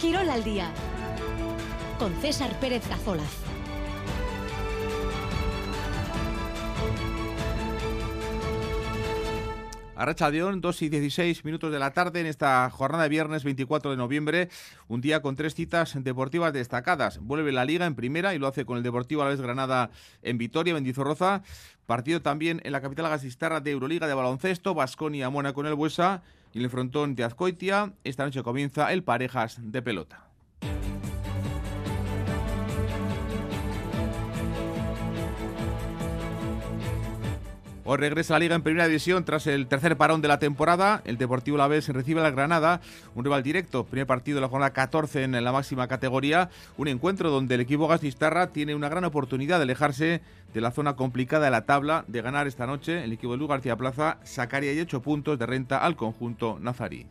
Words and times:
Quirol 0.00 0.30
al 0.30 0.44
día 0.44 0.70
con 1.98 2.14
César 2.20 2.52
Pérez 2.60 2.86
Cazolaz. 2.86 3.24
Arracha 9.96 10.30
León, 10.30 10.60
2 10.60 10.82
y 10.82 10.88
16 10.90 11.44
minutos 11.44 11.72
de 11.72 11.80
la 11.80 11.92
tarde 11.92 12.20
en 12.20 12.26
esta 12.26 12.70
jornada 12.70 13.02
de 13.02 13.08
viernes 13.08 13.42
24 13.42 13.90
de 13.90 13.96
noviembre, 13.96 14.48
un 14.86 15.00
día 15.00 15.20
con 15.20 15.34
tres 15.34 15.56
citas 15.56 15.96
deportivas 16.04 16.52
destacadas. 16.52 17.18
Vuelve 17.18 17.50
la 17.50 17.64
Liga 17.64 17.84
en 17.84 17.96
primera 17.96 18.36
y 18.36 18.38
lo 18.38 18.46
hace 18.46 18.64
con 18.64 18.76
el 18.76 18.84
Deportivo 18.84 19.22
Alavés 19.22 19.40
Granada 19.40 19.90
en 20.22 20.38
Vitoria, 20.38 20.74
Mendizorroza. 20.74 21.42
Partido 21.86 22.22
también 22.22 22.60
en 22.62 22.70
la 22.70 22.80
capital 22.80 23.08
gasistarra 23.08 23.58
de 23.58 23.72
Euroliga 23.72 24.06
de 24.06 24.14
baloncesto, 24.14 24.74
Basconia 24.74 25.28
Mónaco 25.30 25.56
con 25.56 25.66
el 25.66 25.74
Buesa 25.74 26.22
y 26.52 26.58
en 26.58 26.64
el 26.64 26.70
frontón 26.70 27.14
de 27.14 27.24
Azcoitia. 27.24 27.92
Esta 28.04 28.24
noche 28.24 28.42
comienza 28.42 28.92
el 28.92 29.02
Parejas 29.02 29.58
de 29.60 29.82
pelota. 29.82 30.28
Hoy 37.90 37.96
regresa 37.96 38.34
la 38.34 38.40
Liga 38.40 38.54
en 38.54 38.60
Primera 38.60 38.86
División 38.86 39.24
tras 39.24 39.46
el 39.46 39.66
tercer 39.66 39.96
parón 39.96 40.20
de 40.20 40.28
la 40.28 40.38
temporada. 40.38 41.00
El 41.06 41.16
Deportivo 41.16 41.56
La 41.56 41.68
Vez 41.68 41.88
recibe 41.88 42.20
a 42.20 42.22
la 42.22 42.30
Granada, 42.30 42.82
un 43.14 43.24
rival 43.24 43.42
directo. 43.42 43.86
Primer 43.86 44.06
partido 44.06 44.36
de 44.36 44.42
la 44.42 44.48
jornada 44.50 44.74
14 44.74 45.22
en 45.22 45.42
la 45.42 45.52
máxima 45.52 45.88
categoría. 45.88 46.50
Un 46.76 46.88
encuentro 46.88 47.30
donde 47.30 47.54
el 47.54 47.62
equipo 47.62 47.88
Gastistarra 47.88 48.48
tiene 48.48 48.74
una 48.74 48.90
gran 48.90 49.06
oportunidad 49.06 49.56
de 49.56 49.62
alejarse 49.62 50.20
de 50.52 50.60
la 50.60 50.70
zona 50.70 50.96
complicada 50.96 51.46
de 51.46 51.50
la 51.50 51.64
tabla, 51.64 52.04
de 52.08 52.20
ganar 52.20 52.46
esta 52.46 52.66
noche. 52.66 53.04
El 53.04 53.14
equipo 53.14 53.32
de 53.32 53.38
Luis 53.38 53.48
García 53.48 53.74
Plaza 53.74 54.18
sacaría 54.22 54.82
8 54.82 55.00
puntos 55.00 55.38
de 55.38 55.46
renta 55.46 55.78
al 55.78 55.96
conjunto 55.96 56.58
nazarí. 56.60 57.06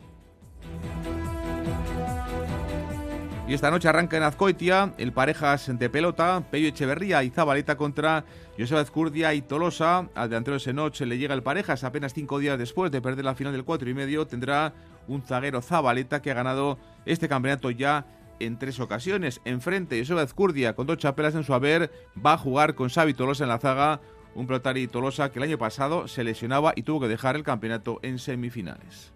Y 3.48 3.54
esta 3.54 3.70
noche 3.70 3.88
arranca 3.88 4.18
en 4.18 4.24
Azcoitia 4.24 4.92
el 4.98 5.12
parejas 5.12 5.70
de 5.78 5.88
pelota, 5.88 6.44
Pello 6.50 6.68
Echeverría 6.68 7.24
y 7.24 7.30
Zabaleta 7.30 7.78
contra 7.78 8.26
Joseba 8.58 8.82
Azcurdia 8.82 9.32
y 9.32 9.40
Tolosa. 9.40 10.06
Al 10.14 10.28
delantero 10.28 10.58
ese 10.58 10.74
noche 10.74 11.06
le 11.06 11.16
llega 11.16 11.32
el 11.32 11.42
parejas 11.42 11.82
apenas 11.82 12.12
cinco 12.12 12.38
días 12.40 12.58
después 12.58 12.92
de 12.92 13.00
perder 13.00 13.24
la 13.24 13.34
final 13.34 13.54
del 13.54 13.64
cuatro 13.64 13.88
y 13.88 13.94
medio. 13.94 14.26
Tendrá 14.26 14.74
un 15.06 15.22
zaguero 15.22 15.62
Zabaleta 15.62 16.20
que 16.20 16.30
ha 16.30 16.34
ganado 16.34 16.78
este 17.06 17.26
campeonato 17.26 17.70
ya 17.70 18.04
en 18.38 18.58
tres 18.58 18.80
ocasiones. 18.80 19.40
Enfrente, 19.46 19.98
Joseba 19.98 20.20
Azcurdia 20.20 20.74
con 20.74 20.86
dos 20.86 20.98
chapelas 20.98 21.34
en 21.34 21.44
su 21.44 21.54
haber 21.54 21.90
va 22.22 22.34
a 22.34 22.38
jugar 22.38 22.74
con 22.74 22.90
Xavi 22.90 23.14
Tolosa 23.14 23.44
en 23.44 23.48
la 23.48 23.58
zaga. 23.58 24.02
Un 24.34 24.46
pelotari 24.46 24.88
Tolosa 24.88 25.32
que 25.32 25.38
el 25.38 25.44
año 25.44 25.56
pasado 25.56 26.06
se 26.06 26.22
lesionaba 26.22 26.74
y 26.76 26.82
tuvo 26.82 27.00
que 27.00 27.08
dejar 27.08 27.34
el 27.34 27.44
campeonato 27.44 27.98
en 28.02 28.18
semifinales. 28.18 29.14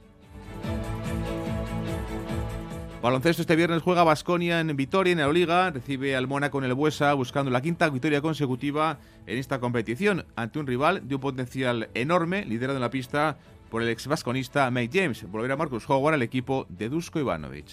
Baloncesto 3.03 3.43
este 3.43 3.57
viernes 3.57 3.83
juega 3.83 4.05
Basconia 4.05 4.61
en 4.61 4.77
Vitoria, 4.77 5.11
en 5.11 5.19
la 5.19 5.33
Liga, 5.33 5.73
recibe 5.73 6.15
al 6.15 6.29
Mónaco 6.29 6.59
en 6.59 6.65
el 6.67 6.75
Buesa 6.75 7.13
buscando 7.15 7.51
la 7.51 7.61
quinta 7.61 7.91
victoria 7.91 8.21
consecutiva 8.21 9.01
en 9.27 9.39
esta 9.39 9.59
competición 9.59 10.25
ante 10.37 10.61
un 10.61 10.69
rival 10.69 11.09
de 11.09 11.17
un 11.17 11.21
potencial 11.21 11.89
enorme, 11.95 12.45
liderado 12.45 12.77
en 12.77 12.81
la 12.81 12.91
pista 12.91 13.39
por 13.71 13.83
el 13.83 13.89
ex 13.89 14.07
vasconista 14.07 14.71
Mike 14.71 15.01
James. 15.01 15.29
Volverá 15.29 15.57
Marcus 15.57 15.91
Howard 15.91 16.15
al 16.15 16.23
equipo 16.23 16.65
de 16.69 16.89
Dusko 16.89 17.19
Ivanovic. 17.19 17.71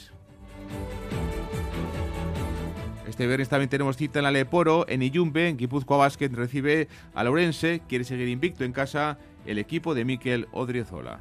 Este 3.08 3.27
viernes 3.27 3.49
también 3.49 3.69
tenemos 3.69 3.97
cita 3.97 4.17
en 4.17 4.23
la 4.23 4.31
Leporo, 4.31 4.86
en 4.89 5.03
Iyumbe, 5.03 5.47
en 5.47 5.58
Guipúzcoa 5.58 5.97
Basket 5.97 6.30
recibe 6.30 6.88
a 7.14 7.23
Laurense, 7.23 7.83
quiere 7.88 8.03
seguir 8.03 8.30
invicto 8.30 8.64
en 8.64 8.73
casa 8.73 9.19
el 9.45 9.59
equipo 9.59 9.93
de 9.93 10.05
Miquel 10.05 10.47
Odriozola. 10.53 11.19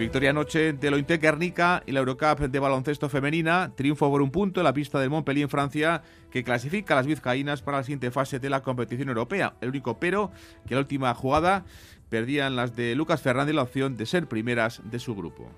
Victoria 0.00 0.30
anoche 0.30 0.72
de 0.72 0.90
Lointe 0.90 1.18
Guernica 1.18 1.82
y 1.84 1.92
la 1.92 2.00
Eurocup 2.00 2.40
de 2.40 2.58
baloncesto 2.58 3.10
femenina. 3.10 3.72
Triunfo 3.76 4.08
por 4.10 4.22
un 4.22 4.30
punto 4.30 4.60
en 4.60 4.64
la 4.64 4.72
pista 4.72 4.98
del 4.98 5.10
Montpellier 5.10 5.42
en 5.42 5.50
Francia, 5.50 6.02
que 6.30 6.42
clasifica 6.42 6.94
a 6.94 6.96
las 6.96 7.06
vizcaínas 7.06 7.60
para 7.60 7.76
la 7.76 7.82
siguiente 7.84 8.10
fase 8.10 8.38
de 8.38 8.48
la 8.48 8.62
competición 8.62 9.10
europea. 9.10 9.56
El 9.60 9.68
único 9.68 10.00
pero 10.00 10.32
que 10.66 10.74
la 10.74 10.80
última 10.80 11.12
jugada 11.12 11.66
perdían 12.08 12.56
las 12.56 12.74
de 12.74 12.94
Lucas 12.94 13.20
Fernández 13.20 13.54
la 13.54 13.62
opción 13.62 13.98
de 13.98 14.06
ser 14.06 14.26
primeras 14.26 14.80
de 14.90 14.98
su 14.98 15.14
grupo. 15.14 15.50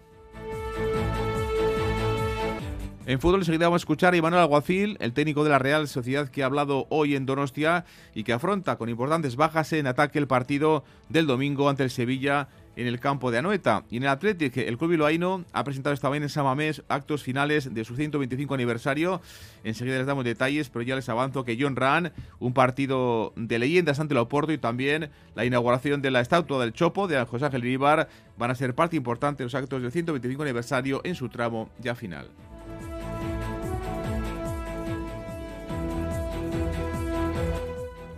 En 3.04 3.20
fútbol 3.20 3.40
enseguida 3.40 3.66
vamos 3.66 3.82
a 3.82 3.84
escuchar 3.84 4.14
a 4.14 4.16
Iván 4.16 4.34
Alguacil, 4.34 4.96
el 5.00 5.12
técnico 5.12 5.42
de 5.42 5.50
la 5.50 5.58
Real 5.58 5.88
Sociedad 5.88 6.28
que 6.28 6.42
ha 6.42 6.46
hablado 6.46 6.86
hoy 6.88 7.16
en 7.16 7.26
Donostia 7.26 7.84
y 8.14 8.22
que 8.22 8.32
afronta 8.32 8.76
con 8.76 8.88
importantes 8.88 9.34
bajas 9.34 9.72
en 9.72 9.88
ataque 9.88 10.20
el 10.20 10.28
partido 10.28 10.84
del 11.08 11.26
domingo 11.26 11.68
ante 11.68 11.82
el 11.82 11.90
Sevilla 11.90 12.48
en 12.76 12.86
el 12.86 13.00
campo 13.00 13.30
de 13.30 13.38
Anoeta. 13.38 13.84
Y 13.90 13.98
en 13.98 14.04
el 14.04 14.08
Athletic, 14.08 14.56
el 14.56 14.78
club 14.78 14.90
bilbaíno 14.90 15.44
ha 15.52 15.64
presentado 15.64 15.94
esta 15.94 16.08
mañana 16.08 16.26
en 16.26 16.30
Samamés 16.30 16.82
actos 16.88 17.22
finales 17.22 17.72
de 17.72 17.84
su 17.84 17.96
125 17.96 18.54
aniversario. 18.54 19.20
Enseguida 19.64 19.98
les 19.98 20.06
damos 20.06 20.24
detalles, 20.24 20.68
pero 20.68 20.82
ya 20.82 20.96
les 20.96 21.08
avanzo 21.08 21.44
que 21.44 21.56
John 21.60 21.76
Ran, 21.76 22.12
un 22.38 22.52
partido 22.52 23.32
de 23.36 23.58
leyendas 23.58 24.00
ante 24.00 24.14
el 24.14 24.18
Oporto 24.18 24.52
y 24.52 24.58
también 24.58 25.10
la 25.34 25.44
inauguración 25.44 26.02
de 26.02 26.10
la 26.10 26.20
estatua 26.20 26.60
del 26.60 26.72
Chopo 26.72 27.08
de 27.08 27.22
José 27.24 27.46
Ángel 27.46 27.62
Vivar 27.62 28.08
van 28.38 28.50
a 28.50 28.54
ser 28.54 28.74
parte 28.74 28.96
importante 28.96 29.38
de 29.42 29.46
los 29.46 29.54
actos 29.54 29.82
del 29.82 29.92
125 29.92 30.42
aniversario 30.42 31.00
en 31.04 31.14
su 31.14 31.28
tramo 31.28 31.70
ya 31.80 31.94
final. 31.94 32.28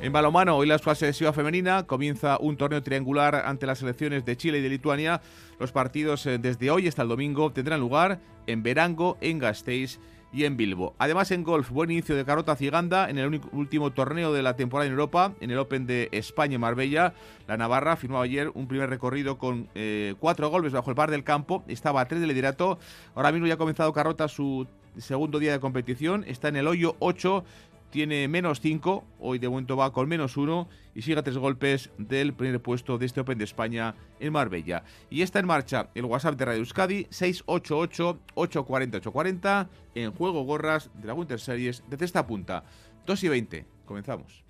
En 0.05 0.13
balomano, 0.13 0.55
hoy 0.59 0.67
la 0.67 0.77
Ciudad 0.77 1.33
Femenina 1.33 1.87
comienza 1.87 2.37
un 2.39 2.59
torneo 2.59 2.83
triangular 2.83 3.37
ante 3.47 3.65
las 3.65 3.79
selecciones 3.79 4.27
de 4.27 4.37
Chile 4.37 4.59
y 4.59 4.61
de 4.61 4.69
Lituania. 4.69 5.23
Los 5.59 5.73
partidos 5.73 6.27
eh, 6.27 6.37
desde 6.37 6.71
hoy 6.71 6.87
hasta 6.87 7.01
el 7.01 7.09
domingo 7.09 7.53
tendrán 7.53 7.81
lugar 7.81 8.21
en 8.47 8.63
Verango, 8.63 9.17
en 9.23 9.39
Gasteiz 9.39 9.99
y 10.31 10.45
en 10.45 10.59
Bilbo. 10.59 10.95
Además, 10.99 11.31
en 11.31 11.43
golf, 11.43 11.71
buen 11.71 11.91
inicio 11.91 12.15
de 12.17 12.27
Carota 12.27 12.55
Ciganda 12.55 13.09
en 13.09 13.17
el 13.17 13.41
último 13.53 13.93
torneo 13.93 14.35
de 14.35 14.43
la 14.43 14.57
temporada 14.57 14.85
en 14.85 14.93
Europa, 14.93 15.33
en 15.41 15.51
el 15.51 15.57
Open 15.57 15.87
de 15.87 16.11
España 16.13 16.57
y 16.57 16.59
Marbella. 16.59 17.15
La 17.49 17.57
Navarra 17.57 17.97
firmó 17.97 18.21
ayer 18.21 18.51
un 18.53 18.69
primer 18.69 18.91
recorrido 18.91 19.39
con 19.39 19.71
eh, 19.75 20.17
cuatro 20.21 20.51
golpes 20.51 20.75
bajo 20.75 20.91
el 20.91 20.97
par 20.97 21.11
del 21.11 21.25
campo. 21.25 21.65
Estaba 21.67 22.03
a 22.03 22.09
tres 22.09 22.21
de 22.21 22.27
liderato. 22.27 22.79
Ahora 23.15 23.33
mismo 23.33 23.47
ya 23.47 23.55
ha 23.55 23.57
comenzado 23.57 23.91
Carota 23.95 24.29
su 24.29 24.67
segundo 24.99 25.39
día 25.39 25.53
de 25.53 25.61
competición. 25.61 26.25
Está 26.27 26.49
en 26.49 26.57
el 26.57 26.69
hoyo 26.69 26.95
8 26.99 27.43
tiene 27.95 28.27
menos 28.27 28.61
5, 28.61 29.05
hoy 29.21 29.39
de 29.39 29.49
momento 29.49 29.77
va 29.77 29.93
con 29.93 30.09
menos 30.09 30.37
1 30.37 30.69
y 30.97 31.03
sigue 31.03 31.17
a 31.17 31.23
tres 31.23 31.39
golpes 31.39 31.91
del 31.97 32.35
primer 32.35 32.61
puesto 32.61 32.99
de 32.99 33.07
este 33.07 33.21
Open 33.21 33.39
de 33.39 33.45
España 33.45 33.95
en 34.19 34.33
Marbella. 34.33 34.83
Y 35.11 35.23
está 35.23 35.39
en 35.39 35.47
marcha 35.47 35.91
el 35.95 36.05
WhatsApp 36.05 36.35
de 36.35 36.45
Radio 36.45 36.59
Euskadi 36.59 37.05
688-840-840 37.05 39.69
en 39.95 40.11
juego 40.11 40.43
gorras 40.43 40.91
de 40.95 41.07
la 41.07 41.15
Winter 41.15 41.39
Series 41.39 41.85
desde 41.89 42.07
esta 42.07 42.27
punta. 42.27 42.65
2 43.07 43.23
y 43.23 43.29
20, 43.29 43.65
comenzamos. 43.85 44.43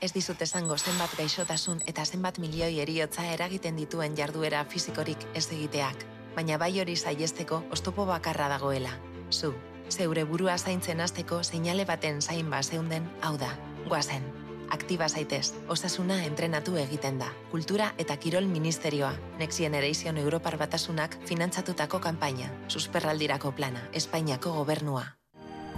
Ez 0.00 0.12
dizut 0.14 0.40
esango 0.40 0.78
zenbat 0.78 1.18
gaixotasun 1.18 1.82
eta 1.90 2.06
zenbat 2.06 2.38
milioi 2.38 2.78
eriotza 2.78 3.26
eragiten 3.34 3.74
dituen 3.74 4.14
jarduera 4.14 4.62
fisikorik 4.64 5.18
ez 5.34 5.50
egiteak 5.50 6.19
baina 6.34 6.58
bai 6.58 6.72
hori 6.80 6.96
saiesteko 6.96 7.62
ostopo 7.70 8.06
bakarra 8.06 8.48
dagoela. 8.48 8.90
Zu, 9.30 9.54
zeure 9.90 10.24
burua 10.24 10.58
zaintzen 10.58 11.00
hasteko 11.00 11.42
seinale 11.42 11.84
baten 11.84 12.22
zain 12.22 12.50
zeunden, 12.62 13.10
hau 13.22 13.36
da, 13.38 13.50
guazen. 13.88 14.22
Aktiba 14.70 15.08
zaitez, 15.08 15.52
osasuna 15.68 16.22
entrenatu 16.24 16.76
egiten 16.76 17.18
da. 17.18 17.32
Kultura 17.50 17.92
eta 17.98 18.16
Kirol 18.16 18.46
Ministerioa, 18.46 19.12
Next 19.38 19.58
Generation 19.58 20.16
Europar 20.16 20.56
Batasunak 20.56 21.18
finantzatutako 21.26 21.98
kanpaina, 21.98 22.50
susperraldirako 22.68 23.52
plana, 23.52 23.88
Espainiako 23.92 24.52
gobernua. 24.52 25.04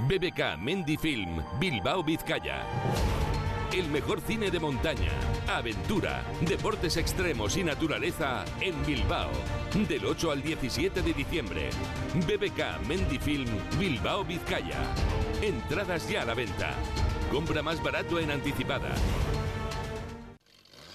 BBK 0.09 0.57
Mendifilm, 0.59 1.43
Bilbao 1.61 2.03
Bizkaia. 2.03 2.63
El 3.73 3.89
mejor 3.89 4.21
cine 4.21 4.51
de 4.51 4.61
montaña, 4.61 5.13
aventura, 5.49 6.23
deportes 6.43 6.99
extremos 6.99 7.57
y 7.57 7.65
naturaleza 7.65 8.45
en 8.61 8.75
Bilbao. 8.85 9.31
Del 9.89 10.05
8 10.05 10.31
al 10.31 10.43
17 10.43 11.01
de 11.01 11.15
diciembre. 11.15 11.71
BBK 12.27 12.87
Mendifilm 12.87 13.49
Bilbao 13.79 14.27
Vizcaya. 14.27 14.77
Entradas 15.41 16.07
ya 16.07 16.21
a 16.21 16.25
la 16.27 16.35
venta. 16.35 16.75
Compra 17.31 17.63
más 17.63 17.83
barato 17.83 18.19
en 18.19 18.31
anticipada. 18.31 18.91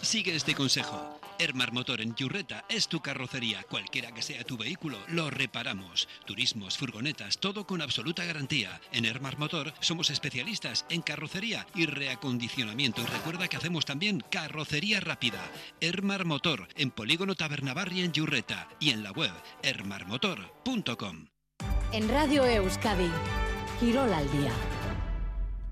Sigue 0.03 0.35
este 0.35 0.53
consejo. 0.53 1.19
Ermar 1.39 1.71
Motor 1.71 2.01
en 2.01 2.15
Yurreta 2.15 2.65
es 2.69 2.87
tu 2.87 3.01
carrocería. 3.01 3.63
Cualquiera 3.63 4.11
que 4.11 4.21
sea 4.21 4.43
tu 4.43 4.57
vehículo, 4.57 4.97
lo 5.09 5.29
reparamos. 5.29 6.07
Turismos, 6.25 6.77
furgonetas, 6.77 7.37
todo 7.37 7.67
con 7.67 7.81
absoluta 7.81 8.23
garantía. 8.25 8.81
En 8.91 9.05
Ermar 9.05 9.37
Motor 9.37 9.73
somos 9.79 10.09
especialistas 10.09 10.85
en 10.89 11.01
carrocería 11.01 11.67
y 11.75 11.85
reacondicionamiento. 11.85 13.01
Y 13.01 13.05
recuerda 13.05 13.47
que 13.47 13.57
hacemos 13.57 13.85
también 13.85 14.23
carrocería 14.31 14.99
rápida. 14.99 15.43
Ermar 15.79 16.25
Motor 16.25 16.67
en 16.75 16.91
Polígono 16.91 17.35
Tabernabarri 17.35 18.01
en 18.01 18.11
Yurreta 18.11 18.67
y 18.79 18.89
en 18.89 19.03
la 19.03 19.11
web 19.11 19.33
ermarmotor.com. 19.63 21.27
En 21.91 22.09
Radio 22.09 22.45
Euskadi, 22.45 23.09
Girol 23.79 24.13
al 24.13 24.31
día. 24.31 24.51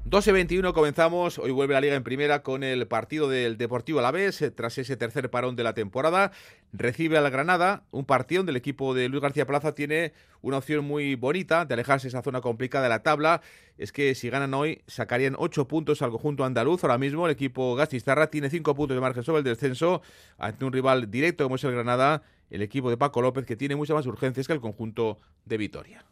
12-21 0.07 0.71
comenzamos, 0.73 1.39
hoy 1.39 1.49
vuelve 1.49 1.73
la 1.73 1.81
liga 1.81 1.95
en 1.95 2.03
primera 2.03 2.43
con 2.43 2.63
el 2.63 2.85
partido 2.85 3.27
del 3.27 3.57
Deportivo 3.57 3.97
Alavés, 3.97 4.39
eh, 4.43 4.51
tras 4.51 4.77
ese 4.77 4.95
tercer 4.97 5.31
parón 5.31 5.55
de 5.55 5.63
la 5.63 5.73
temporada, 5.73 6.31
recibe 6.73 7.17
al 7.17 7.27
Granada, 7.31 7.85
un 7.89 8.05
partido 8.05 8.41
donde 8.41 8.51
el 8.51 8.55
equipo 8.55 8.93
de 8.93 9.09
Luis 9.09 9.23
García 9.23 9.47
Plaza 9.47 9.73
tiene 9.73 10.13
una 10.43 10.59
opción 10.59 10.85
muy 10.85 11.15
bonita 11.15 11.65
de 11.65 11.73
alejarse 11.73 12.05
de 12.05 12.09
esa 12.09 12.21
zona 12.21 12.41
complicada 12.41 12.83
de 12.83 12.89
la 12.89 13.01
tabla, 13.01 13.41
es 13.79 13.91
que 13.91 14.13
si 14.13 14.29
ganan 14.29 14.53
hoy 14.53 14.83
sacarían 14.85 15.35
8 15.39 15.67
puntos 15.67 16.03
al 16.03 16.11
conjunto 16.11 16.45
andaluz, 16.45 16.83
ahora 16.83 16.99
mismo 16.99 17.25
el 17.25 17.31
equipo 17.31 17.73
Gastistarra 17.73 18.27
tiene 18.27 18.51
5 18.51 18.75
puntos 18.75 18.93
de 18.93 19.01
margen 19.01 19.23
sobre 19.23 19.39
el 19.39 19.43
descenso 19.43 20.03
ante 20.37 20.65
un 20.65 20.71
rival 20.71 21.09
directo 21.09 21.45
como 21.45 21.55
es 21.55 21.63
el 21.63 21.71
Granada, 21.71 22.21
el 22.51 22.61
equipo 22.61 22.91
de 22.91 22.97
Paco 22.97 23.23
López 23.23 23.47
que 23.47 23.55
tiene 23.55 23.75
muchas 23.75 23.95
más 23.95 24.05
urgencias 24.05 24.45
que 24.45 24.53
el 24.53 24.61
conjunto 24.61 25.17
de 25.45 25.57
Vitoria. 25.57 26.05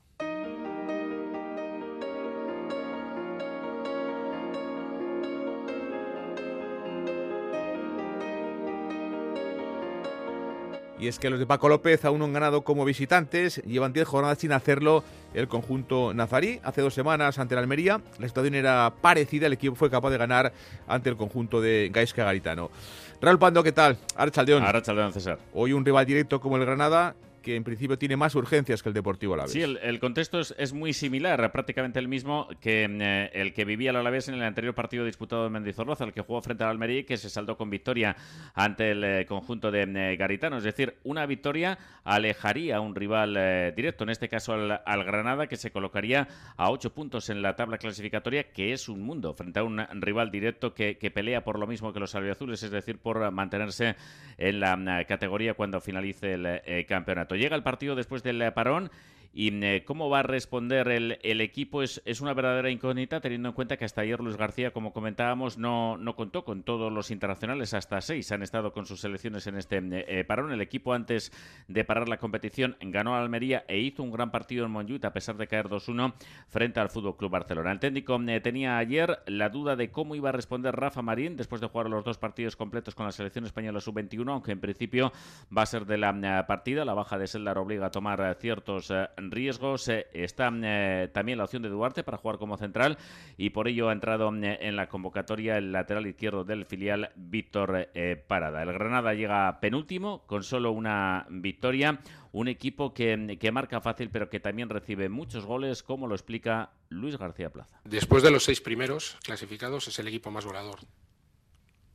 Y 11.04 11.10
es 11.10 11.20
que 11.20 11.30
los 11.30 11.38
de 11.38 11.46
Paco 11.46 11.68
López 11.68 12.06
aún 12.06 12.20
no 12.20 12.26
han 12.26 12.32
ganado 12.32 12.62
como 12.62 12.86
visitantes, 12.86 13.62
llevan 13.66 13.92
10 13.92 14.08
jornadas 14.08 14.38
sin 14.38 14.54
hacerlo 14.54 15.04
el 15.34 15.50
conjunto 15.50 16.14
nazarí. 16.14 16.62
Hace 16.64 16.80
dos 16.80 16.94
semanas 16.94 17.40
ante 17.40 17.56
el 17.56 17.60
Almería 17.60 18.00
la 18.20 18.28
situación 18.30 18.56
era 18.56 18.94
parecida, 19.02 19.48
el 19.48 19.54
equipo 19.54 19.76
fue 19.76 19.90
capaz 19.90 20.12
de 20.12 20.18
ganar 20.18 20.54
ante 20.88 21.10
el 21.10 21.18
conjunto 21.18 21.60
de 21.60 21.90
Gaisca 21.92 22.24
Garitano. 22.24 22.72
Raúl 23.20 23.38
Pando, 23.38 23.62
¿qué 23.64 23.74
tal? 23.74 23.98
Archaldeón. 24.16 24.64
Archaldeón, 24.64 25.12
César. 25.12 25.40
Hoy 25.54 25.74
un 25.74 25.84
rival 25.84 26.06
directo 26.06 26.40
como 26.40 26.56
el 26.56 26.64
Granada 26.64 27.16
que 27.44 27.56
en 27.56 27.64
principio 27.64 28.00
tiene 28.00 28.18
más 28.18 28.34
urgencias 28.34 28.82
que 28.82 28.90
el 28.90 28.96
Deportivo 28.96 29.36
Alavés. 29.36 29.52
Sí, 29.52 29.62
el, 29.62 30.00
contexto 30.00 30.40
es, 30.40 30.74
muy 30.74 30.94
similar, 30.94 31.52
prácticamente 31.52 32.00
el 32.00 32.08
mismo 32.08 32.48
que 32.60 32.86
eh, 32.90 33.30
el 33.34 33.54
que 33.54 33.66
vivía 33.66 33.92
el 33.92 33.98
Alavés 33.98 34.30
en 34.30 34.36
el 34.36 34.44
anterior 34.44 34.74
partido 34.74 35.06
disputado 35.06 35.46
en 35.46 35.54
Mendizorroza, 35.54 36.06
el 36.06 36.14
que 36.14 36.22
jugó 36.22 36.42
frente 36.42 36.64
al 36.64 36.72
Almería 36.72 37.00
y 37.00 37.04
que 37.04 37.18
se 37.18 37.30
saldó 37.30 37.58
con 37.58 37.70
victoria 37.70 38.16
ante 38.56 38.92
el 38.92 39.04
eh, 39.04 39.26
conjunto 39.28 39.70
de 39.70 39.84
eh, 39.84 40.16
Garitano. 40.16 40.58
Es 40.58 40.64
decir, 40.64 40.96
una 41.04 41.26
victoria 41.26 41.78
alejaría 42.04 42.78
a 42.78 42.80
un 42.80 42.96
rival 42.96 43.34
directo, 43.76 44.04
en 44.04 44.10
este 44.10 44.30
caso 44.30 44.54
al, 44.54 45.04
Granada, 45.04 45.48
que 45.48 45.58
se 45.58 45.72
colocaría 45.72 46.28
a 46.56 46.72
ocho 46.72 46.94
puntos 46.94 47.30
en 47.30 47.42
la 47.42 47.56
tabla 47.56 47.78
clasificatoria, 47.78 48.52
que 48.52 48.74
es 48.74 48.88
un 48.88 49.02
mundo, 49.02 49.34
frente 49.34 49.60
a 49.60 49.64
un 49.64 49.80
rival 50.02 50.32
directo 50.32 50.74
que, 50.74 50.96
pelea 51.14 51.44
por 51.44 51.60
lo 51.60 51.68
mismo 51.68 51.94
que 51.94 52.00
los 52.00 52.16
albiazules, 52.16 52.64
es 52.64 52.72
decir, 52.72 52.98
por 52.98 53.30
mantenerse 53.32 53.96
en 54.38 54.60
la 54.60 55.06
categoría 55.06 55.54
cuando 55.54 55.82
finalice 55.82 56.34
el 56.34 56.86
campeonato. 56.86 57.33
Llega 57.36 57.56
el 57.56 57.64
partido 57.64 57.96
después 57.96 58.24
del 58.24 58.52
parón 58.54 58.92
y 59.36 59.64
eh, 59.64 59.84
cómo 59.84 60.10
va 60.10 60.20
a 60.20 60.24
responder 60.24 60.88
el, 60.90 61.42
equipo 61.42 61.82
es, 61.82 62.04
es, 62.06 62.22
una 62.22 62.36
verdadera 62.36 62.70
incógnita, 62.70 63.20
teniendo 63.20 63.50
en 63.50 63.56
cuenta 63.56 63.78
que 63.78 63.86
hasta 63.86 64.02
ayer 64.02 64.20
Luis 64.20 64.38
García, 64.38 64.72
como 64.72 64.94
comentábamos, 64.94 65.58
no, 65.58 65.98
no 65.98 66.16
contó 66.16 66.46
con 66.46 66.62
todos 66.62 66.92
los 66.94 67.10
internacionales, 67.10 67.74
hasta 67.74 68.00
seis 68.02 68.32
han 68.32 68.44
estado 68.44 68.74
con 68.74 68.86
sus 68.86 69.02
selecciones 69.02 69.48
en 69.48 69.56
este 69.56 69.82
eh, 69.82 70.24
parón. 70.24 70.52
El 70.52 70.62
equipo, 70.62 70.94
antes 70.94 71.32
de 71.68 71.84
parar 71.84 72.08
la 72.10 72.18
competición, 72.18 72.78
ganó 72.80 73.16
a 73.16 73.22
Almería 73.22 73.66
e 73.68 73.80
hizo 73.80 74.04
un 74.04 74.12
gran 74.12 74.30
partido 74.30 74.66
en 74.66 74.72
Montjuic, 74.72 75.04
a 75.06 75.14
pesar 75.14 75.36
de 75.38 75.48
caer 75.48 75.68
2-1 75.68 76.14
frente 76.48 76.80
al 76.80 76.90
Fútbol 76.90 77.18
Club 77.18 77.32
Barcelona. 77.32 77.72
El 77.72 77.80
técnico 77.80 78.22
eh, 78.28 78.40
tenía 78.40 78.78
ayer 78.78 79.18
la 79.26 79.50
duda 79.50 79.76
de 79.76 79.90
cómo 79.90 80.14
iba 80.14 80.30
a 80.30 80.34
responder 80.34 80.76
Rafa 80.76 81.02
Marín 81.02 81.38
después 81.38 81.60
de 81.60 81.68
jugar 81.68 81.90
los 81.90 82.04
dos 82.04 82.20
partidos 82.20 82.56
completos 82.56 82.94
con 82.94 83.08
la 83.08 83.12
selección 83.12 83.46
española 83.46 83.82
sub-21, 83.82 84.32
aunque 84.32 84.52
en 84.52 84.60
principio 84.60 85.12
va 85.56 85.64
a 85.64 85.66
ser 85.66 85.88
de 85.88 85.98
la 85.98 86.46
partida. 86.48 86.86
La 86.86 86.94
baja 86.94 87.18
de 87.18 87.26
Seldar 87.26 87.58
obliga 87.58 87.88
a 87.88 87.92
tomar 87.92 88.38
ciertos 88.40 88.92
riesgos. 89.32 89.88
está 89.88 90.52
eh, 90.64 91.10
también 91.14 91.38
la 91.38 91.46
opción 91.46 91.64
de 91.64 91.70
Duarte 91.70 92.04
para 92.04 92.18
jugar 92.18 92.38
como 92.38 92.58
central 92.58 92.98
y 93.38 93.50
por 93.52 93.68
ello 93.68 93.90
ha 93.90 93.94
entrado 93.94 94.34
eh, 94.36 94.58
en 94.62 94.76
la 94.76 94.88
convocatoria 94.88 95.58
el 95.58 95.72
lateral 95.72 96.08
izquierdo 96.08 96.44
del 96.44 96.66
filial 96.66 97.12
Víctor 97.16 97.90
eh, 97.94 98.24
Parada. 98.28 98.64
El 98.64 98.74
Granada 98.74 99.14
llega 99.14 99.60
penúltimo 99.60 100.26
con 100.26 100.44
solo 100.44 100.72
una 100.72 101.26
victoria. 101.30 102.00
Un 102.32 102.48
equipo 102.48 102.96
que, 102.96 103.38
que 103.40 103.52
marca 103.52 103.80
fácil 103.80 104.10
pero 104.10 104.28
que 104.30 104.40
también 104.40 104.70
recibe 104.70 105.08
muchos 105.08 105.46
goles, 105.46 105.84
como 105.84 106.08
lo 106.08 106.16
explica 106.16 106.72
Luis 106.90 107.18
García 107.18 107.52
Plaza. 107.52 107.80
Después 107.84 108.24
de 108.24 108.32
los 108.32 108.44
seis 108.44 108.60
primeros 108.60 109.18
clasificados 109.24 109.88
es 109.88 110.00
el 110.00 110.08
equipo 110.08 110.32
más 110.32 110.44
volador. 110.44 110.80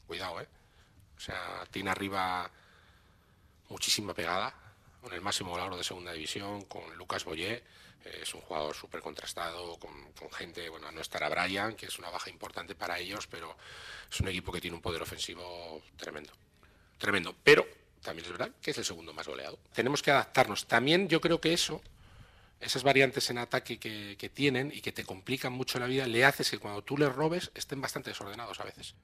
Cuidado, 0.07 0.41
¿eh? 0.41 0.47
O 1.17 1.21
sea, 1.21 1.65
tiene 1.73 1.91
arriba 1.91 2.49
muchísima 3.69 4.15
pegada 4.15 4.55
con 5.01 5.13
el 5.13 5.21
máximo 5.21 5.51
goleador 5.51 5.77
de 5.77 5.85
segunda 5.85 6.13
división, 6.13 6.63
con 6.63 6.97
Lucas 6.97 7.25
Boyé, 7.25 7.63
eh, 8.05 8.21
es 8.23 8.35
un 8.35 8.41
jugador 8.43 8.75
súper 8.75 9.01
contrastado, 9.01 9.79
con, 9.79 9.93
gente, 10.33 10.69
bueno, 10.69 10.91
no 10.93 11.01
estará 11.01 11.29
Brian, 11.29 11.75
que 11.75 11.87
es 11.87 11.99
una 11.99 12.11
baja 12.11 12.31
importante 12.31 12.75
para 12.75 12.99
ellos, 12.99 13.27
pero 13.27 13.57
es 14.11 14.21
un 14.21 14.29
equipo 14.29 14.53
que 14.53 14.61
tiene 14.61 14.77
un 14.77 14.83
poder 14.83 15.03
ofensivo 15.03 15.83
tremendo. 15.97 16.33
Tremendo. 16.99 17.35
Pero 17.43 17.67
también 18.03 18.27
es 18.27 18.33
verdad 18.33 18.51
que 18.61 18.71
es 18.71 18.79
el 18.79 18.85
segundo 18.85 19.13
más 19.13 19.27
goleado. 19.27 19.59
Tenemos 19.73 20.03
que 20.03 20.11
adaptarnos. 20.11 20.67
También 20.67 21.09
yo 21.09 21.21
creo 21.21 21.41
que 21.41 21.53
eso, 21.53 21.81
esas 22.61 22.83
variantes 22.83 23.31
en 23.31 23.39
ataque 23.39 23.79
que, 23.79 24.17
que 24.19 24.29
tienen 24.29 24.73
y 24.73 24.81
que 24.81 24.93
te 24.93 25.05
complican 25.05 25.53
mucho 25.53 25.79
la 25.79 25.87
vida, 25.87 26.07
le 26.07 26.25
haces 26.25 26.51
que 26.51 26.59
cuando 26.59 26.83
tú 26.83 26.97
les 26.97 27.13
robes 27.15 27.51
estén 27.55 27.81
bastante 27.81 28.11
desordenados 28.11 28.61
a 28.61 28.65
veces. 28.65 28.95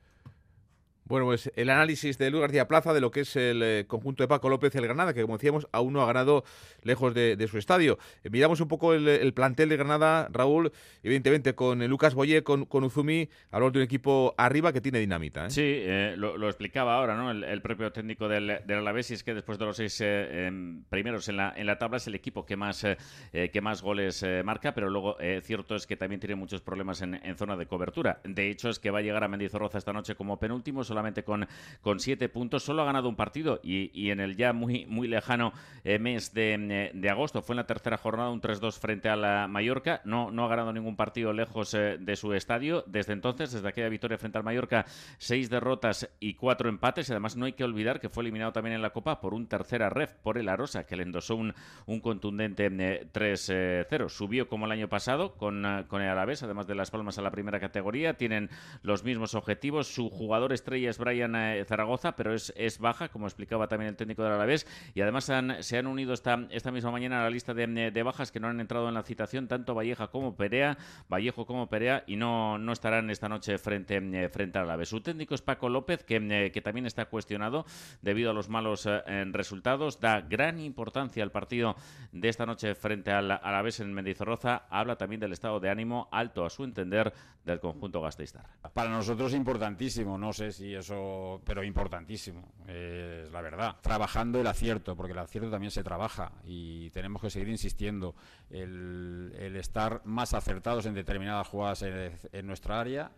Bueno, 1.06 1.26
pues 1.26 1.52
el 1.54 1.68
análisis 1.68 2.16
de 2.16 2.30
Luis 2.30 2.40
García 2.40 2.66
Plaza 2.66 2.94
de 2.94 3.02
lo 3.02 3.10
que 3.10 3.20
es 3.20 3.36
el 3.36 3.62
eh, 3.62 3.84
conjunto 3.86 4.22
de 4.22 4.28
Paco 4.28 4.48
López 4.48 4.74
el 4.74 4.84
Granada, 4.84 5.12
que 5.12 5.20
como 5.20 5.36
decíamos, 5.36 5.68
aún 5.70 5.92
no 5.92 6.00
ha 6.00 6.06
ganado 6.06 6.44
lejos 6.82 7.12
de, 7.12 7.46
su 7.46 7.58
estadio. 7.58 7.98
Eh, 8.22 8.30
miramos 8.30 8.62
un 8.62 8.68
poco 8.68 8.94
el, 8.94 9.34
plantel 9.34 9.68
de 9.68 9.76
Granada, 9.76 10.28
Raúl, 10.32 10.72
evidentemente 11.02 11.54
con 11.54 11.82
eh, 11.82 11.88
Lucas 11.88 12.14
Boyé, 12.14 12.42
con, 12.42 12.64
con, 12.64 12.84
Uzumi, 12.84 13.28
hablamos 13.50 13.74
de 13.74 13.80
un 13.80 13.84
equipo 13.84 14.34
arriba 14.38 14.72
que 14.72 14.80
tiene 14.80 14.98
dinamita. 14.98 15.50
Sí, 15.50 15.82
lo, 16.16 16.48
explicaba 16.48 16.96
ahora 16.96 17.16
¿no? 17.16 17.30
el, 17.30 17.60
propio 17.60 17.92
técnico 17.92 18.26
del, 18.26 18.60
del, 18.64 18.78
Alavés, 18.78 19.10
y 19.10 19.14
es 19.14 19.24
que 19.24 19.34
después 19.34 19.58
de 19.58 19.66
los 19.66 19.76
seis 19.76 20.00
em, 20.00 20.84
primeros 20.84 21.28
en 21.28 21.36
la, 21.36 21.52
en 21.54 21.66
la 21.66 21.76
tabla 21.76 21.98
es 21.98 22.06
el 22.06 22.14
equipo 22.14 22.46
que 22.46 22.56
más, 22.56 22.86
que 23.32 23.60
más 23.60 23.82
goles 23.82 24.24
marca, 24.42 24.72
pero 24.74 24.88
luego 24.88 25.18
cierto 25.42 25.76
es 25.76 25.86
que 25.86 25.96
también 25.96 26.20
tiene 26.20 26.34
muchos 26.34 26.62
problemas 26.62 27.02
en, 27.02 27.14
en, 27.14 27.36
zona 27.36 27.56
de 27.56 27.66
cobertura. 27.66 28.20
De 28.24 28.48
hecho, 28.48 28.70
es 28.70 28.78
que 28.78 28.90
va 28.90 29.00
a 29.00 29.02
llegar 29.02 29.22
a 29.22 29.28
Mendizorroza 29.28 29.76
esta 29.76 29.92
noche 29.92 30.14
como 30.14 30.38
penúltimo, 30.38 30.82
solamente 30.94 31.24
con, 31.24 31.48
con 31.80 31.98
siete 31.98 32.28
puntos. 32.28 32.62
Solo 32.62 32.82
ha 32.82 32.84
ganado 32.84 33.08
un 33.08 33.16
partido 33.16 33.60
y, 33.64 34.10
en 34.10 34.20
el 34.20 34.36
ya 34.36 34.52
muy, 34.52 34.86
muy 34.86 35.08
lejano 35.08 35.52
eh, 35.82 35.98
mes 35.98 36.30
eh, 36.36 36.90
de, 36.94 37.10
agosto 37.10 37.42
fue 37.42 37.54
en 37.54 37.58
la 37.58 37.66
tercera 37.66 37.96
jornada 37.96 38.30
un 38.30 38.40
3-2 38.40 38.78
frente 38.78 39.08
a 39.08 39.16
la 39.16 39.48
Mallorca. 39.48 40.00
No, 40.04 40.30
no 40.30 40.44
ha 40.44 40.48
ganado 40.48 40.72
ningún 40.72 40.94
partido 40.94 41.32
lejos 41.32 41.74
eh, 41.74 41.98
de 41.98 42.14
su 42.14 42.32
estadio. 42.32 42.84
Desde 42.86 43.12
entonces, 43.12 43.50
desde 43.50 43.68
aquella 43.68 43.88
victoria 43.88 44.18
frente 44.18 44.38
al 44.38 44.44
Mallorca, 44.44 44.84
seis 45.18 45.50
derrotas 45.50 46.08
y 46.20 46.34
cuatro 46.34 46.68
empates. 46.68 47.08
Y 47.08 47.12
además 47.12 47.36
no 47.36 47.46
hay 47.46 47.54
que 47.54 47.64
olvidar 47.64 47.98
que 47.98 48.08
fue 48.08 48.22
eliminado 48.22 48.52
también 48.52 48.76
en 48.76 48.82
la 48.82 48.90
Copa 48.90 49.20
por 49.20 49.34
un 49.34 49.48
tercera 49.48 49.90
ref, 49.90 50.12
por 50.14 50.38
el 50.38 50.48
Arosa, 50.48 50.86
que 50.86 50.96
le 50.96 51.02
endosó 51.02 51.34
un, 51.34 51.54
un 51.86 52.00
contundente 52.00 52.70
3-0. 52.70 54.08
Subió 54.08 54.46
como 54.46 54.66
el 54.66 54.72
año 54.72 54.88
pasado 54.88 55.34
con, 55.34 55.64
con 55.88 56.02
el 56.02 56.08
Alavés, 56.08 56.44
además 56.44 56.68
de 56.68 56.76
Las 56.76 56.92
Palmas 56.92 57.18
a 57.18 57.22
la 57.22 57.32
primera 57.32 57.58
categoría. 57.58 58.14
Tienen 58.14 58.48
los 58.82 59.02
mismos 59.02 59.34
objetivos. 59.34 59.88
Su 59.88 60.08
jugador 60.08 60.52
estrella 60.52 60.83
es 60.86 60.98
Brian 60.98 61.34
eh, 61.36 61.64
Zaragoza, 61.66 62.16
pero 62.16 62.34
es, 62.34 62.52
es 62.56 62.78
baja, 62.78 63.08
como 63.08 63.26
explicaba 63.26 63.68
también 63.68 63.90
el 63.90 63.96
técnico 63.96 64.22
del 64.22 64.32
Alavés, 64.32 64.66
y 64.94 65.00
además 65.00 65.30
se 65.60 65.78
han 65.78 65.86
unido 65.86 66.14
esta, 66.14 66.46
esta 66.50 66.70
misma 66.70 66.90
mañana 66.90 67.20
a 67.20 67.24
la 67.24 67.30
lista 67.30 67.54
de, 67.54 68.02
bajas 68.02 68.30
que 68.30 68.40
no 68.40 68.48
han 68.48 68.60
entrado 68.60 68.88
en 68.88 68.94
la 68.94 69.02
citación, 69.02 69.48
tanto 69.48 69.74
Valleja 69.74 70.08
como 70.08 70.36
Perea, 70.36 70.76
Vallejo 71.08 71.46
como 71.46 71.68
Perea, 71.68 72.04
y 72.06 72.16
no, 72.16 72.58
no 72.58 72.72
estarán 72.72 73.10
esta 73.10 73.28
noche 73.28 73.58
frente, 73.58 73.96
eh, 73.96 74.28
frente 74.28 74.58
al 74.58 74.64
Alavés. 74.64 74.88
Su 74.88 75.00
técnico 75.00 75.34
es 75.34 75.42
Paco 75.42 75.68
López, 75.68 76.04
que, 76.04 76.16
eh, 76.16 76.50
que 76.50 76.60
también 76.60 76.86
está 76.86 77.06
cuestionado 77.06 77.64
debido 78.02 78.30
a 78.30 78.34
los 78.34 78.48
malos 78.48 78.88
resultados, 79.32 80.00
da 80.00 80.20
gran 80.20 80.60
importancia 80.60 81.22
al 81.22 81.30
partido 81.30 81.76
de 82.12 82.28
esta 82.28 82.46
noche 82.46 82.74
frente 82.74 83.10
al 83.10 83.30
Alavés 83.30 83.80
en 83.80 83.92
Mendizorroza, 83.92 84.66
habla 84.70 84.96
también 84.96 85.20
del 85.20 85.32
estado 85.32 85.60
de 85.60 85.70
ánimo 85.70 86.08
alto, 86.12 86.44
a 86.44 86.50
su 86.50 86.64
entender, 86.64 87.12
del 87.44 87.60
conjunto 87.60 88.00
Gasteiztar. 88.00 88.46
Para 88.72 88.90
nosotros 88.90 89.34
importantísimo, 89.34 90.18
no 90.18 90.32
sé 90.32 90.52
si 90.52 90.73
eso 90.74 91.40
pero, 91.44 91.64
importantísimo, 91.64 92.52
es 92.66 93.30
la 93.30 93.40
verdad. 93.40 93.76
Trabajando 93.80 94.40
el 94.40 94.46
acierto, 94.46 94.96
porque 94.96 95.12
el 95.12 95.18
acierto 95.18 95.50
también 95.50 95.70
se 95.70 95.82
trabaja 95.82 96.32
y 96.44 96.90
tenemos 96.90 97.22
que 97.22 97.30
seguir 97.30 97.48
insistiendo. 97.48 98.14
El, 98.50 99.32
estar 99.56 100.02
más 100.04 100.34
acertados 100.34 100.86
en 100.86 100.94
determinadas 100.94 101.46
jugadas 101.48 101.82
en, 101.82 102.46
nuestra 102.46 102.80
área, 102.80 103.10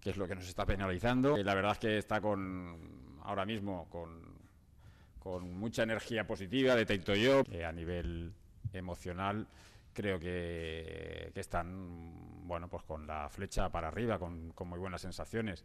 que 0.00 0.10
es 0.10 0.16
lo 0.16 0.26
que 0.26 0.34
nos 0.34 0.48
está 0.48 0.64
penalizando. 0.64 1.36
La 1.36 1.54
verdad 1.54 1.72
es 1.72 1.78
que 1.78 1.98
está 1.98 2.20
con 2.20 3.18
ahora 3.22 3.44
mismo 3.44 3.88
con, 3.90 4.22
con 5.18 5.52
mucha 5.54 5.82
energía 5.82 6.26
positiva, 6.26 6.74
detecto 6.74 7.14
yo, 7.14 7.42
a 7.66 7.72
nivel 7.72 8.32
emocional 8.72 9.46
creo 9.94 10.18
que, 10.18 11.32
están 11.34 12.46
bueno 12.46 12.68
pues 12.68 12.82
con 12.82 13.06
la 13.06 13.28
flecha 13.30 13.70
para 13.70 13.88
arriba, 13.88 14.18
con 14.18 14.52
muy 14.66 14.78
buenas 14.78 15.00
sensaciones. 15.00 15.64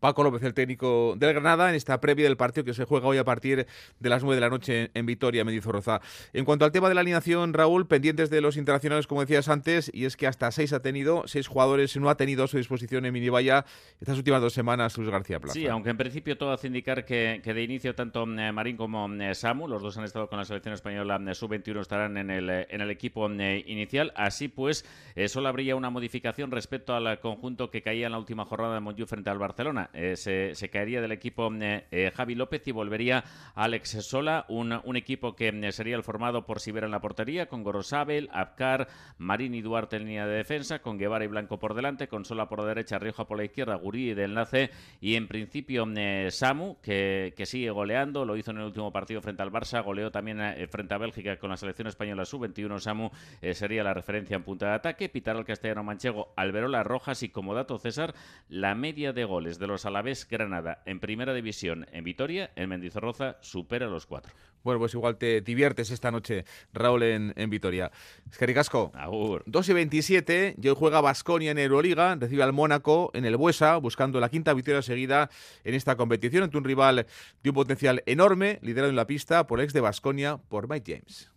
Paco 0.00 0.22
López, 0.22 0.42
el 0.42 0.54
técnico 0.54 1.14
del 1.16 1.32
Granada, 1.32 1.68
en 1.68 1.74
esta 1.74 2.00
previa 2.00 2.26
del 2.26 2.36
partido 2.36 2.64
que 2.64 2.74
se 2.74 2.84
juega 2.84 3.06
hoy 3.06 3.18
a 3.18 3.24
partir 3.24 3.66
de 3.98 4.08
las 4.08 4.22
9 4.22 4.34
de 4.34 4.40
la 4.40 4.50
noche 4.50 4.90
en 4.94 5.06
Vitoria, 5.06 5.44
Mendizorroza. 5.44 6.00
En 6.32 6.44
cuanto 6.44 6.64
al 6.64 6.72
tema 6.72 6.88
de 6.88 6.94
la 6.94 7.00
alineación, 7.00 7.54
Raúl, 7.54 7.86
pendientes 7.86 8.30
de 8.30 8.40
los 8.40 8.56
internacionales, 8.56 9.06
como 9.06 9.20
decías 9.22 9.48
antes, 9.48 9.90
y 9.92 10.04
es 10.04 10.16
que 10.16 10.26
hasta 10.26 10.50
seis 10.50 10.72
ha 10.72 10.80
tenido, 10.80 11.24
seis 11.26 11.48
jugadores 11.48 11.96
no 11.96 12.10
ha 12.10 12.16
tenido 12.16 12.44
a 12.44 12.48
su 12.48 12.56
disposición 12.56 13.04
en 13.06 13.12
Minivaya 13.12 13.64
estas 14.00 14.18
últimas 14.18 14.40
dos 14.40 14.52
semanas 14.52 14.96
Luis 14.96 15.10
García 15.10 15.40
Plaza. 15.40 15.54
Sí, 15.54 15.66
aunque 15.66 15.90
en 15.90 15.96
principio 15.96 16.36
todo 16.36 16.52
hace 16.52 16.66
indicar 16.66 17.04
que, 17.04 17.40
de 17.42 17.62
inicio 17.62 17.94
tanto 17.94 18.24
eh, 18.24 18.52
Marín 18.52 18.76
como 18.76 19.12
eh, 19.14 19.34
Samu, 19.34 19.68
los 19.68 19.82
dos 19.82 19.96
han 19.98 20.04
estado 20.04 20.28
con 20.28 20.38
la 20.38 20.44
selección 20.44 20.74
española 20.74 21.20
eh, 21.26 21.34
sub-21, 21.34 21.80
estarán 21.80 22.16
en 22.16 22.30
el, 22.30 22.50
en 22.50 22.80
el 22.80 22.90
equipo 22.90 23.30
inicial. 23.30 24.12
Así 24.16 24.48
pues, 24.48 24.84
solo 25.28 25.48
habría 25.48 25.76
una 25.76 25.90
modificación 25.90 26.50
respecto 26.50 26.94
al 26.94 27.20
conjunto 27.20 27.70
que 27.70 27.82
caía 27.82 28.06
en 28.06 28.12
la 28.12 28.18
última 28.18 28.44
jornada 28.44 28.74
de 28.74 28.80
Montjuic 28.80 29.08
frente 29.08 29.30
al 29.30 29.38
Barcelona. 29.38 29.85
Eh, 29.92 30.16
se, 30.16 30.68
caería 30.70 31.00
del 31.00 31.12
equipo 31.12 31.50
eh, 31.60 31.86
eh, 31.90 32.12
Javi 32.14 32.34
López 32.34 32.66
y 32.66 32.72
volvería 32.72 33.24
Alex 33.54 34.04
Sola, 34.04 34.44
un, 34.48 34.96
equipo 34.96 35.36
que 35.36 35.72
sería 35.72 35.96
el 35.96 36.02
formado 36.02 36.46
por 36.46 36.60
Sibera 36.60 36.86
en 36.86 36.92
la 36.92 37.00
portería, 37.00 37.46
con 37.46 37.62
Gorosabel, 37.62 38.28
Abkar, 38.32 38.88
Marín 39.18 39.54
y 39.54 39.62
Duarte 39.62 39.96
en 39.96 40.04
línea 40.04 40.26
de 40.26 40.36
defensa, 40.36 40.80
con 40.80 40.98
Guevara 40.98 41.24
y 41.24 41.28
Blanco 41.28 41.58
por 41.58 41.74
delante, 41.74 42.08
con 42.08 42.24
Sola 42.24 42.48
por 42.48 42.64
derecha, 42.64 42.98
Rioja 42.98 43.26
por 43.26 43.38
la 43.38 43.44
izquierda, 43.44 43.74
Gurí 43.76 44.14
de 44.14 44.24
enlace 44.24 44.70
y 45.00 45.16
en 45.16 45.28
principio 45.28 45.86
Samu, 46.30 46.80
que, 46.80 47.32
sigue 47.44 47.70
goleando, 47.70 48.24
lo 48.24 48.36
hizo 48.36 48.50
en 48.50 48.58
el 48.58 48.64
último 48.64 48.92
partido 48.92 49.20
frente 49.20 49.42
al 49.42 49.52
Barça, 49.52 49.84
goleó 49.84 50.10
también 50.10 50.38
frente 50.68 50.94
a 50.94 50.98
Bélgica 50.98 51.36
con 51.38 51.50
la 51.50 51.56
selección 51.56 51.88
española 51.88 52.24
sub-21, 52.24 52.78
Samu 52.80 53.10
sería 53.52 53.84
la 53.84 53.94
referencia 53.94 54.36
en 54.36 54.42
punta 54.42 54.66
de 54.68 54.74
ataque, 54.74 55.08
Pitar 55.08 55.36
al 55.36 55.44
castellano 55.44 55.84
manchego, 55.84 56.32
Alberola 56.36 56.82
Rojas 56.82 57.22
y 57.22 57.28
como 57.28 57.54
dato 57.54 57.78
César, 57.78 58.14
la 58.48 58.74
media 58.74 59.12
de 59.12 59.24
goles 59.24 59.58
de 59.58 59.66
los 59.66 59.75
a 59.84 59.90
la 59.90 60.02
vez 60.02 60.26
Granada 60.28 60.82
en 60.86 61.00
primera 61.00 61.34
división 61.34 61.86
en 61.92 62.04
Vitoria, 62.04 62.50
en 62.56 62.68
Mendizorroza 62.68 63.36
supera 63.40 63.86
los 63.86 64.06
cuatro. 64.06 64.32
Bueno, 64.64 64.80
pues 64.80 64.94
igual 64.94 65.16
te 65.16 65.42
diviertes 65.42 65.90
esta 65.90 66.10
noche, 66.10 66.44
Raúl, 66.72 67.04
en, 67.04 67.32
en 67.36 67.50
Vitoria. 67.50 67.92
Escaricasco. 68.28 68.90
Agur. 68.94 69.44
2 69.46 69.68
y 69.68 69.72
27, 69.72 70.56
y 70.60 70.68
hoy 70.68 70.74
juega 70.76 71.00
Basconia 71.00 71.52
en 71.52 71.58
Euroliga, 71.58 72.16
recibe 72.16 72.42
al 72.42 72.52
Mónaco 72.52 73.10
en 73.14 73.24
el 73.26 73.36
Buesa, 73.36 73.76
buscando 73.76 74.18
la 74.18 74.28
quinta 74.28 74.54
victoria 74.54 74.82
seguida 74.82 75.30
en 75.62 75.74
esta 75.74 75.96
competición 75.96 76.42
ante 76.42 76.58
un 76.58 76.64
rival 76.64 77.06
de 77.42 77.50
un 77.50 77.54
potencial 77.54 78.02
enorme, 78.06 78.58
liderado 78.62 78.90
en 78.90 78.96
la 78.96 79.06
pista 79.06 79.46
por 79.46 79.60
ex 79.60 79.72
de 79.72 79.80
Basconia, 79.82 80.38
por 80.48 80.68
Mike 80.68 80.94
James. 80.96 81.35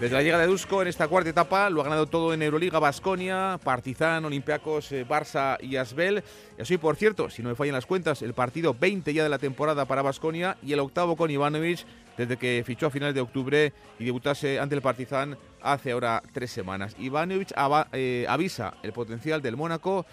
Desde 0.00 0.16
la 0.16 0.22
llegada 0.22 0.42
de 0.42 0.48
Dusko 0.48 0.82
en 0.82 0.88
esta 0.88 1.06
cuarta 1.06 1.30
etapa 1.30 1.70
lo 1.70 1.80
ha 1.80 1.84
ganado 1.84 2.06
todo 2.06 2.34
en 2.34 2.42
Euroliga, 2.42 2.80
Basconia, 2.80 3.60
Partizan, 3.62 4.24
Olympiacos, 4.24 4.90
eh, 4.90 5.06
Barça 5.06 5.56
y 5.62 5.76
Asbel. 5.76 6.22
Y 6.58 6.62
así, 6.62 6.78
por 6.78 6.96
cierto, 6.96 7.30
si 7.30 7.42
no 7.42 7.50
me 7.50 7.54
fallan 7.54 7.74
las 7.74 7.86
cuentas, 7.86 8.20
el 8.22 8.34
partido 8.34 8.74
20 8.74 9.14
ya 9.14 9.22
de 9.22 9.28
la 9.28 9.38
temporada 9.38 9.84
para 9.84 10.02
Basconia 10.02 10.58
y 10.62 10.72
el 10.72 10.80
octavo 10.80 11.16
con 11.16 11.30
Ivanovic 11.30 11.86
desde 12.18 12.36
que 12.36 12.64
fichó 12.66 12.86
a 12.86 12.90
finales 12.90 13.14
de 13.14 13.20
octubre 13.20 13.72
y 13.98 14.04
debutase 14.04 14.58
ante 14.58 14.74
el 14.74 14.82
Partizan 14.82 15.38
hace 15.62 15.92
ahora 15.92 16.22
tres 16.32 16.50
semanas. 16.50 16.96
Ivanovic 16.98 17.52
eh, 17.92 18.26
avisa 18.28 18.74
el 18.82 18.92
potencial 18.92 19.40
del 19.40 19.56
Mónaco. 19.56 20.06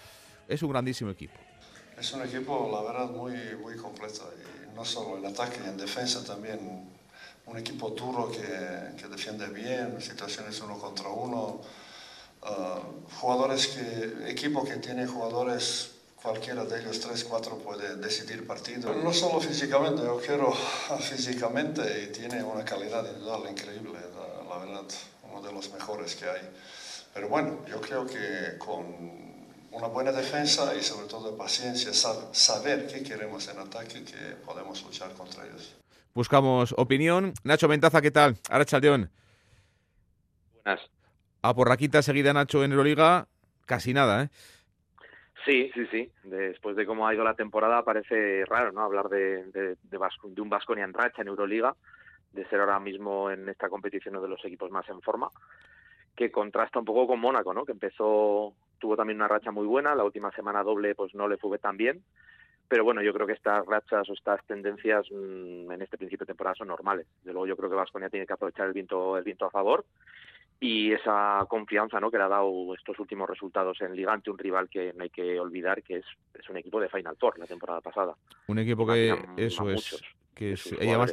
Es 0.47 0.61
un 0.61 0.69
grandísimo 0.69 1.09
equipo. 1.09 1.33
Es 1.99 2.13
un 2.13 2.21
equipo, 2.21 2.69
la 2.71 2.83
verdad, 2.83 3.09
muy, 3.09 3.33
muy 3.59 3.75
completo. 3.77 4.31
Y 4.37 4.75
no 4.75 4.85
solo 4.85 5.17
en 5.17 5.25
ataque, 5.25 5.57
en 5.65 5.75
defensa 5.75 6.23
también 6.23 7.00
un 7.51 7.57
equipo 7.57 7.89
duro 7.89 8.31
que, 8.31 9.07
defiende 9.09 9.47
bien, 9.47 9.99
situaciones 9.99 10.59
uno 10.61 10.77
contra 10.79 11.09
uno, 11.09 11.59
uh, 12.43 13.19
jugadores 13.19 13.67
que, 13.67 14.31
equipo 14.31 14.63
que 14.63 14.77
tiene 14.77 15.05
jugadores, 15.05 15.91
cualquiera 16.21 16.63
de 16.63 16.79
ellos, 16.79 16.99
tres, 17.01 17.25
cuatro, 17.25 17.57
puede 17.57 17.97
decidir 17.97 18.47
partido. 18.47 18.93
No 18.93 19.11
solo 19.11 19.41
físicamente, 19.41 20.01
yo 20.01 20.17
quiero 20.25 20.53
físicamente 21.01 21.81
y 22.03 22.11
tiene 22.13 22.41
una 22.41 22.63
calidad 22.63 23.05
individual 23.05 23.41
increíble, 23.49 23.99
la, 24.15 24.49
la 24.49 24.65
verdad, 24.65 24.85
uno 25.29 25.41
de 25.41 25.51
los 25.51 25.73
mejores 25.73 26.15
que 26.15 26.29
hay. 26.29 26.49
Pero 27.13 27.27
bueno, 27.27 27.65
yo 27.67 27.81
creo 27.81 28.05
que 28.07 28.57
con 28.57 28.85
una 29.73 29.87
buena 29.87 30.13
defensa 30.13 30.73
y 30.73 30.81
sobre 30.81 31.07
todo 31.07 31.35
paciencia, 31.35 31.91
saber 31.93 32.87
qué 32.87 33.03
queremos 33.03 33.45
en 33.49 33.59
ataque, 33.59 34.05
que 34.05 34.35
podemos 34.45 34.81
luchar 34.83 35.11
contra 35.13 35.45
ellos 35.45 35.80
buscamos 36.13 36.73
opinión. 36.77 37.33
Nacho 37.43 37.67
Ventaza, 37.67 38.01
¿qué 38.01 38.11
tal? 38.11 38.35
Ahora 38.49 38.65
Chaldeón. 38.65 39.09
Buenas. 40.63 40.81
A 41.41 41.53
por 41.53 41.75
quinta 41.77 42.01
seguida, 42.01 42.33
Nacho, 42.33 42.63
en 42.63 42.71
Euroliga, 42.71 43.27
casi 43.65 43.93
nada, 43.93 44.23
¿eh? 44.23 44.29
Sí, 45.45 45.71
sí, 45.73 45.87
sí. 45.87 46.11
Después 46.23 46.75
de 46.75 46.85
cómo 46.85 47.07
ha 47.07 47.13
ido 47.15 47.23
la 47.23 47.33
temporada, 47.33 47.83
parece 47.83 48.45
raro, 48.45 48.71
¿no? 48.71 48.81
Hablar 48.81 49.09
de, 49.09 49.45
de, 49.45 49.75
de, 49.81 50.41
un 50.41 50.49
Vasconia 50.49 50.83
en 50.83 50.93
racha 50.93 51.23
en 51.23 51.29
Euroliga, 51.29 51.75
de 52.31 52.47
ser 52.47 52.59
ahora 52.59 52.79
mismo 52.79 53.31
en 53.31 53.49
esta 53.49 53.69
competición 53.69 54.15
uno 54.15 54.23
de 54.23 54.29
los 54.29 54.45
equipos 54.45 54.69
más 54.69 54.87
en 54.89 55.01
forma, 55.01 55.29
que 56.15 56.31
contrasta 56.31 56.79
un 56.79 56.85
poco 56.85 57.07
con 57.07 57.19
Mónaco, 57.19 57.53
¿no? 57.53 57.65
Que 57.65 57.71
empezó, 57.71 58.53
tuvo 58.77 58.95
también 58.95 59.17
una 59.17 59.27
racha 59.27 59.51
muy 59.51 59.65
buena, 59.65 59.95
la 59.95 60.03
última 60.03 60.31
semana 60.31 60.63
doble 60.63 60.93
pues 60.93 61.15
no 61.15 61.27
le 61.27 61.37
fue 61.37 61.57
tan 61.57 61.75
bien, 61.75 62.03
pero 62.71 62.85
bueno, 62.85 63.01
yo 63.01 63.11
creo 63.11 63.27
que 63.27 63.33
estas 63.33 63.65
rachas 63.65 64.09
o 64.09 64.13
estas 64.13 64.41
tendencias 64.45 65.05
mm, 65.11 65.69
en 65.73 65.81
este 65.81 65.97
principio 65.97 66.23
de 66.23 66.31
temporada 66.31 66.55
son 66.55 66.69
normales. 66.69 67.05
De 67.21 67.33
luego 67.33 67.45
yo 67.45 67.57
creo 67.57 67.69
que 67.69 67.75
Vasconia 67.75 68.09
tiene 68.09 68.25
que 68.25 68.31
aprovechar 68.31 68.65
el 68.65 68.71
viento, 68.71 69.17
el 69.17 69.25
viento 69.25 69.45
a 69.45 69.51
favor 69.51 69.83
y 70.63 70.93
esa 70.93 71.43
confianza 71.49 71.99
¿no? 71.99 72.11
que 72.11 72.17
le 72.17 72.23
ha 72.23 72.29
dado 72.29 72.73
estos 72.75 72.97
últimos 72.99 73.27
resultados 73.27 73.81
en 73.81 73.95
Liga 73.95 74.13
ante 74.13 74.29
un 74.29 74.37
rival 74.37 74.69
que 74.69 74.93
no 74.93 75.03
hay 75.03 75.09
que 75.09 75.39
olvidar 75.39 75.81
que 75.81 75.97
es, 75.97 76.05
es 76.35 76.47
un 76.49 76.57
equipo 76.57 76.79
de 76.79 76.87
Final 76.87 77.17
Four 77.19 77.39
la 77.39 77.47
temporada 77.47 77.81
pasada. 77.81 78.13
Un 78.47 78.59
equipo 78.59 78.85
que 78.85 79.17
eso 79.37 79.71
es 79.71 80.01
que 80.33 80.55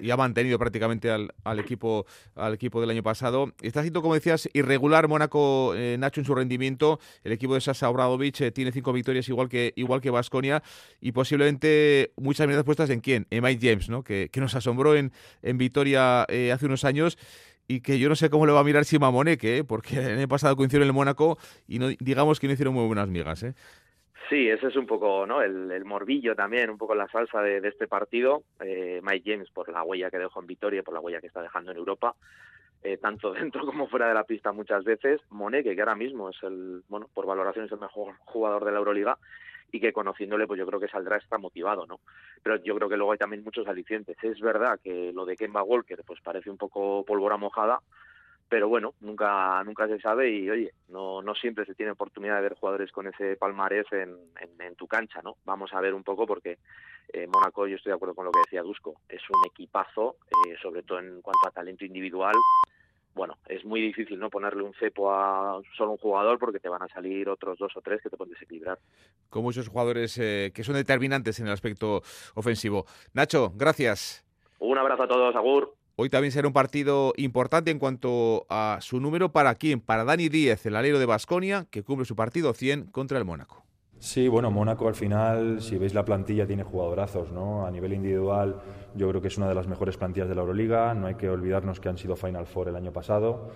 ya, 0.02 0.14
ha 0.14 0.16
mantenido 0.16 0.58
prácticamente 0.58 1.10
al, 1.10 1.58
equipo 1.58 2.06
al 2.34 2.54
equipo 2.54 2.80
del 2.80 2.90
año 2.90 3.02
pasado. 3.02 3.52
Está 3.60 3.82
siendo, 3.82 4.00
como 4.00 4.14
decías, 4.14 4.48
irregular 4.52 5.08
Mónaco, 5.08 5.74
eh, 5.74 5.96
Nacho, 5.98 6.20
en 6.20 6.26
su 6.26 6.34
rendimiento. 6.34 6.98
El 7.24 7.32
equipo 7.32 7.54
de 7.54 7.60
Sasa 7.60 7.90
Obradovic 7.90 8.40
eh, 8.40 8.52
tiene 8.52 8.72
cinco 8.72 8.92
victorias 8.92 9.28
igual 9.28 9.48
que 9.48 9.72
igual 9.76 10.00
que 10.00 10.10
Vasconia 10.10 10.62
y 11.00 11.12
posiblemente 11.12 12.12
muchas 12.16 12.46
miradas 12.46 12.64
puestas 12.64 12.90
en 12.90 13.00
quién, 13.00 13.26
en 13.30 13.42
Mike 13.42 13.68
James, 13.68 13.88
¿no? 13.88 14.02
que, 14.02 14.30
nos 14.36 14.54
asombró 14.54 14.94
en, 14.94 15.12
en 15.42 15.58
Vitoria 15.58 16.24
eh, 16.28 16.52
hace 16.52 16.66
unos 16.66 16.84
años 16.84 17.18
y 17.68 17.82
que 17.82 17.98
yo 17.98 18.08
no 18.08 18.16
sé 18.16 18.30
cómo 18.30 18.46
le 18.46 18.52
va 18.52 18.60
a 18.60 18.64
mirar 18.64 18.84
Simamoneke, 18.84 19.62
porque 19.62 19.98
el 19.98 20.18
año 20.18 20.28
pasado 20.28 20.56
coincidió 20.56 20.82
en 20.82 20.88
el 20.88 20.94
Mónaco 20.94 21.38
y 21.68 21.78
no, 21.78 21.88
digamos 22.00 22.40
que 22.40 22.48
no 22.48 22.54
hicieron 22.54 22.74
muy 22.74 22.86
buenas 22.86 23.08
migas. 23.08 23.42
¿eh? 23.42 23.54
Sí, 24.28 24.48
ese 24.48 24.66
es 24.66 24.76
un 24.76 24.86
poco 24.86 25.26
¿no? 25.26 25.42
el, 25.42 25.84
morbillo 25.84 26.34
también, 26.34 26.70
un 26.70 26.78
poco 26.78 26.94
la 26.94 27.06
salsa 27.08 27.40
de, 27.42 27.58
este 27.68 27.86
partido. 27.86 28.42
Eh, 28.60 29.00
Mike 29.02 29.30
James 29.30 29.50
por 29.50 29.68
la 29.70 29.82
huella 29.82 30.10
que 30.10 30.18
dejó 30.18 30.40
en 30.40 30.46
Vitoria, 30.46 30.82
por 30.82 30.94
la 30.94 31.00
huella 31.00 31.20
que 31.20 31.28
está 31.28 31.42
dejando 31.42 31.70
en 31.70 31.76
Europa, 31.76 32.14
eh, 32.82 32.96
tanto 32.96 33.32
dentro 33.34 33.64
como 33.66 33.86
fuera 33.86 34.08
de 34.08 34.14
la 34.14 34.24
pista 34.24 34.52
muchas 34.52 34.84
veces. 34.84 35.20
Moneke, 35.30 35.74
que 35.74 35.80
ahora 35.80 35.94
mismo 35.94 36.30
es 36.30 36.36
el, 36.42 36.82
bueno, 36.88 37.08
por 37.12 37.26
valoración 37.26 37.66
es 37.66 37.72
el 37.72 37.80
mejor 37.80 38.14
jugador 38.24 38.64
de 38.64 38.72
la 38.72 38.78
Euroliga 38.78 39.18
y 39.70 39.80
que 39.80 39.92
conociéndole 39.92 40.46
pues 40.46 40.58
yo 40.58 40.66
creo 40.66 40.80
que 40.80 40.88
saldrá 40.88 41.16
está 41.16 41.38
motivado, 41.38 41.86
¿no? 41.86 42.00
Pero 42.42 42.56
yo 42.62 42.74
creo 42.76 42.88
que 42.88 42.96
luego 42.96 43.12
hay 43.12 43.18
también 43.18 43.44
muchos 43.44 43.66
alicientes. 43.66 44.16
Es 44.22 44.40
verdad 44.40 44.80
que 44.82 45.12
lo 45.12 45.24
de 45.24 45.36
Kemba 45.36 45.62
Walker 45.62 46.02
pues 46.06 46.20
parece 46.20 46.50
un 46.50 46.56
poco 46.56 47.04
pólvora 47.04 47.36
mojada, 47.36 47.80
pero 48.48 48.68
bueno, 48.68 48.94
nunca 49.00 49.62
nunca 49.64 49.86
se 49.86 50.00
sabe 50.00 50.30
y 50.30 50.48
oye, 50.48 50.72
no, 50.88 51.20
no 51.22 51.34
siempre 51.34 51.66
se 51.66 51.74
tiene 51.74 51.92
oportunidad 51.92 52.36
de 52.36 52.42
ver 52.42 52.54
jugadores 52.54 52.90
con 52.92 53.06
ese 53.06 53.36
palmarés 53.36 53.86
en, 53.92 54.16
en, 54.58 54.74
tu 54.74 54.86
cancha, 54.86 55.20
¿no? 55.22 55.36
Vamos 55.44 55.72
a 55.74 55.80
ver 55.80 55.92
un 55.92 56.02
poco 56.02 56.26
porque 56.26 56.58
eh, 57.12 57.26
Mónaco, 57.26 57.66
yo 57.66 57.76
estoy 57.76 57.90
de 57.90 57.96
acuerdo 57.96 58.14
con 58.14 58.24
lo 58.24 58.32
que 58.32 58.40
decía 58.46 58.62
Dusko, 58.62 59.00
es 59.08 59.20
un 59.28 59.44
equipazo, 59.46 60.16
eh, 60.46 60.56
sobre 60.62 60.82
todo 60.82 60.98
en 60.98 61.20
cuanto 61.20 61.46
a 61.46 61.50
talento 61.50 61.84
individual. 61.84 62.34
Bueno, 63.18 63.34
es 63.48 63.64
muy 63.64 63.80
difícil 63.80 64.16
no 64.20 64.30
ponerle 64.30 64.62
un 64.62 64.72
cepo 64.74 65.12
a 65.12 65.60
solo 65.76 65.90
un 65.90 65.96
jugador 65.98 66.38
porque 66.38 66.60
te 66.60 66.68
van 66.68 66.82
a 66.82 66.88
salir 66.88 67.28
otros 67.28 67.58
dos 67.58 67.76
o 67.76 67.80
tres 67.80 68.00
que 68.00 68.08
te 68.08 68.16
pueden 68.16 68.32
desequilibrar. 68.32 68.78
Con 69.28 69.42
muchos 69.42 69.66
jugadores 69.66 70.16
eh, 70.18 70.52
que 70.54 70.62
son 70.62 70.76
determinantes 70.76 71.40
en 71.40 71.48
el 71.48 71.52
aspecto 71.52 72.02
ofensivo. 72.36 72.86
Nacho, 73.14 73.52
gracias. 73.56 74.24
Un 74.60 74.78
abrazo 74.78 75.02
a 75.02 75.08
todos, 75.08 75.34
Agur. 75.34 75.74
Hoy 75.96 76.10
también 76.10 76.30
será 76.30 76.46
un 76.46 76.54
partido 76.54 77.12
importante 77.16 77.72
en 77.72 77.80
cuanto 77.80 78.46
a 78.48 78.78
su 78.80 79.00
número 79.00 79.32
para 79.32 79.56
quién, 79.56 79.80
para 79.80 80.04
Dani 80.04 80.28
Díez, 80.28 80.64
el 80.66 80.76
alero 80.76 81.00
de 81.00 81.06
Basconia, 81.06 81.66
que 81.72 81.82
cumple 81.82 82.06
su 82.06 82.14
partido 82.14 82.54
100 82.54 82.92
contra 82.92 83.18
el 83.18 83.24
Mónaco. 83.24 83.67
Sí, 84.00 84.28
bueno, 84.28 84.50
Mónaco 84.52 84.86
al 84.86 84.94
final, 84.94 85.60
si 85.60 85.76
veis 85.76 85.92
la 85.92 86.04
plantilla, 86.04 86.46
tiene 86.46 86.62
jugadorazos, 86.62 87.32
¿no? 87.32 87.66
A 87.66 87.70
nivel 87.70 87.92
individual, 87.92 88.60
yo 88.94 89.08
creo 89.08 89.20
que 89.20 89.26
es 89.26 89.36
una 89.38 89.48
de 89.48 89.56
las 89.56 89.66
mejores 89.66 89.96
plantillas 89.96 90.28
de 90.28 90.36
la 90.36 90.42
Euroliga. 90.42 90.94
No 90.94 91.08
hay 91.08 91.16
que 91.16 91.28
olvidarnos 91.28 91.80
que 91.80 91.88
han 91.88 91.98
sido 91.98 92.14
Final 92.14 92.46
Four 92.46 92.68
el 92.68 92.76
año 92.76 92.92
pasado. 92.92 93.50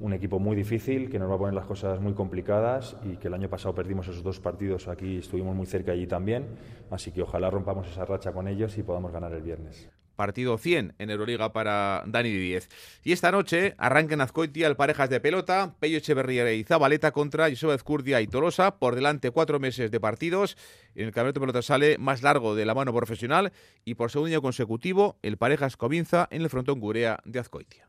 Un 0.00 0.12
equipo 0.12 0.40
muy 0.40 0.56
difícil, 0.56 1.08
que 1.08 1.20
nos 1.20 1.30
va 1.30 1.36
a 1.36 1.38
poner 1.38 1.54
las 1.54 1.66
cosas 1.66 2.00
muy 2.00 2.12
complicadas 2.12 2.96
y 3.04 3.16
que 3.18 3.28
el 3.28 3.34
año 3.34 3.48
pasado 3.48 3.72
perdimos 3.72 4.08
esos 4.08 4.24
dos 4.24 4.40
partidos. 4.40 4.88
Aquí 4.88 5.18
estuvimos 5.18 5.54
muy 5.54 5.66
cerca 5.66 5.92
allí 5.92 6.08
también. 6.08 6.48
Así 6.90 7.12
que 7.12 7.22
ojalá 7.22 7.48
rompamos 7.48 7.86
esa 7.88 8.04
racha 8.04 8.32
con 8.32 8.48
ellos 8.48 8.76
y 8.76 8.82
podamos 8.82 9.12
ganar 9.12 9.32
el 9.32 9.42
viernes. 9.42 9.88
Partido 10.14 10.58
100 10.58 10.94
en 10.98 11.10
Euroliga 11.10 11.52
para 11.52 12.02
Dani 12.06 12.30
Díez. 12.30 12.68
Y 13.02 13.12
esta 13.12 13.32
noche 13.32 13.74
arranca 13.78 14.14
en 14.14 14.20
Azcoitia 14.20 14.66
el 14.66 14.76
parejas 14.76 15.10
de 15.10 15.20
pelota, 15.20 15.74
Pello 15.80 15.98
Echeverría 15.98 16.52
y 16.52 16.64
Zabaleta 16.64 17.12
contra 17.12 17.48
Joseba 17.50 17.74
Ezcurdia 17.74 18.20
y 18.20 18.26
Tolosa, 18.26 18.78
por 18.78 18.94
delante 18.94 19.30
cuatro 19.30 19.60
meses 19.60 19.90
de 19.90 20.00
partidos. 20.00 20.56
En 20.94 21.06
el 21.06 21.12
campeonato 21.12 21.40
de 21.40 21.46
pelota 21.46 21.62
sale 21.62 21.98
más 21.98 22.22
largo 22.22 22.54
de 22.54 22.66
la 22.66 22.74
mano 22.74 22.94
profesional 22.94 23.52
y 23.84 23.94
por 23.94 24.10
segundo 24.10 24.32
año 24.32 24.42
consecutivo 24.42 25.18
el 25.22 25.36
parejas 25.36 25.76
comienza 25.76 26.28
en 26.30 26.42
el 26.42 26.50
frontón 26.50 26.80
Gurea 26.80 27.18
de 27.24 27.38
Azcoitia. 27.40 27.88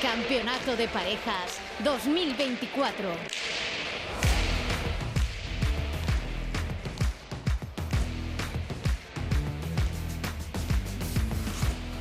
Campeonato 0.00 0.76
de 0.76 0.86
Parejas 0.88 1.60
2024. 1.82 3.08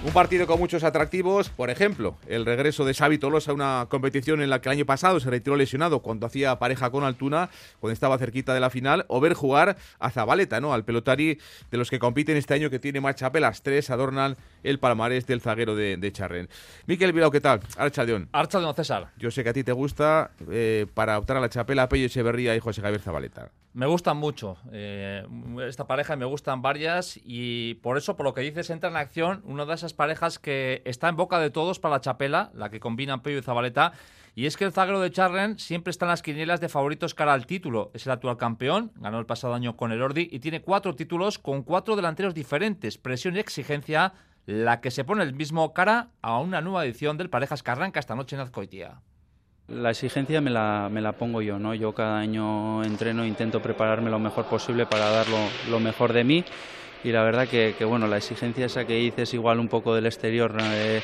Un 0.07 0.13
partido 0.13 0.47
con 0.47 0.57
muchos 0.57 0.85
atractivos, 0.85 1.49
por 1.49 1.69
ejemplo, 1.69 2.17
el 2.29 2.45
regreso 2.45 2.85
de 2.85 2.93
Xavi 2.93 3.17
Tolosa 3.17 3.51
a 3.51 3.53
una 3.53 3.87
competición 3.89 4.41
en 4.41 4.49
la 4.49 4.61
que 4.61 4.69
el 4.69 4.77
año 4.77 4.85
pasado 4.85 5.19
se 5.19 5.29
retiró 5.29 5.57
lesionado 5.57 5.99
cuando 5.99 6.25
hacía 6.25 6.57
pareja 6.59 6.89
con 6.91 7.03
Altuna, 7.03 7.49
cuando 7.81 7.91
estaba 7.91 8.17
cerquita 8.17 8.53
de 8.53 8.61
la 8.61 8.69
final, 8.69 9.03
o 9.09 9.19
ver 9.19 9.33
jugar 9.33 9.75
a 9.99 10.09
Zabaleta, 10.09 10.61
¿no? 10.61 10.73
Al 10.73 10.85
pelotari 10.85 11.39
de 11.69 11.77
los 11.77 11.89
que 11.89 11.99
compiten 11.99 12.37
este 12.37 12.53
año 12.53 12.69
que 12.69 12.79
tiene 12.79 13.01
más 13.01 13.15
chapelas, 13.15 13.63
tres 13.63 13.89
adornan 13.89 14.37
el 14.63 14.79
palmarés 14.79 15.27
del 15.27 15.41
zaguero 15.41 15.75
de, 15.75 15.97
de 15.97 16.11
Charren. 16.13 16.47
Miquel 16.85 17.11
Bilao, 17.11 17.29
¿qué 17.29 17.41
tal? 17.41 17.59
Archaldeón. 17.75 18.29
Archaldeón, 18.31 18.75
César. 18.75 19.09
Yo 19.17 19.29
sé 19.29 19.43
que 19.43 19.49
a 19.49 19.53
ti 19.53 19.65
te 19.65 19.73
gusta 19.73 20.31
eh, 20.49 20.87
para 20.93 21.17
optar 21.17 21.35
a 21.35 21.41
la 21.41 21.49
chapela 21.49 21.89
Pello 21.89 22.05
Echeverría 22.05 22.55
y 22.55 22.61
José 22.61 22.81
Javier 22.81 23.01
Zabaleta. 23.01 23.51
Me 23.77 23.85
gustan 23.85 24.17
mucho 24.17 24.57
eh, 24.71 25.23
esta 25.67 25.85
pareja, 25.85 26.15
me 26.15 26.25
gustan 26.25 26.63
varias 26.63 27.19
y 27.23 27.75
por 27.75 27.99
eso, 27.99 28.17
por 28.17 28.23
lo 28.23 28.33
que 28.33 28.41
dices, 28.41 28.71
entra 28.71 28.89
en 28.89 28.95
acción 28.95 29.43
una 29.45 29.65
de 29.65 29.75
esas 29.75 29.93
parejas 29.93 30.39
que 30.39 30.81
está 30.83 31.09
en 31.09 31.15
boca 31.15 31.37
de 31.37 31.51
todos 31.51 31.79
para 31.79 31.93
la 31.93 32.01
chapela, 32.01 32.49
la 32.55 32.71
que 32.71 32.79
combinan 32.79 33.21
Pello 33.21 33.37
y 33.37 33.43
Zabaleta. 33.43 33.93
Y 34.33 34.47
es 34.47 34.57
que 34.57 34.65
el 34.65 34.71
zaguero 34.71 34.99
de 34.99 35.11
Charren 35.11 35.59
siempre 35.59 35.91
está 35.91 36.05
en 36.05 36.09
las 36.09 36.23
quinielas 36.23 36.59
de 36.59 36.69
favoritos 36.69 37.13
cara 37.13 37.33
al 37.33 37.45
título. 37.45 37.91
Es 37.93 38.07
el 38.07 38.13
actual 38.13 38.37
campeón, 38.37 38.93
ganó 38.95 39.19
el 39.19 39.27
pasado 39.27 39.53
año 39.53 39.77
con 39.77 39.91
el 39.91 40.01
Ordi 40.01 40.27
y 40.31 40.39
tiene 40.39 40.63
cuatro 40.63 40.95
títulos 40.95 41.37
con 41.37 41.61
cuatro 41.61 41.95
delanteros 41.95 42.33
diferentes. 42.33 42.97
Presión 42.97 43.35
y 43.35 43.39
exigencia, 43.41 44.15
la 44.47 44.81
que 44.81 44.89
se 44.89 45.03
pone 45.03 45.21
el 45.21 45.35
mismo 45.35 45.75
cara 45.75 46.09
a 46.23 46.39
una 46.39 46.61
nueva 46.61 46.83
edición 46.83 47.15
del 47.17 47.29
Parejas 47.29 47.61
que 47.61 47.69
arranca 47.69 47.99
esta 47.99 48.15
noche 48.15 48.35
en 48.37 48.41
Azcoitia. 48.41 49.01
La 49.69 49.89
exigencia 49.89 50.39
me 50.39 50.49
la, 50.49 50.87
me 50.89 51.01
la 51.01 51.11
pongo 51.11 51.41
yo, 51.41 51.59
¿no? 51.59 51.73
Yo 51.73 51.91
cada 51.91 52.19
año 52.19 52.81
entreno, 52.85 53.25
intento 53.25 53.61
prepararme 53.61 54.09
lo 54.09 54.17
mejor 54.17 54.45
posible 54.45 54.85
para 54.85 55.09
dar 55.09 55.25
lo, 55.69 55.79
mejor 55.81 56.13
de 56.13 56.23
mí 56.23 56.41
y 57.03 57.11
la 57.11 57.23
verdad 57.23 57.49
que, 57.49 57.75
que, 57.77 57.83
bueno, 57.83 58.07
la 58.07 58.15
exigencia 58.15 58.65
esa 58.65 58.85
que 58.85 58.95
dices 58.95 59.33
igual 59.33 59.59
un 59.59 59.67
poco 59.67 59.93
del 59.93 60.05
exterior 60.05 60.55
eh, 60.61 61.01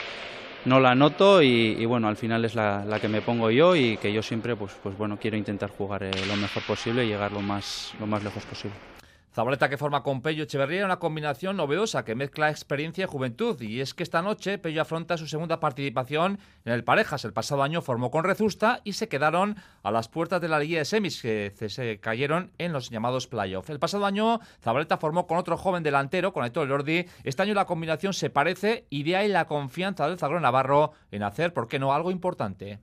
no 0.65 0.79
la 0.79 0.95
noto 0.95 1.41
y, 1.41 1.75
y, 1.77 1.85
bueno, 1.85 2.07
al 2.07 2.15
final 2.15 2.45
es 2.45 2.55
la, 2.55 2.85
la, 2.85 3.01
que 3.01 3.09
me 3.09 3.21
pongo 3.21 3.51
yo 3.51 3.75
y 3.75 3.97
que 3.97 4.13
yo 4.13 4.23
siempre 4.23 4.55
pues, 4.55 4.71
pues 4.81 4.97
bueno, 4.97 5.17
quiero 5.19 5.35
intentar 5.35 5.69
jugar 5.69 6.03
eh, 6.03 6.11
lo 6.29 6.37
mejor 6.37 6.63
posible 6.63 7.03
y 7.03 7.09
llegar 7.09 7.33
lo 7.33 7.41
más, 7.41 7.93
lo 7.99 8.07
más 8.07 8.23
lejos 8.23 8.45
posible. 8.45 8.92
Zabaleta 9.33 9.67
que 9.67 9.77
forma 9.77 10.03
con 10.03 10.21
Pello 10.21 10.43
Echeverría 10.43 10.85
una 10.85 10.99
combinación 10.99 11.57
novedosa 11.57 12.05
que 12.05 12.13
mezcla 12.13 12.51
experiencia 12.51 13.05
y 13.05 13.07
juventud. 13.07 13.59
Y 13.61 13.81
es 13.81 13.95
que 13.95 14.03
esta 14.03 14.21
noche 14.21 14.59
Pello 14.59 14.83
afronta 14.83 15.17
su 15.17 15.25
segunda 15.25 15.59
participación 15.59 16.37
en 16.65 16.73
el 16.73 16.83
Parejas. 16.83 17.25
El 17.25 17.33
pasado 17.33 17.63
año 17.63 17.81
formó 17.81 18.11
con 18.11 18.25
Rezusta 18.25 18.81
y 18.83 18.93
se 18.93 19.07
quedaron 19.07 19.55
a 19.81 19.89
las 19.89 20.07
puertas 20.07 20.39
de 20.39 20.49
la 20.49 20.59
Liga 20.59 20.77
de 20.77 20.85
Semis, 20.85 21.19
que 21.19 21.51
se 21.67 21.99
cayeron 21.99 22.51
en 22.59 22.73
los 22.73 22.91
llamados 22.91 23.25
playoffs. 23.25 23.71
El 23.71 23.79
pasado 23.79 24.05
año 24.05 24.39
Zabaleta 24.61 24.97
formó 24.97 25.25
con 25.25 25.39
otro 25.39 25.57
joven 25.57 25.81
delantero, 25.81 26.31
con 26.31 26.43
Aitor 26.43 26.67
Lordi. 26.67 27.07
Este 27.23 27.41
año 27.41 27.55
la 27.55 27.65
combinación 27.65 28.13
se 28.13 28.29
parece 28.29 28.85
y 28.91 29.01
de 29.01 29.15
ahí 29.15 29.29
la 29.29 29.47
confianza 29.47 30.07
del 30.07 30.19
Zagrón 30.19 30.43
Navarro 30.43 30.91
en 31.09 31.23
hacer, 31.23 31.53
¿por 31.53 31.67
qué 31.67 31.79
no?, 31.79 31.91
algo 31.91 32.11
importante. 32.11 32.77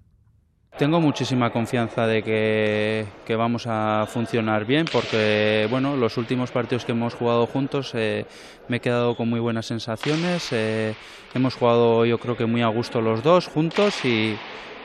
Tengo 0.79 0.99
muchísima 0.99 1.51
confianza 1.51 2.07
de 2.07 2.23
que, 2.23 3.37
vamos 3.37 3.67
a 3.67 4.07
funcionar 4.09 4.65
bien 4.65 4.87
porque 4.91 5.67
bueno, 5.71 5.97
los 5.97 6.17
últimos 6.17 6.51
partidos 6.51 6.85
que 6.85 6.93
hemos 6.93 7.15
jugado 7.15 7.47
juntos 7.47 7.93
eh, 7.95 8.25
me 8.69 8.79
he 8.79 8.81
quedado 8.81 9.15
con 9.15 9.29
muy 9.29 9.41
buenas 9.41 9.67
sensaciones. 9.67 10.49
Eh, 10.53 10.95
hemos 11.35 11.55
jugado 11.55 12.07
yo 12.07 12.19
creo 12.19 12.37
que 12.37 12.47
muy 12.47 12.63
a 12.63 12.69
gusto 12.69 13.03
los 13.03 13.23
dos 13.23 13.47
juntos 13.47 14.05
y, 14.05 14.37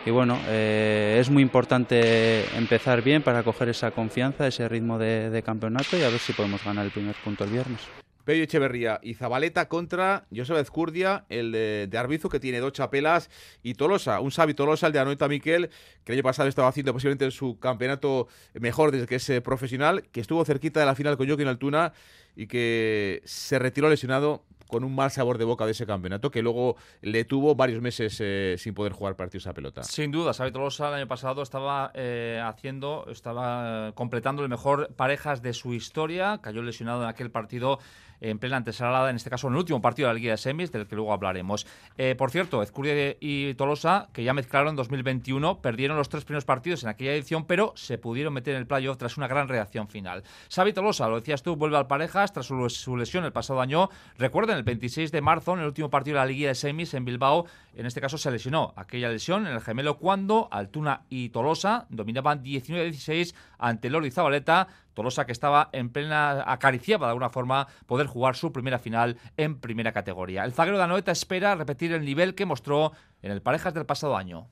bueno, 0.06 0.38
eh, 0.48 1.18
es 1.20 1.30
muy 1.30 1.42
importante 1.42 2.44
empezar 2.58 3.02
bien 3.02 3.22
para 3.22 3.44
coger 3.44 3.70
esa 3.70 3.92
confianza, 3.92 4.48
ese 4.48 4.68
ritmo 4.68 4.98
de 5.00 5.42
campeonato 5.46 5.98
y 5.98 6.04
a 6.04 6.10
ver 6.10 6.20
si 6.20 6.34
podemos 6.34 6.64
ganar 6.64 6.86
el 6.86 6.92
primer 6.92 7.16
punto 7.24 7.46
el 7.46 7.52
viernes. 7.52 8.05
Pello 8.26 8.44
Echeverría 8.44 9.00
y 9.02 9.14
Zabaleta 9.14 9.70
contra 9.70 10.26
Joseba 10.36 10.60
Ezcurdia, 10.60 11.26
el 11.30 11.52
de, 11.52 11.88
de, 11.90 11.98
Arbizu, 11.98 12.28
que 12.28 12.40
tiene 12.40 12.60
dos 12.60 12.74
chapelas, 12.74 13.30
y 13.64 13.76
Tolosa, 13.76 14.20
un 14.20 14.32
Xavi 14.32 14.54
Tolosa, 14.54 14.88
el 14.88 14.94
de 14.94 15.00
Anoeta 15.00 15.28
Miquel, 15.28 15.70
que 16.04 16.12
el 16.12 16.18
año 16.18 16.24
pasado 16.24 16.50
estaba 16.50 16.68
haciendo 16.68 16.92
posiblemente 16.92 17.30
su 17.32 17.60
campeonato 17.60 18.28
mejor 18.56 18.92
desde 18.92 19.08
que 19.08 19.16
es 19.16 19.30
eh, 19.30 19.42
profesional, 19.42 20.04
que 20.12 20.20
estuvo 20.20 20.44
cerquita 20.44 20.80
de 20.80 20.88
la 20.88 20.96
final 20.96 21.16
con 21.18 21.28
Joaquín 21.28 21.48
Altuna 21.48 21.94
y 22.36 22.48
que 22.48 23.22
se 23.26 23.60
retiró 23.60 23.90
lesionado 23.90 24.44
con 24.68 24.84
un 24.84 24.96
mal 24.96 25.12
sabor 25.12 25.38
de 25.38 25.46
boca 25.46 25.66
de 25.66 25.72
ese 25.72 25.86
campeonato 25.86 26.32
que 26.32 26.42
luego 26.42 26.76
le 27.02 27.24
tuvo 27.24 27.56
varios 27.56 27.82
meses 27.82 28.18
eh, 28.20 28.56
sin 28.58 28.74
poder 28.74 28.94
jugar 28.94 29.16
partidos 29.16 29.48
a 29.48 29.54
pelota. 29.54 29.84
Sin 29.84 30.12
duda, 30.12 30.34
Xavi 30.34 30.52
Tolosa 30.52 30.90
el 30.90 30.96
año 30.96 31.08
pasado 31.08 31.42
estaba 31.42 31.92
eh, 31.94 32.42
haciendo, 32.44 33.06
estaba 33.10 33.92
completando 33.94 34.44
el 34.44 34.50
mejor 34.50 34.94
parejas 34.96 35.42
de 35.42 35.54
su 35.54 35.74
historia, 35.74 36.40
cayó 36.42 36.62
lesionado 36.62 37.04
en 37.04 37.10
aquel 37.10 37.32
partido 37.32 37.80
en 38.22 38.40
plena 38.40 38.58
antesala, 38.58 39.10
en 39.10 39.16
este 39.16 39.30
caso 39.30 39.48
en 39.48 39.54
el 39.54 39.60
último 39.60 39.82
partido 39.82 40.08
de 40.08 40.14
la 40.14 40.20
Liga 40.20 40.32
de 40.32 40.38
Semis, 40.38 40.72
del 40.72 40.88
que 40.88 40.96
luego 40.96 41.14
hablaremos. 41.14 41.66
Eh, 41.98 42.16
por 42.16 42.32
cierto, 42.32 42.62
Ezcurdia 42.64 43.16
y 43.20 43.54
Tolosa, 43.56 44.10
que 44.14 44.24
ya 44.24 44.34
mezclaron 44.34 44.70
en 44.70 44.76
2021, 44.76 45.62
perdieron 45.62 45.98
los 45.98 46.10
tres 46.10 46.26
primeros 46.26 46.46
partidos 46.46 46.84
en 46.84 46.90
aquella 46.90 47.14
edición, 47.14 47.46
pero 47.46 47.74
se 47.76 47.98
pudieron 47.98 48.34
meter 48.34 48.56
en 48.56 48.62
el 48.62 48.68
playoff 48.68 48.98
tras 48.98 49.18
una 49.18 49.28
gran 49.28 49.48
reacción 49.48 49.88
final. 49.88 50.24
Xavi 50.54 50.74
Tolosa, 50.74 51.08
lo 51.08 51.20
decías 51.20 51.44
tú, 51.44 51.56
vuelve 51.56 51.78
al 51.78 51.88
parejas 51.88 52.34
tras 52.34 52.46
su, 52.46 52.70
su 52.70 52.98
lesión 52.98 53.26
el 53.26 53.32
pasado 53.32 53.62
año. 53.62 53.90
Recuerden, 54.18 54.58
el 54.58 54.64
26 54.64 55.12
de 55.12 55.22
marzo, 55.22 55.54
en 55.54 55.60
el 55.60 55.68
último 55.68 55.90
partido 55.90 56.16
de 56.16 56.22
la 56.22 56.26
Liga 56.26 56.50
de 56.50 56.56
Semis 56.56 56.94
en 56.94 57.06
Bilbao, 57.06 57.46
en 57.76 57.86
este 57.86 58.02
caso 58.02 58.18
se 58.18 58.32
lesionó 58.32 58.74
aquella 58.78 59.10
lesión 59.10 59.48
en 59.48 59.54
el 59.54 59.62
gemelo 59.62 59.98
cuando 59.98 60.48
Altuna 60.52 61.02
y 61.10 61.30
Tolosa 61.30 61.86
dominaban 61.90 62.44
19-16 62.44 63.36
ante 63.58 63.90
Lori 63.90 64.12
Zabaleta. 64.12 64.68
Tolosa 64.96 65.26
que 65.26 65.34
estaba 65.34 65.70
en 65.74 65.90
plena 65.90 66.44
acariciaba 66.52 67.08
de 67.08 67.12
alguna 67.12 67.30
forma 67.30 67.68
poder 67.86 68.08
jugar 68.08 68.36
su 68.36 68.52
primera 68.52 68.80
final 68.80 69.18
en 69.38 69.60
primera 69.60 69.92
categoría. 69.92 70.44
El 70.46 70.54
zaguero 70.54 70.78
de 70.78 70.84
Anoeta 70.86 71.12
espera 71.12 71.54
repetir 71.54 71.92
el 71.92 72.04
nivel 72.04 72.34
que 72.34 72.46
mostró 72.46 72.94
en 73.22 73.32
el 73.32 73.42
Parejas 73.42 73.74
del 73.74 73.86
pasado 73.86 74.16
año. 74.16 74.48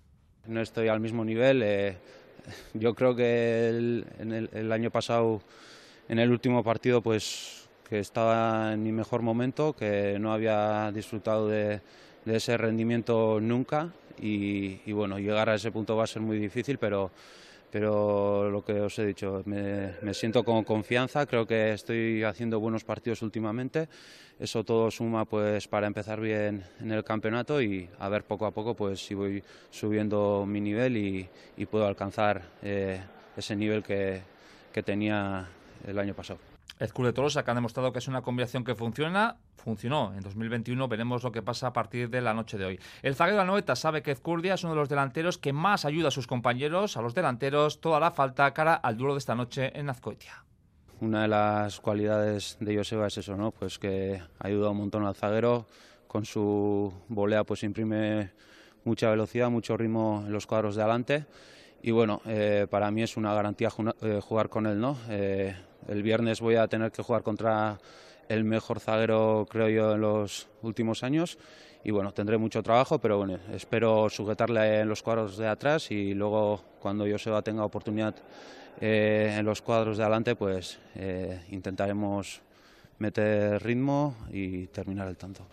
No 0.45 0.61
estoy 0.61 0.89
al 0.89 0.99
mismo 0.99 1.23
nivel. 1.23 1.63
Eh, 1.63 1.97
yo 2.73 2.93
creo 2.93 3.15
que 3.15 3.69
el, 3.69 4.71
año 4.71 4.91
pasado, 4.91 5.41
en 6.09 6.19
el 6.19 6.29
último 6.29 6.61
partido, 6.63 7.01
pues 7.01 7.69
que 7.87 7.99
estaba 7.99 8.73
en 8.73 8.83
mi 8.83 8.91
mejor 8.91 9.21
momento, 9.21 9.73
que 9.73 10.17
no 10.19 10.33
había 10.33 10.91
disfrutado 10.91 11.47
de, 11.47 11.79
de 12.25 12.35
ese 12.35 12.57
rendimiento 12.57 13.39
nunca 13.39 13.89
y, 14.19 14.81
y 14.85 14.91
bueno, 14.91 15.19
llegar 15.19 15.49
a 15.49 15.55
ese 15.55 15.71
punto 15.71 15.95
va 15.95 16.03
a 16.03 16.07
ser 16.07 16.21
muy 16.21 16.37
difícil, 16.37 16.77
pero 16.77 17.11
pero 17.73 18.51
lo 18.51 18.63
que 18.63 18.79
os 18.81 18.99
he 18.99 19.05
dicho, 19.07 19.41
me, 19.45 20.13
siento 20.13 20.43
con 20.43 20.63
confianza, 20.63 21.25
creo 21.25 21.47
que 21.47 21.73
estoy 21.73 22.21
haciendo 22.21 22.59
buenos 22.59 22.83
partidos 22.83 23.23
últimamente, 23.23 23.89
eso 24.39 24.63
todo 24.63 24.91
suma 24.91 25.25
pues 25.25 25.67
para 25.67 25.87
empezar 25.87 26.21
bien 26.21 26.63
en 26.79 26.91
el 26.91 27.03
campeonato 27.03 27.59
y 27.63 27.89
a 27.97 28.09
ver 28.09 28.25
poco 28.25 28.45
a 28.45 28.51
poco 28.51 28.75
pues 28.75 29.03
si 29.03 29.15
voy 29.15 29.43
subiendo 29.71 30.45
mi 30.45 30.61
nivel 30.61 30.97
y, 30.97 31.65
puedo 31.65 31.87
alcanzar 31.87 32.43
eh, 32.61 33.01
ese 33.35 33.55
nivel 33.55 33.81
que 33.81 34.21
tenía 34.85 35.47
el 35.87 35.97
año 35.97 36.13
pasado. 36.13 36.52
Ezcur 36.79 37.05
de 37.05 37.13
Tolosa, 37.13 37.43
que 37.43 37.51
han 37.51 37.57
demostrado 37.57 37.91
que 37.93 37.99
es 37.99 38.07
una 38.07 38.21
combinación 38.21 38.63
que 38.63 38.75
funciona, 38.75 39.37
funcionó. 39.55 40.13
En 40.13 40.21
2021 40.21 40.87
veremos 40.87 41.23
lo 41.23 41.31
que 41.31 41.41
pasa 41.41 41.67
a 41.67 41.73
partir 41.73 42.09
de 42.09 42.21
la 42.21 42.33
noche 42.33 42.57
de 42.57 42.65
hoy. 42.65 42.79
El 43.01 43.15
zaguero 43.15 43.41
Anoeta 43.41 43.75
sabe 43.75 44.01
que 44.01 44.11
Ezcurdia 44.11 44.55
es 44.55 44.63
uno 44.63 44.73
de 44.73 44.79
los 44.79 44.89
delanteros 44.89 45.37
que 45.37 45.53
más 45.53 45.85
ayuda 45.85 46.09
a 46.09 46.11
sus 46.11 46.27
compañeros, 46.27 46.97
a 46.97 47.01
los 47.01 47.13
delanteros, 47.13 47.79
toda 47.79 47.99
la 47.99 48.11
falta 48.11 48.53
cara 48.53 48.75
al 48.75 48.97
duelo 48.97 49.13
de 49.13 49.19
esta 49.19 49.35
noche 49.35 49.77
en 49.77 49.89
Azcoitia. 49.89 50.43
Una 50.99 51.23
de 51.23 51.27
las 51.27 51.79
cualidades 51.79 52.57
de 52.59 52.77
Joseba 52.77 53.07
es 53.07 53.17
eso, 53.17 53.35
¿no? 53.35 53.51
Pues 53.51 53.77
que 53.77 54.21
ayuda 54.39 54.69
un 54.69 54.77
montón 54.77 55.05
al 55.05 55.15
zaguero, 55.15 55.67
con 56.07 56.25
su 56.25 56.93
volea 57.07 57.43
pues 57.43 57.63
imprime 57.63 58.31
mucha 58.83 59.09
velocidad, 59.09 59.49
mucho 59.49 59.77
ritmo 59.77 60.23
en 60.25 60.31
los 60.31 60.45
cuadros 60.45 60.75
de 60.75 60.81
adelante. 60.81 61.25
Y 61.83 61.91
bueno, 61.91 62.21
eh, 62.25 62.65
para 62.69 62.89
mí 62.91 63.03
es 63.03 63.17
una 63.17 63.33
garantía 63.33 63.69
jugar 63.69 64.47
con 64.47 64.65
él, 64.65 64.79
¿no? 64.79 64.97
Eh, 65.09 65.53
el 65.89 66.01
viernes 66.01 66.39
voy 66.39 66.55
a 66.55 66.67
tener 66.67 66.91
que 66.93 67.03
jugar 67.03 67.23
contra 67.23 67.77
el 68.29 68.45
mejor 68.45 68.79
zaguero, 68.79 69.45
creo 69.49 69.67
yo, 69.67 69.93
en 69.93 70.01
los 70.01 70.47
últimos 70.61 71.03
años. 71.03 71.37
Y 71.83 71.91
bueno, 71.91 72.13
tendré 72.13 72.37
mucho 72.37 72.63
trabajo, 72.63 72.99
pero 72.99 73.17
bueno, 73.17 73.37
espero 73.51 74.09
sujetarle 74.09 74.79
en 74.79 74.87
los 74.87 75.03
cuadros 75.03 75.37
de 75.37 75.49
atrás 75.49 75.91
y 75.91 76.13
luego 76.13 76.63
cuando 76.79 77.05
Joseba 77.05 77.41
tenga 77.41 77.65
oportunidad 77.65 78.15
eh, 78.79 79.35
en 79.37 79.45
los 79.45 79.61
cuadros 79.61 79.97
de 79.97 80.03
adelante, 80.03 80.37
pues 80.37 80.79
eh, 80.95 81.43
intentaremos 81.51 82.41
meter 82.99 83.61
ritmo 83.61 84.15
y 84.31 84.67
terminar 84.67 85.09
el 85.09 85.17
tanto. 85.17 85.45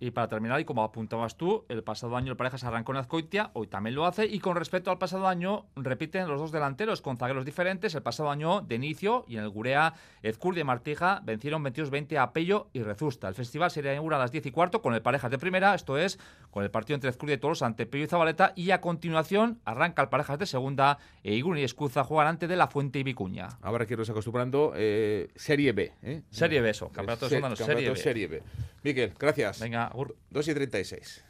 Y 0.00 0.12
para 0.12 0.28
terminar, 0.28 0.60
y 0.60 0.64
como 0.64 0.84
apuntabas 0.84 1.36
tú, 1.36 1.64
el 1.68 1.82
pasado 1.82 2.16
año 2.16 2.30
el 2.30 2.36
Parejas 2.36 2.62
arrancó 2.62 2.92
en 2.92 2.98
Azcoitia, 2.98 3.50
hoy 3.54 3.66
también 3.66 3.96
lo 3.96 4.06
hace, 4.06 4.26
y 4.26 4.38
con 4.38 4.54
respecto 4.54 4.92
al 4.92 4.98
pasado 4.98 5.26
año, 5.26 5.66
repiten 5.74 6.28
los 6.28 6.40
dos 6.40 6.52
delanteros 6.52 7.02
con 7.02 7.16
zagueros 7.16 7.44
diferentes. 7.44 7.96
El 7.96 8.02
pasado 8.02 8.30
año, 8.30 8.60
de 8.60 8.76
inicio, 8.76 9.24
y 9.26 9.36
en 9.36 9.42
el 9.42 9.50
Gurea, 9.50 9.94
Ezcurdi 10.22 10.60
y 10.60 10.64
Martija 10.64 11.20
vencieron 11.24 11.64
22-20 11.64 12.16
a 12.16 12.32
Pello 12.32 12.68
y 12.72 12.82
Rezusta. 12.82 13.26
El 13.26 13.34
festival 13.34 13.72
se 13.72 13.80
inaugura 13.80 14.16
a 14.16 14.20
las 14.20 14.30
10 14.30 14.46
y 14.46 14.50
cuarto 14.52 14.82
con 14.82 14.94
el 14.94 15.02
Parejas 15.02 15.32
de 15.32 15.38
primera, 15.38 15.74
esto 15.74 15.98
es, 15.98 16.20
con 16.52 16.62
el 16.62 16.70
partido 16.70 16.94
entre 16.94 17.10
Ezcurdi 17.10 17.32
y 17.32 17.38
Toros 17.38 17.62
ante 17.62 17.84
Pello 17.86 18.04
y 18.04 18.08
Zabaleta, 18.08 18.52
y 18.54 18.70
a 18.70 18.80
continuación 18.80 19.60
arranca 19.64 20.02
el 20.02 20.08
Parejas 20.10 20.38
de 20.38 20.46
segunda, 20.46 20.98
e 21.24 21.34
Igun 21.34 21.58
y 21.58 21.64
Escuza 21.64 22.04
juegan 22.04 22.28
ante 22.28 22.46
de 22.46 22.54
la 22.54 22.68
Fuente 22.68 23.00
y 23.00 23.02
Vicuña. 23.02 23.48
Ahora 23.62 23.84
que 23.84 23.96
nos 23.96 24.08
acostumbrando, 24.08 24.74
eh, 24.76 25.28
Serie 25.34 25.72
B. 25.72 25.92
¿eh? 26.02 26.22
Serie 26.30 26.60
B, 26.60 26.70
eso, 26.70 26.88
Campeonato 26.88 27.26
de 27.26 27.30
Segunda, 27.30 27.48
no, 27.48 27.56
Serie 27.56 27.90
B. 27.90 27.96
Serie 27.96 28.26
B. 28.28 28.42
Miguel, 28.82 29.12
gracias. 29.18 29.60
Venga, 29.60 29.87
2 30.30 30.48
y 30.48 30.54
36. 30.54 31.24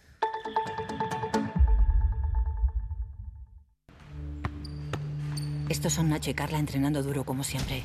Estos 5.69 5.93
son 5.93 6.09
Nacho 6.09 6.31
y 6.31 6.35
Carla 6.35 6.59
entrenando 6.59 7.03
duro 7.03 7.25
como 7.25 7.45
siempre. 7.45 7.83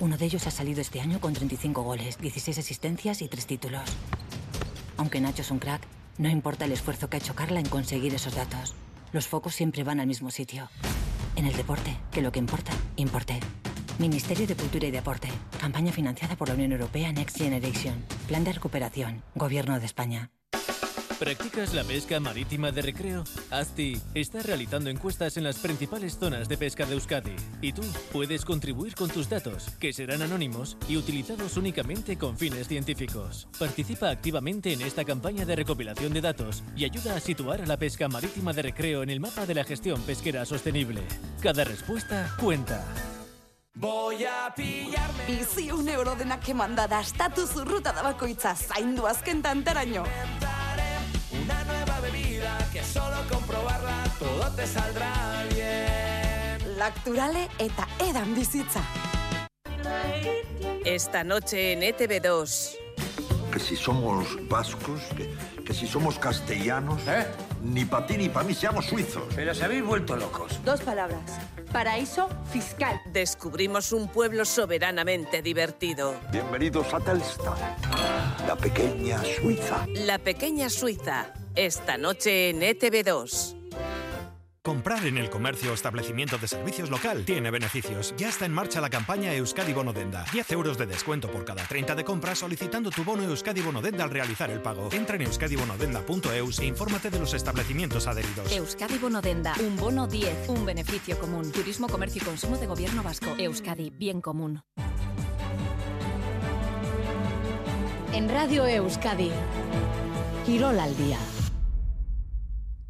Uno 0.00 0.18
de 0.18 0.26
ellos 0.26 0.46
ha 0.46 0.50
salido 0.50 0.82
este 0.82 1.00
año 1.00 1.18
con 1.20 1.32
35 1.32 1.82
goles, 1.82 2.18
16 2.18 2.58
asistencias 2.58 3.22
y 3.22 3.28
3 3.28 3.46
títulos. 3.46 3.82
Aunque 4.98 5.20
Nacho 5.20 5.40
es 5.42 5.50
un 5.50 5.58
crack, 5.58 5.82
no 6.18 6.28
importa 6.28 6.66
el 6.66 6.72
esfuerzo 6.72 7.08
que 7.08 7.16
ha 7.16 7.20
hecho 7.20 7.34
Carla 7.34 7.60
en 7.60 7.68
conseguir 7.68 8.14
esos 8.14 8.34
datos. 8.34 8.74
Los 9.12 9.26
focos 9.26 9.54
siempre 9.54 9.82
van 9.82 10.00
al 10.00 10.06
mismo 10.06 10.30
sitio. 10.30 10.68
En 11.36 11.46
el 11.46 11.56
deporte, 11.56 11.96
que 12.12 12.20
lo 12.20 12.32
que 12.32 12.38
importa, 12.38 12.72
importe. 12.96 13.40
Ministerio 13.98 14.46
de 14.46 14.54
Cultura 14.54 14.86
y 14.86 14.90
Deporte. 14.90 15.28
Campaña 15.66 15.90
financiada 15.90 16.36
por 16.36 16.46
la 16.46 16.54
Unión 16.54 16.70
Europea 16.70 17.10
Next 17.10 17.38
Generation. 17.38 18.04
Plan 18.28 18.44
de 18.44 18.52
recuperación. 18.52 19.24
Gobierno 19.34 19.80
de 19.80 19.86
España. 19.86 20.30
¿Practicas 21.18 21.74
la 21.74 21.82
pesca 21.82 22.20
marítima 22.20 22.70
de 22.70 22.82
recreo? 22.82 23.24
ASTI 23.50 24.00
está 24.14 24.44
realizando 24.44 24.90
encuestas 24.90 25.36
en 25.36 25.42
las 25.42 25.58
principales 25.58 26.18
zonas 26.18 26.48
de 26.48 26.56
pesca 26.56 26.86
de 26.86 26.92
Euskadi 26.92 27.34
y 27.62 27.72
tú 27.72 27.82
puedes 28.12 28.44
contribuir 28.44 28.94
con 28.94 29.10
tus 29.10 29.28
datos, 29.28 29.66
que 29.80 29.92
serán 29.92 30.22
anónimos 30.22 30.76
y 30.88 30.98
utilizados 30.98 31.56
únicamente 31.56 32.16
con 32.16 32.38
fines 32.38 32.68
científicos. 32.68 33.48
Participa 33.58 34.10
activamente 34.10 34.72
en 34.72 34.82
esta 34.82 35.04
campaña 35.04 35.44
de 35.44 35.56
recopilación 35.56 36.12
de 36.12 36.20
datos 36.20 36.62
y 36.76 36.84
ayuda 36.84 37.16
a 37.16 37.20
situar 37.20 37.60
a 37.60 37.66
la 37.66 37.76
pesca 37.76 38.06
marítima 38.06 38.52
de 38.52 38.62
recreo 38.62 39.02
en 39.02 39.10
el 39.10 39.18
mapa 39.18 39.46
de 39.46 39.54
la 39.56 39.64
gestión 39.64 40.00
pesquera 40.02 40.44
sostenible. 40.44 41.00
Cada 41.42 41.64
respuesta 41.64 42.32
cuenta. 42.38 42.86
Voy 43.78 44.24
a 44.24 44.54
pillarme 44.56 45.26
Bizi 45.26 45.70
un 45.70 45.86
euro 45.86 46.14
denak 46.16 46.48
emanda 46.48 46.86
dastatu 46.88 47.46
zurruta 47.46 47.92
da 47.92 48.02
bakoitza 48.02 48.54
zaindu 48.56 49.04
azken 49.06 49.42
tantaraino. 49.42 50.02
Una 51.30 51.58
nueva 51.64 52.00
bebida 52.00 52.56
que 52.72 52.82
solo 52.82 53.16
comprobarla 53.30 54.04
todo 54.18 54.50
te 54.56 54.66
saldrá 54.66 55.12
bien. 55.52 56.78
Lacturale 56.78 57.50
eta 57.58 57.86
edan 57.98 58.34
bizitza. 58.34 58.80
Esta 60.86 61.22
noche 61.22 61.72
en 61.72 61.82
E 61.82 61.92
ETV2. 61.92 62.78
Que 63.52 63.60
si 63.60 63.76
somos 63.76 64.48
vascos, 64.48 65.02
que, 65.14 65.36
que 65.66 65.74
si 65.74 65.86
somos 65.86 66.18
castellanos, 66.18 67.02
ni 67.72 67.84
para 67.84 68.06
ti 68.06 68.16
ni 68.16 68.28
para 68.28 68.46
mí 68.46 68.54
seamos 68.54 68.86
suizos. 68.86 69.24
Pero 69.34 69.54
se 69.54 69.64
habéis 69.64 69.84
vuelto 69.84 70.16
locos. 70.16 70.60
Dos 70.64 70.80
palabras. 70.80 71.20
Paraíso 71.72 72.28
fiscal. 72.52 73.00
Descubrimos 73.12 73.92
un 73.92 74.08
pueblo 74.08 74.44
soberanamente 74.44 75.42
divertido. 75.42 76.14
Bienvenidos 76.30 76.92
a 76.94 77.00
Telstar, 77.00 77.56
la 78.46 78.56
pequeña 78.56 79.22
Suiza. 79.24 79.86
La 80.06 80.18
pequeña 80.18 80.70
Suiza. 80.70 81.32
Esta 81.54 81.98
noche 81.98 82.50
en 82.50 82.62
E 82.62 82.78
ETV2. 82.78 83.65
Comprar 84.66 85.06
en 85.06 85.16
el 85.16 85.30
comercio 85.30 85.70
o 85.70 85.74
establecimiento 85.74 86.38
de 86.38 86.48
servicios 86.48 86.90
local 86.90 87.24
tiene 87.24 87.52
beneficios. 87.52 88.12
Ya 88.16 88.28
está 88.28 88.46
en 88.46 88.52
marcha 88.52 88.80
la 88.80 88.90
campaña 88.90 89.32
Euskadi 89.32 89.72
Bonodenda. 89.72 90.24
10 90.32 90.50
euros 90.50 90.76
de 90.76 90.86
descuento 90.86 91.30
por 91.30 91.44
cada 91.44 91.62
30 91.62 91.94
de 91.94 92.02
compra 92.02 92.34
solicitando 92.34 92.90
tu 92.90 93.04
bono 93.04 93.22
Euskadi 93.22 93.60
Bonodenda 93.60 94.02
al 94.02 94.10
realizar 94.10 94.50
el 94.50 94.60
pago. 94.60 94.88
Entra 94.90 95.14
en 95.14 95.22
euskadibonodenda.eus 95.22 96.58
e 96.58 96.64
infórmate 96.64 97.10
de 97.10 97.20
los 97.20 97.32
establecimientos 97.32 98.08
adheridos. 98.08 98.50
Euskadi 98.50 98.98
Bonodenda, 98.98 99.54
un 99.60 99.76
bono 99.76 100.08
10, 100.08 100.48
un 100.48 100.66
beneficio 100.66 101.16
común. 101.16 101.52
Turismo, 101.52 101.86
comercio 101.86 102.22
y 102.22 102.24
consumo 102.24 102.56
de 102.56 102.66
gobierno 102.66 103.04
vasco. 103.04 103.36
Euskadi, 103.38 103.90
bien 103.90 104.20
común. 104.20 104.64
En 108.12 108.28
Radio 108.28 108.66
Euskadi, 108.66 109.30
Quirol 110.44 110.80
al 110.80 110.96
día. 110.96 111.18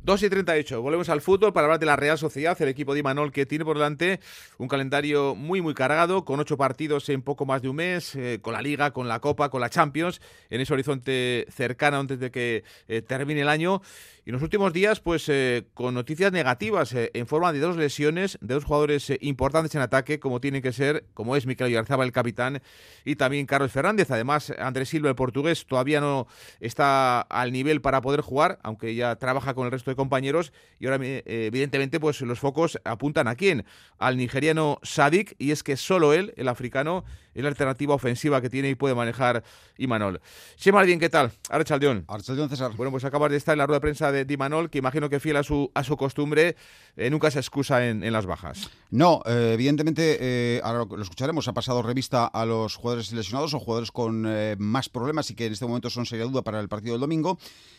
2 0.06 0.22
y 0.22 0.30
38. 0.30 0.80
Volvemos 0.82 1.08
al 1.08 1.20
fútbol 1.20 1.52
para 1.52 1.64
hablar 1.64 1.80
de 1.80 1.86
la 1.86 1.96
Real 1.96 2.16
Sociedad, 2.16 2.56
el 2.62 2.68
equipo 2.68 2.94
de 2.94 3.00
Imanol 3.00 3.32
que 3.32 3.44
tiene 3.44 3.64
por 3.64 3.76
delante 3.76 4.20
un 4.56 4.68
calendario 4.68 5.34
muy, 5.34 5.60
muy 5.60 5.74
cargado, 5.74 6.24
con 6.24 6.38
ocho 6.38 6.56
partidos 6.56 7.08
en 7.08 7.22
poco 7.22 7.44
más 7.44 7.60
de 7.60 7.70
un 7.70 7.74
mes, 7.74 8.14
eh, 8.14 8.38
con 8.40 8.52
la 8.52 8.62
Liga, 8.62 8.92
con 8.92 9.08
la 9.08 9.18
Copa, 9.18 9.48
con 9.48 9.60
la 9.60 9.68
Champions, 9.68 10.20
en 10.48 10.60
ese 10.60 10.72
horizonte 10.72 11.44
cercano 11.50 11.98
antes 11.98 12.20
de 12.20 12.30
que 12.30 12.62
eh, 12.86 13.02
termine 13.02 13.40
el 13.40 13.48
año. 13.48 13.82
Y 14.24 14.30
en 14.30 14.34
los 14.34 14.42
últimos 14.42 14.72
días, 14.72 15.00
pues 15.00 15.28
eh, 15.28 15.66
con 15.74 15.94
noticias 15.94 16.32
negativas 16.32 16.94
en 16.94 17.26
forma 17.26 17.52
de 17.52 17.60
dos 17.60 17.76
lesiones 17.76 18.38
de 18.40 18.54
dos 18.54 18.64
jugadores 18.64 19.12
importantes 19.20 19.74
en 19.74 19.80
ataque, 19.80 20.20
como 20.20 20.40
tienen 20.40 20.62
que 20.62 20.72
ser, 20.72 21.04
como 21.14 21.34
es 21.36 21.46
Mikel 21.46 21.66
Oyarzaba, 21.66 22.04
el 22.04 22.10
capitán, 22.10 22.60
y 23.04 23.16
también 23.16 23.46
Carlos 23.46 23.72
Fernández. 23.72 24.10
Además, 24.10 24.52
Andrés 24.58 24.88
Silva, 24.88 25.10
el 25.10 25.16
portugués, 25.16 25.66
todavía 25.66 26.00
no 26.00 26.26
está 26.60 27.20
al 27.20 27.52
nivel 27.52 27.80
para 27.80 28.00
poder 28.00 28.20
jugar, 28.20 28.58
aunque 28.62 28.94
ya 28.96 29.14
trabaja 29.16 29.54
con 29.54 29.66
el 29.66 29.72
resto 29.72 29.90
de 29.90 29.95
compañeros. 29.96 30.52
Y 30.78 30.87
ahora, 30.87 31.04
eh, 31.04 31.22
evidentemente, 31.26 31.98
pues 31.98 32.20
los 32.20 32.38
focos 32.38 32.78
apuntan 32.85 33.28
a 33.28 33.35
quién? 33.35 33.64
Al 33.98 34.16
nigeriano 34.16 34.78
Sadik, 34.82 35.35
y 35.38 35.50
es 35.50 35.62
que 35.62 35.76
solo 35.76 36.12
él, 36.12 36.32
el 36.37 36.48
africano, 36.48 37.04
es 37.37 37.42
la 37.42 37.49
alternativa 37.49 37.94
ofensiva 37.94 38.40
que 38.40 38.49
tiene 38.49 38.70
y 38.70 38.75
puede 38.75 38.94
manejar 38.94 39.44
Imanol. 39.79 40.20
Shema 40.57 40.83
bien, 40.83 40.99
¿qué 40.99 41.11
tal? 41.11 41.31
Archaldeón. 41.51 42.05
Archaldeón, 42.09 42.49
César. 42.49 42.72
Bueno, 42.77 42.90
pues 42.90 43.05
acabas 43.05 43.31
de 43.31 43.37
estar 43.37 43.53
en 43.53 43.59
la 43.59 43.66
rueda 43.66 43.77
de 43.77 43.83
prensa 43.83 44.11
de 44.11 44.27
Imanol, 44.33 44.70
que 44.70 44.79
imagino 44.79 45.11
que 45.11 45.20
fiel 45.20 45.37
a 45.37 45.42
su, 45.42 45.70
a 45.75 45.85
su 45.85 45.96
costumbre, 45.96 46.57
eh, 46.96 47.11
nunca 47.11 47.31
se 47.31 47.38
excusa 47.38 47.87
en, 47.87 48.03
en, 48.03 48.12
las 48.12 48.25
bajas. 48.25 48.70
No, 48.90 49.22
eh, 49.27 49.53
evidentemente, 49.55 50.16
eh, 50.20 50.61
ahora 50.64 50.79
lo, 50.81 50.96
lo, 50.96 51.03
escucharemos, 51.03 51.46
ha 51.49 51.53
pasado 51.53 51.83
revista 51.83 52.27
a 52.27 52.46
los 52.46 52.75
jugadores 52.77 53.12
lesionados 53.12 53.53
o 53.55 53.61
jugadores 53.61 53.90
con 53.92 54.27
más 54.59 54.88
problemas 54.88 55.31
y 55.31 55.35
que 55.35 55.46
en 55.46 55.53
este 55.53 55.66
momento 55.66 55.90
son 55.90 56.07
seria 56.07 56.25
duda 56.25 56.42
para 56.42 56.61
el 56.61 56.68
partido 56.68 56.94
del 56.94 57.01
domingo. 57.03 57.38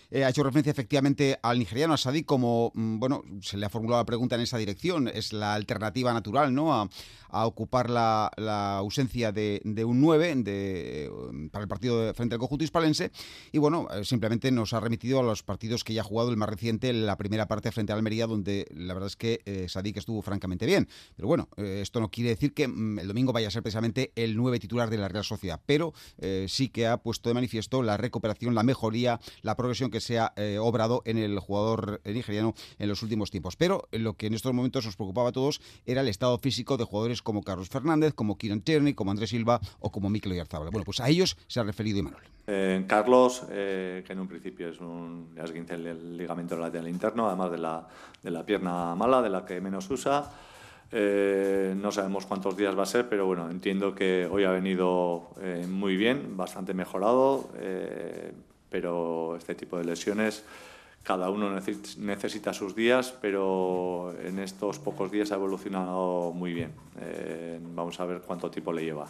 Eh, 0.09 0.23
ha 0.23 0.29
hecho 0.29 0.43
referencia 0.43 0.71
efectivamente 0.71 1.37
al 1.41 1.59
nigeriano, 1.59 1.93
a 1.93 1.97
Sadik, 1.97 2.25
como, 2.25 2.71
mm, 2.73 2.99
bueno, 2.99 3.23
se 3.41 3.57
le 3.57 3.65
ha 3.65 3.69
formulado 3.69 4.01
la 4.01 4.05
pregunta 4.05 4.35
en 4.35 4.41
esa 4.41 4.57
dirección, 4.57 5.09
es 5.09 5.33
la 5.33 5.53
alternativa 5.53 6.13
natural, 6.13 6.53
¿no?, 6.53 6.73
a, 6.73 6.89
a 7.29 7.45
ocupar 7.45 7.89
la, 7.89 8.31
la, 8.37 8.77
ausencia 8.77 9.33
de, 9.33 9.46
de 9.63 9.85
un 9.85 10.01
9 10.01 10.35
de, 10.37 11.11
para 11.51 11.63
el 11.63 11.67
partido 11.67 12.13
frente 12.13 12.35
al 12.35 12.39
conjunto 12.39 12.63
hispalense, 12.63 13.11
y 13.51 13.57
bueno, 13.57 13.87
eh, 13.91 14.03
simplemente 14.03 14.51
nos 14.51 14.73
ha 14.73 14.79
remitido 14.79 15.19
a 15.19 15.23
los 15.23 15.43
partidos 15.43 15.83
que 15.83 15.93
ya 15.93 16.01
ha 16.01 16.03
jugado, 16.03 16.29
el 16.29 16.37
más 16.37 16.49
reciente, 16.49 16.91
la 16.93 17.17
primera 17.17 17.47
parte 17.47 17.71
frente 17.71 17.93
a 17.93 17.95
Almería, 17.95 18.27
donde 18.27 18.67
la 18.73 18.93
verdad 18.93 19.07
es 19.07 19.15
que 19.15 19.41
eh, 19.45 19.67
Sadik 19.69 19.97
estuvo 19.97 20.21
francamente 20.21 20.65
bien, 20.65 20.87
pero 21.15 21.27
bueno, 21.27 21.49
eh, 21.57 21.79
esto 21.81 21.99
no 21.99 22.09
quiere 22.09 22.31
decir 22.31 22.53
que 22.53 22.67
mm, 22.67 22.99
el 22.99 23.07
domingo 23.07 23.33
vaya 23.33 23.47
a 23.47 23.51
ser 23.51 23.63
precisamente 23.63 24.11
el 24.15 24.35
9 24.35 24.59
titular 24.59 24.89
de 24.89 24.97
la 24.97 25.07
Real 25.07 25.23
Sociedad, 25.23 25.61
pero 25.65 25.93
sí 26.47 26.69
que 26.69 26.87
ha 26.87 26.97
puesto 26.97 27.29
de 27.29 27.33
manifiesto 27.33 27.81
la 27.83 27.97
recuperación, 27.97 28.55
la 28.55 28.63
mejoría, 28.63 29.19
la 29.41 29.55
progresión 29.55 29.91
que 29.91 29.99
se 29.99 30.19
ha 30.19 30.33
eh, 30.35 30.57
obrado 30.59 31.01
en 31.05 31.17
el 31.17 31.39
jugador 31.39 32.01
nigeriano 32.05 32.53
en 32.79 32.89
los 32.89 33.03
últimos 33.03 33.31
tiempos. 33.31 33.55
Pero 33.55 33.87
lo 33.91 34.15
que 34.15 34.27
en 34.27 34.33
estos 34.33 34.53
momentos 34.53 34.85
nos 34.85 34.95
preocupaba 34.95 35.29
a 35.29 35.31
todos 35.31 35.61
era 35.85 36.01
el 36.01 36.07
estado 36.07 36.37
físico 36.37 36.77
de 36.77 36.83
jugadores 36.83 37.21
como 37.21 37.43
Carlos 37.43 37.69
Fernández, 37.69 38.13
como 38.13 38.37
Kieran 38.37 38.61
Tierney, 38.61 38.93
como 38.93 39.11
Andrés 39.11 39.33
Silva 39.37 39.59
o 39.79 39.91
como 39.91 40.09
Mikel 40.09 40.31
Oyarzabal. 40.33 40.69
Bueno, 40.71 40.85
pues 40.85 40.99
a 40.99 41.07
ellos 41.07 41.37
se 41.47 41.59
ha 41.59 41.63
referido 41.63 41.99
Imanol. 41.99 42.23
Eh, 42.49 42.85
Carlos, 42.87 43.43
eh, 43.49 44.03
que 44.05 44.13
en 44.13 44.19
un 44.19 44.27
principio 44.27 44.69
es 44.69 44.79
un 44.79 45.35
esguince 45.37 45.77
ligamento 45.77 46.57
lateral 46.57 46.87
interno, 46.87 47.27
además 47.27 47.51
de 47.51 47.57
la, 47.57 47.87
de 48.23 48.31
la 48.31 48.45
pierna 48.45 48.95
mala, 48.95 49.21
de 49.21 49.29
la 49.29 49.45
que 49.45 49.59
menos 49.59 49.89
usa. 49.89 50.31
Eh, 50.91 51.75
no 51.75 51.91
sabemos 51.91 52.25
cuántos 52.25 52.55
días 52.55 52.77
va 52.77 52.83
a 52.83 52.85
ser, 52.85 53.09
pero 53.09 53.25
bueno, 53.25 53.49
entiendo 53.49 53.93
que 53.93 54.25
hoy 54.31 54.45
ha 54.45 54.51
venido 54.51 55.31
eh, 55.41 55.65
muy 55.67 55.97
bien, 55.97 56.37
bastante 56.37 56.73
mejorado, 56.73 57.49
eh, 57.57 58.31
pero 58.69 59.35
este 59.35 59.55
tipo 59.55 59.77
de 59.77 59.83
lesiones 59.83 60.45
cada 61.07 61.29
uno 61.29 61.49
necesita 61.99 62.51
sus 62.51 62.75
días, 62.75 63.15
pero 63.21 64.13
en 64.25 64.39
estos 64.39 64.77
pocos 64.77 65.09
días 65.09 65.31
ha 65.31 65.35
evolucionado 65.35 66.33
muy 66.33 66.51
bien. 66.51 66.73
Eh, 66.99 67.57
vamos 67.61 67.97
a 68.01 68.05
ver 68.05 68.19
cuánto 68.27 68.51
tiempo 68.51 68.73
le 68.73 68.83
lleva. 68.83 69.07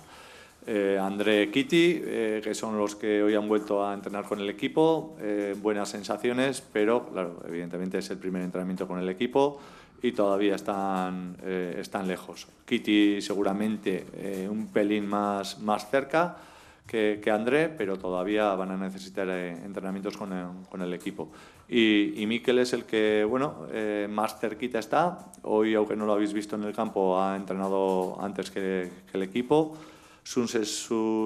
Eh, 0.67 0.99
André 1.01 1.49
Kitty, 1.49 2.01
eh, 2.05 2.41
que 2.43 2.53
son 2.53 2.77
los 2.77 2.95
que 2.95 3.23
hoy 3.23 3.33
han 3.33 3.47
vuelto 3.47 3.83
a 3.83 3.95
entrenar 3.95 4.25
con 4.25 4.39
el 4.39 4.47
equipo, 4.47 5.15
eh, 5.19 5.55
buenas 5.59 5.89
sensaciones, 5.89 6.61
pero 6.61 7.09
claro, 7.09 7.39
evidentemente 7.47 7.97
es 7.97 8.11
el 8.11 8.19
primer 8.19 8.43
entrenamiento 8.43 8.87
con 8.87 8.99
el 8.99 9.09
equipo 9.09 9.59
y 9.99 10.11
todavía 10.11 10.53
están, 10.53 11.35
están 11.43 12.07
lejos. 12.07 12.47
Kitty 12.67 13.21
seguramente 13.21 14.47
un 14.47 14.67
pelín 14.67 15.07
más, 15.07 15.59
más 15.61 15.89
cerca, 15.89 16.37
que, 16.87 17.21
André, 17.31 17.69
pero 17.69 17.97
todavía 17.97 18.55
van 18.55 18.71
a 18.71 18.77
necesitar 18.77 19.27
eh, 19.29 19.51
entrenamientos 19.51 20.15
con 20.15 20.81
el, 20.81 20.93
equipo. 20.93 21.29
Y, 21.67 22.21
y 22.21 22.25
Miquel 22.25 22.59
es 22.59 22.71
el 22.73 22.85
que, 22.85 23.25
bueno, 23.29 23.67
eh, 23.71 24.07
más 24.09 24.39
cerquita 24.39 24.79
está. 24.79 25.31
Hoy, 25.43 25.75
aunque 25.75 25.95
no 25.95 26.05
lo 26.05 26.13
habéis 26.13 26.33
visto 26.33 26.55
en 26.55 26.63
el 26.63 26.73
campo, 26.73 27.21
ha 27.21 27.35
entrenado 27.35 28.17
antes 28.21 28.49
que, 28.49 28.89
el 29.13 29.23
equipo. 29.23 29.77
Sus, 30.23 30.51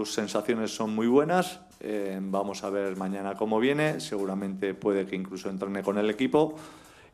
sensaciones 0.05 0.75
son 0.75 0.95
muy 0.95 1.07
buenas. 1.07 1.59
Eh, 1.79 2.19
vamos 2.21 2.63
a 2.63 2.69
ver 2.69 2.97
mañana 2.97 3.35
cómo 3.35 3.59
viene. 3.59 3.99
Seguramente 3.99 4.73
puede 4.73 5.05
que 5.05 5.15
incluso 5.15 5.49
entrene 5.49 5.83
con 5.83 5.97
el 5.97 6.09
equipo 6.09 6.55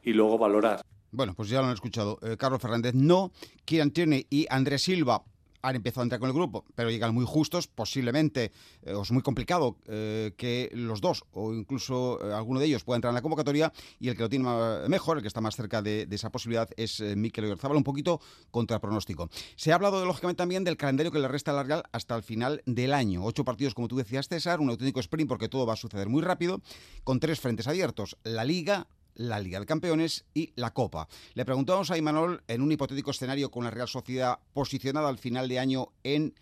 y 0.03 0.13
luego 0.13 0.37
valorar. 0.37 0.81
Bueno, 1.11 1.33
pues 1.35 1.49
ya 1.49 1.61
lo 1.61 1.67
han 1.67 1.73
escuchado. 1.73 2.19
Carlos 2.37 2.61
Fernández 2.61 2.93
no, 2.93 3.31
Kieran 3.65 3.91
Tierney 3.91 4.25
y 4.29 4.45
Andrés 4.49 4.83
Silva 4.83 5.23
han 5.61 5.75
empezado 5.75 6.01
a 6.01 6.05
entrar 6.05 6.19
con 6.19 6.29
el 6.29 6.35
grupo, 6.35 6.65
pero 6.75 6.89
llegan 6.89 7.13
muy 7.13 7.25
justos, 7.25 7.67
posiblemente, 7.67 8.51
eh, 8.83 8.93
o 8.93 9.01
es 9.01 9.11
muy 9.11 9.21
complicado 9.21 9.77
eh, 9.87 10.33
que 10.37 10.69
los 10.73 11.01
dos 11.01 11.23
o 11.31 11.53
incluso 11.53 12.19
eh, 12.23 12.33
alguno 12.33 12.59
de 12.59 12.67
ellos 12.67 12.83
pueda 12.83 12.97
entrar 12.97 13.11
en 13.11 13.15
la 13.15 13.21
convocatoria 13.21 13.71
y 13.99 14.09
el 14.09 14.15
que 14.15 14.23
lo 14.23 14.29
tiene 14.29 14.47
mejor, 14.87 15.17
el 15.17 15.21
que 15.23 15.27
está 15.27 15.41
más 15.41 15.55
cerca 15.55 15.81
de, 15.81 16.07
esa 16.11 16.31
posibilidad 16.31 16.69
es 16.77 16.99
Mikel 16.99 17.45
Oyarzabal, 17.45 17.77
un 17.77 17.83
poquito 17.83 18.19
contra 18.51 18.79
pronóstico. 18.79 19.29
Se 19.55 19.71
ha 19.71 19.75
hablado 19.75 20.03
lógicamente 20.05 20.37
también 20.37 20.63
del 20.63 20.77
calendario 20.77 21.11
que 21.11 21.19
le 21.19 21.27
resta 21.27 21.51
a 21.51 21.55
la 21.55 21.63
Real 21.63 21.83
hasta 21.91 22.15
el 22.15 22.23
final 22.23 22.61
del 22.65 22.93
año. 22.93 23.23
Ocho 23.23 23.45
partidos, 23.45 23.73
como 23.73 23.87
tú 23.87 23.97
decías, 23.97 24.27
César, 24.27 24.59
un 24.59 24.69
auténtico 24.69 24.99
sprint 24.99 25.29
porque 25.29 25.49
todo 25.49 25.65
va 25.65 25.73
a 25.73 25.77
suceder 25.77 26.09
muy 26.09 26.21
rápido, 26.21 26.61
con 27.03 27.19
tres 27.19 27.39
frentes 27.39 27.67
abiertos, 27.67 28.17
la 28.23 28.43
Liga, 28.43 28.87
la 29.17 29.39
Liga 29.39 29.59
de 29.59 29.65
Campeones 29.65 30.25
y 30.33 30.53
la 30.55 30.73
Copa. 30.73 31.07
Le 31.33 31.45
preguntamos 31.45 31.91
a 31.91 31.97
Imanol 31.97 32.43
en 32.47 32.61
un 32.61 32.71
hipotético 32.71 33.11
escenario 33.11 33.51
con 33.51 33.63
la 33.63 33.71
Real 33.71 33.87
Sociedad 33.87 34.39
posicionada 34.53 35.09
al 35.09 35.17
final 35.17 35.47
de 35.49 35.59
año 35.59 35.89
en 36.03 36.33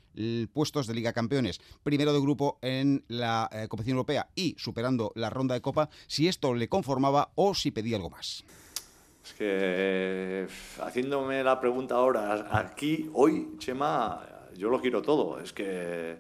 puestos 0.53 0.87
de 0.87 0.93
Liga 0.93 1.13
Campeones, 1.13 1.59
primero 1.83 2.13
de 2.13 2.21
grupo 2.21 2.57
en 2.61 3.03
la 3.07 3.49
eh, 3.51 3.67
competición 3.67 3.97
europea 3.97 4.29
y 4.33 4.55
superando 4.57 5.11
la 5.15 5.29
ronda 5.29 5.55
de 5.55 5.61
Copa, 5.61 5.89
si 6.07 6.27
esto 6.27 6.53
le 6.53 6.69
conformaba 6.69 7.31
o 7.35 7.53
si 7.53 7.71
pedía 7.71 7.97
algo 7.97 8.09
más. 8.09 8.45
Es 9.25 9.33
que 9.33 10.47
haciéndome 10.81 11.43
la 11.43 11.59
pregunta 11.59 11.95
ahora, 11.95 12.47
aquí, 12.51 13.09
hoy, 13.13 13.55
Chema, 13.57 14.21
yo 14.55 14.69
lo 14.69 14.79
quiero 14.79 15.01
todo. 15.01 15.39
Es 15.39 15.51
que 15.51 16.17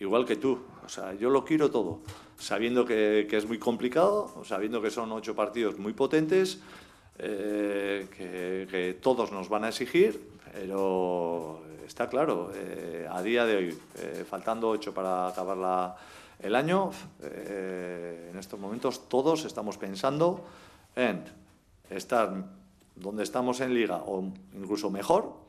igual 0.00 0.24
que 0.24 0.36
tú, 0.36 0.64
o 0.84 0.88
sea, 0.88 1.14
yo 1.14 1.30
lo 1.30 1.44
quiero 1.44 1.70
todo 1.70 2.00
sabiendo 2.38 2.84
que, 2.84 3.26
es 3.30 3.46
muy 3.46 3.58
complicado, 3.58 4.44
sabiendo 4.44 4.82
que 4.82 4.90
son 4.90 5.12
ocho 5.12 5.34
partidos 5.34 5.78
muy 5.78 5.92
potentes, 5.92 6.60
eh, 7.18 8.06
que, 8.16 8.98
todos 9.00 9.32
nos 9.32 9.48
van 9.48 9.64
a 9.64 9.68
exigir, 9.68 10.20
pero 10.52 11.62
está 11.86 12.08
claro, 12.08 12.50
eh, 12.54 13.06
a 13.10 13.22
día 13.22 13.44
de 13.46 13.56
hoy, 13.56 13.78
eh, 13.98 14.24
faltando 14.28 14.68
ocho 14.68 14.92
para 14.92 15.28
acabar 15.28 15.96
el 16.40 16.54
año, 16.54 16.90
en 17.22 18.36
estos 18.38 18.60
momentos 18.60 19.08
todos 19.08 19.44
estamos 19.44 19.78
pensando 19.78 20.44
en 20.94 21.24
estar 21.88 22.44
donde 22.94 23.22
estamos 23.22 23.60
en 23.60 23.72
liga 23.72 24.02
o 24.06 24.22
incluso 24.54 24.90
mejor 24.90 25.45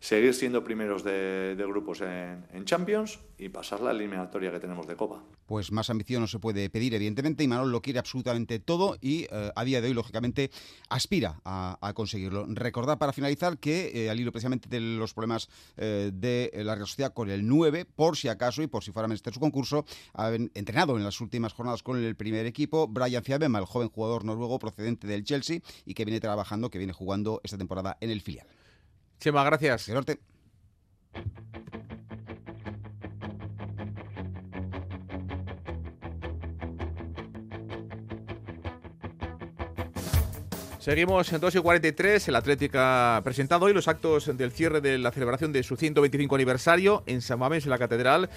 seguir 0.00 0.34
siendo 0.34 0.62
primeros 0.62 1.02
de, 1.04 1.56
grupos 1.66 2.00
en, 2.00 2.64
Champions 2.64 3.18
y 3.38 3.48
pasar 3.48 3.80
la 3.80 3.92
eliminatoria 3.92 4.50
que 4.50 4.60
tenemos 4.60 4.86
de 4.86 4.96
Copa. 4.96 5.22
Pues 5.46 5.72
más 5.72 5.88
ambición 5.90 6.20
no 6.20 6.26
se 6.26 6.38
puede 6.38 6.68
pedir, 6.68 6.94
evidentemente, 6.94 7.42
y 7.44 7.48
Manuel 7.48 7.70
lo 7.70 7.80
quiere 7.80 7.98
absolutamente 7.98 8.58
todo 8.58 8.98
y 9.00 9.26
eh, 9.30 9.50
a 9.54 9.64
día 9.64 9.80
de 9.80 9.88
hoy, 9.88 9.94
lógicamente, 9.94 10.50
aspira 10.88 11.40
a, 11.44 11.92
conseguirlo. 11.94 12.46
Recordar 12.48 12.98
para 12.98 13.12
finalizar 13.12 13.58
que, 13.58 13.90
eh, 13.94 14.10
al 14.10 14.20
hilo 14.20 14.32
precisamente 14.32 14.68
de 14.68 14.80
los 14.80 15.14
problemas 15.14 15.48
eh, 15.76 16.10
de 16.12 16.50
la 16.62 16.74
Real 16.74 16.86
Sociedad 16.86 17.14
con 17.14 17.30
el 17.30 17.46
9, 17.46 17.86
por 17.86 18.16
si 18.16 18.28
acaso 18.28 18.62
y 18.62 18.66
por 18.66 18.84
si 18.84 18.92
fuera 18.92 19.08
menester 19.08 19.32
su 19.32 19.40
concurso, 19.40 19.84
ha 20.14 20.34
entrenado 20.34 20.96
en 20.96 21.04
las 21.04 21.20
últimas 21.20 21.54
jornadas 21.54 21.82
con 21.82 22.02
el 22.02 22.16
primer 22.16 22.44
equipo 22.44 22.86
Brian 22.86 23.24
Fiabema, 23.24 23.58
el 23.58 23.64
joven 23.64 23.88
jugador 23.88 24.24
noruego 24.24 24.58
procedente 24.58 25.06
del 25.06 25.24
Chelsea 25.24 25.60
y 25.86 25.94
que 25.94 26.04
viene 26.04 26.20
trabajando, 26.20 26.70
que 26.70 26.78
viene 26.78 26.92
jugando 26.92 27.40
esta 27.42 27.56
temporada 27.56 27.96
en 28.00 28.10
el 28.10 28.20
filial. 28.20 28.46
Chema, 29.18 29.42
gracias. 29.44 29.88
norte. 29.88 30.20
Seguimos 40.78 41.30
en 41.32 41.40
2 41.40 41.56
y 41.56 41.58
43. 41.58 42.28
El 42.28 42.36
Atlético 42.36 42.78
ha 42.78 43.20
presentado 43.22 43.66
hoy 43.66 43.74
los 43.74 43.88
actos 43.88 44.34
del 44.38 44.52
cierre 44.52 44.80
de 44.80 44.96
la 44.96 45.10
celebración 45.10 45.52
de 45.52 45.62
su 45.62 45.76
125 45.76 46.34
aniversario 46.34 47.02
en 47.06 47.20
San 47.20 47.40
Mamés, 47.40 47.64
en 47.64 47.70
la 47.70 47.78
Catedral. 47.78 48.30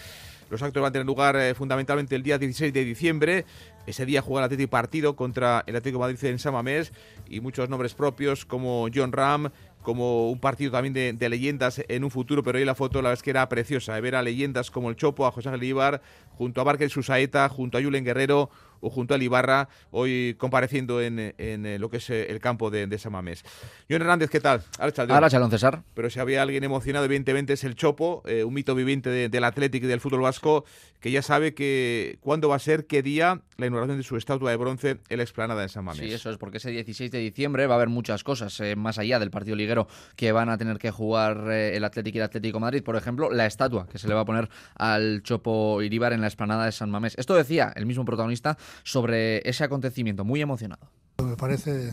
Los 0.50 0.62
actos 0.62 0.82
van 0.82 0.90
a 0.90 0.92
tener 0.92 1.06
lugar 1.06 1.38
eh, 1.38 1.56
fundamentalmente 1.56 2.14
el 2.14 2.24
día 2.24 2.38
16 2.38 2.74
de 2.74 2.84
diciembre. 2.84 3.46
Ese 3.88 4.06
día 4.06 4.22
juega 4.22 4.42
el 4.42 4.46
Atlético 4.48 4.70
partido 4.70 5.16
contra 5.16 5.64
el 5.66 5.78
Atlético 5.78 6.00
Madrid 6.00 6.22
en 6.26 6.40
San 6.40 6.52
Mamés 6.52 6.92
y 7.30 7.40
muchos 7.40 7.70
nombres 7.70 7.94
propios 7.94 8.44
como 8.44 8.90
John 8.94 9.14
Ram, 9.14 9.50
como 9.82 10.30
un 10.30 10.40
partido 10.40 10.72
también 10.72 11.18
de, 11.18 11.30
leyendas 11.30 11.82
en 11.88 12.04
un 12.04 12.12
futuro, 12.12 12.44
pero 12.44 12.58
hoy 12.58 12.66
la 12.66 12.76
foto 12.76 13.02
la 13.02 13.10
verdad 13.10 13.20
es 13.20 13.24
que 13.24 13.32
era 13.32 13.48
preciosa, 13.50 13.96
de 13.96 14.02
ver 14.02 14.16
a 14.16 14.22
leyendas 14.22 14.72
como 14.72 14.90
el 14.90 14.96
Chopo, 14.96 15.26
a 15.26 15.32
José 15.32 15.50
Ángel 15.50 16.00
junto 16.38 16.62
a 16.62 16.64
Barker 16.64 16.90
Susaeta, 16.90 17.48
junto 17.50 17.78
a 17.78 17.82
Julen 17.82 18.04
Guerrero, 18.04 18.50
o 18.82 18.90
junto 18.90 19.14
al 19.14 19.24
Ibarra, 19.24 19.70
hoy 19.92 20.36
compareciendo 20.38 21.02
en, 21.02 21.34
eh, 21.38 21.78
lo 21.80 21.90
que 21.90 21.98
es 21.98 22.10
eh, 22.10 22.30
el 22.30 22.40
campo 22.40 22.70
de, 22.70 22.88
de 22.88 22.98
Samamés. 22.98 23.44
John 23.90 24.02
Hernández, 24.02 24.30
¿qué 24.30 24.40
tal? 24.40 24.64
Ahora 24.78 25.30
Chalón 25.30 25.52
César. 25.52 25.84
Pero 25.94 26.10
si 26.10 26.20
había 26.20 26.42
alguien 26.42 26.64
emocionado, 26.64 27.06
evidentemente 27.06 27.54
es 27.54 27.64
el 27.64 27.76
Chopo, 27.76 28.24
eh, 28.26 28.44
un 28.44 28.54
mito 28.54 28.76
viviente 28.76 29.30
del 29.30 29.44
Atlético 29.44 29.86
y 29.86 29.90
del 29.90 30.02
fútbol 30.02 30.22
vasco, 30.22 30.66
que 31.00 31.12
ya 31.12 31.22
sabe 31.22 31.54
que 31.54 32.18
cuándo 32.22 32.50
va 32.50 32.58
a 32.58 32.60
ser, 32.60 32.86
qué 32.86 33.02
día, 33.02 33.42
la 33.58 33.66
inauguración 33.66 33.98
de 33.98 34.04
su 34.04 34.18
estatua 34.18 34.52
de 34.52 34.58
bronce 34.58 35.00
en 35.10 35.18
la 35.18 35.24
explanada 35.24 35.62
de 35.62 35.70
San 35.70 35.86
Mamés. 35.86 36.02
Sí, 36.02 36.14
eso 36.14 36.30
es, 36.30 36.38
porque 36.38 36.58
ese 36.58 36.72
16 36.72 37.12
de 37.12 37.20
diciembre 37.20 37.66
va 37.68 37.76
a 37.76 37.78
haber 37.78 37.90
muchas 37.90 38.24
cosas, 38.24 38.62
más 38.76 38.98
allá 39.00 39.20
del 39.20 39.32
partido 39.32 39.56
liguero 39.56 39.88
que 40.16 40.32
van 40.32 40.50
a 40.50 40.58
tener 40.58 40.78
que 40.78 40.92
jugar 40.92 41.50
el 41.52 41.84
Atlético 41.84 42.18
y 42.18 42.20
el 42.20 42.26
Atlético 42.26 42.60
Madrid. 42.60 42.84
Por 42.84 42.96
ejemplo, 42.96 43.32
la 43.32 43.46
estatua 43.46 43.88
que 43.88 43.98
se 43.98 44.08
le 44.08 44.14
va 44.14 44.22
a 44.22 44.26
poner 44.26 44.50
al 44.76 45.24
Chopo 45.24 45.82
Iribar 45.82 46.14
en 46.14 46.22
la 46.22 46.28
explanada 46.28 46.66
de 46.66 46.72
San 46.72 46.90
Mamés. 46.90 47.16
Esto 47.18 47.36
decía 47.36 47.72
el 47.76 47.86
mismo 47.86 48.06
protagonista 48.06 48.58
sobre 48.84 49.48
ese 49.48 49.64
acontecimiento, 49.64 50.24
muy 50.24 50.42
emocionado. 50.42 50.90
Me 51.24 51.36
parece 51.36 51.92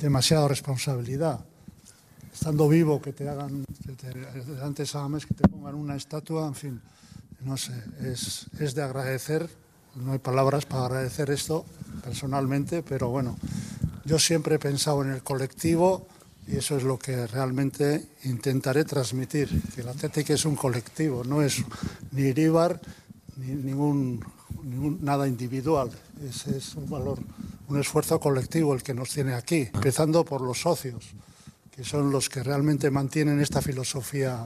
demasiada 0.00 0.48
responsabilidad. 0.48 1.40
Estando 2.32 2.68
vivo, 2.68 3.02
que 3.02 3.12
te 3.12 3.28
hagan, 3.28 3.64
delante 4.46 4.84
de 4.84 5.18
que 5.26 5.34
te 5.34 5.48
pongan 5.48 5.74
una 5.74 5.96
estatua, 5.96 6.46
en 6.46 6.54
fin, 6.54 6.80
no 7.40 7.56
sé, 7.56 7.74
es, 8.02 8.46
es 8.58 8.74
de 8.74 8.82
agradecer. 8.82 9.48
No 9.96 10.12
hay 10.12 10.18
palabras 10.18 10.64
para 10.64 10.86
agradecer 10.86 11.30
esto 11.30 11.66
personalmente, 12.04 12.82
pero 12.82 13.08
bueno, 13.08 13.36
yo 14.04 14.18
siempre 14.18 14.54
he 14.54 14.58
pensado 14.58 15.02
en 15.02 15.10
el 15.10 15.22
colectivo 15.22 16.06
y 16.46 16.56
eso 16.56 16.76
es 16.76 16.82
lo 16.82 16.98
que 16.98 17.26
realmente 17.26 18.08
intentaré 18.24 18.84
transmitir, 18.84 19.48
que 19.74 19.82
el 19.82 19.88
Atlético 19.88 20.32
es 20.32 20.44
un 20.44 20.56
colectivo, 20.56 21.24
no 21.24 21.42
es 21.42 21.62
ni 22.12 22.22
Iríbar 22.22 22.80
ni 23.36 23.54
ningún 23.54 24.24
nada 24.62 25.26
individual, 25.26 25.90
ese 26.28 26.56
es 26.56 26.74
un 26.74 26.88
valor, 26.88 27.18
un 27.68 27.80
esfuerzo 27.80 28.18
colectivo 28.20 28.74
el 28.74 28.82
que 28.82 28.94
nos 28.94 29.10
tiene 29.10 29.34
aquí, 29.34 29.68
empezando 29.72 30.24
por 30.24 30.40
los 30.40 30.60
socios, 30.60 31.10
que 31.70 31.84
son 31.84 32.10
los 32.10 32.28
que 32.28 32.42
realmente 32.42 32.90
mantienen 32.90 33.40
esta 33.40 33.62
filosofía 33.62 34.44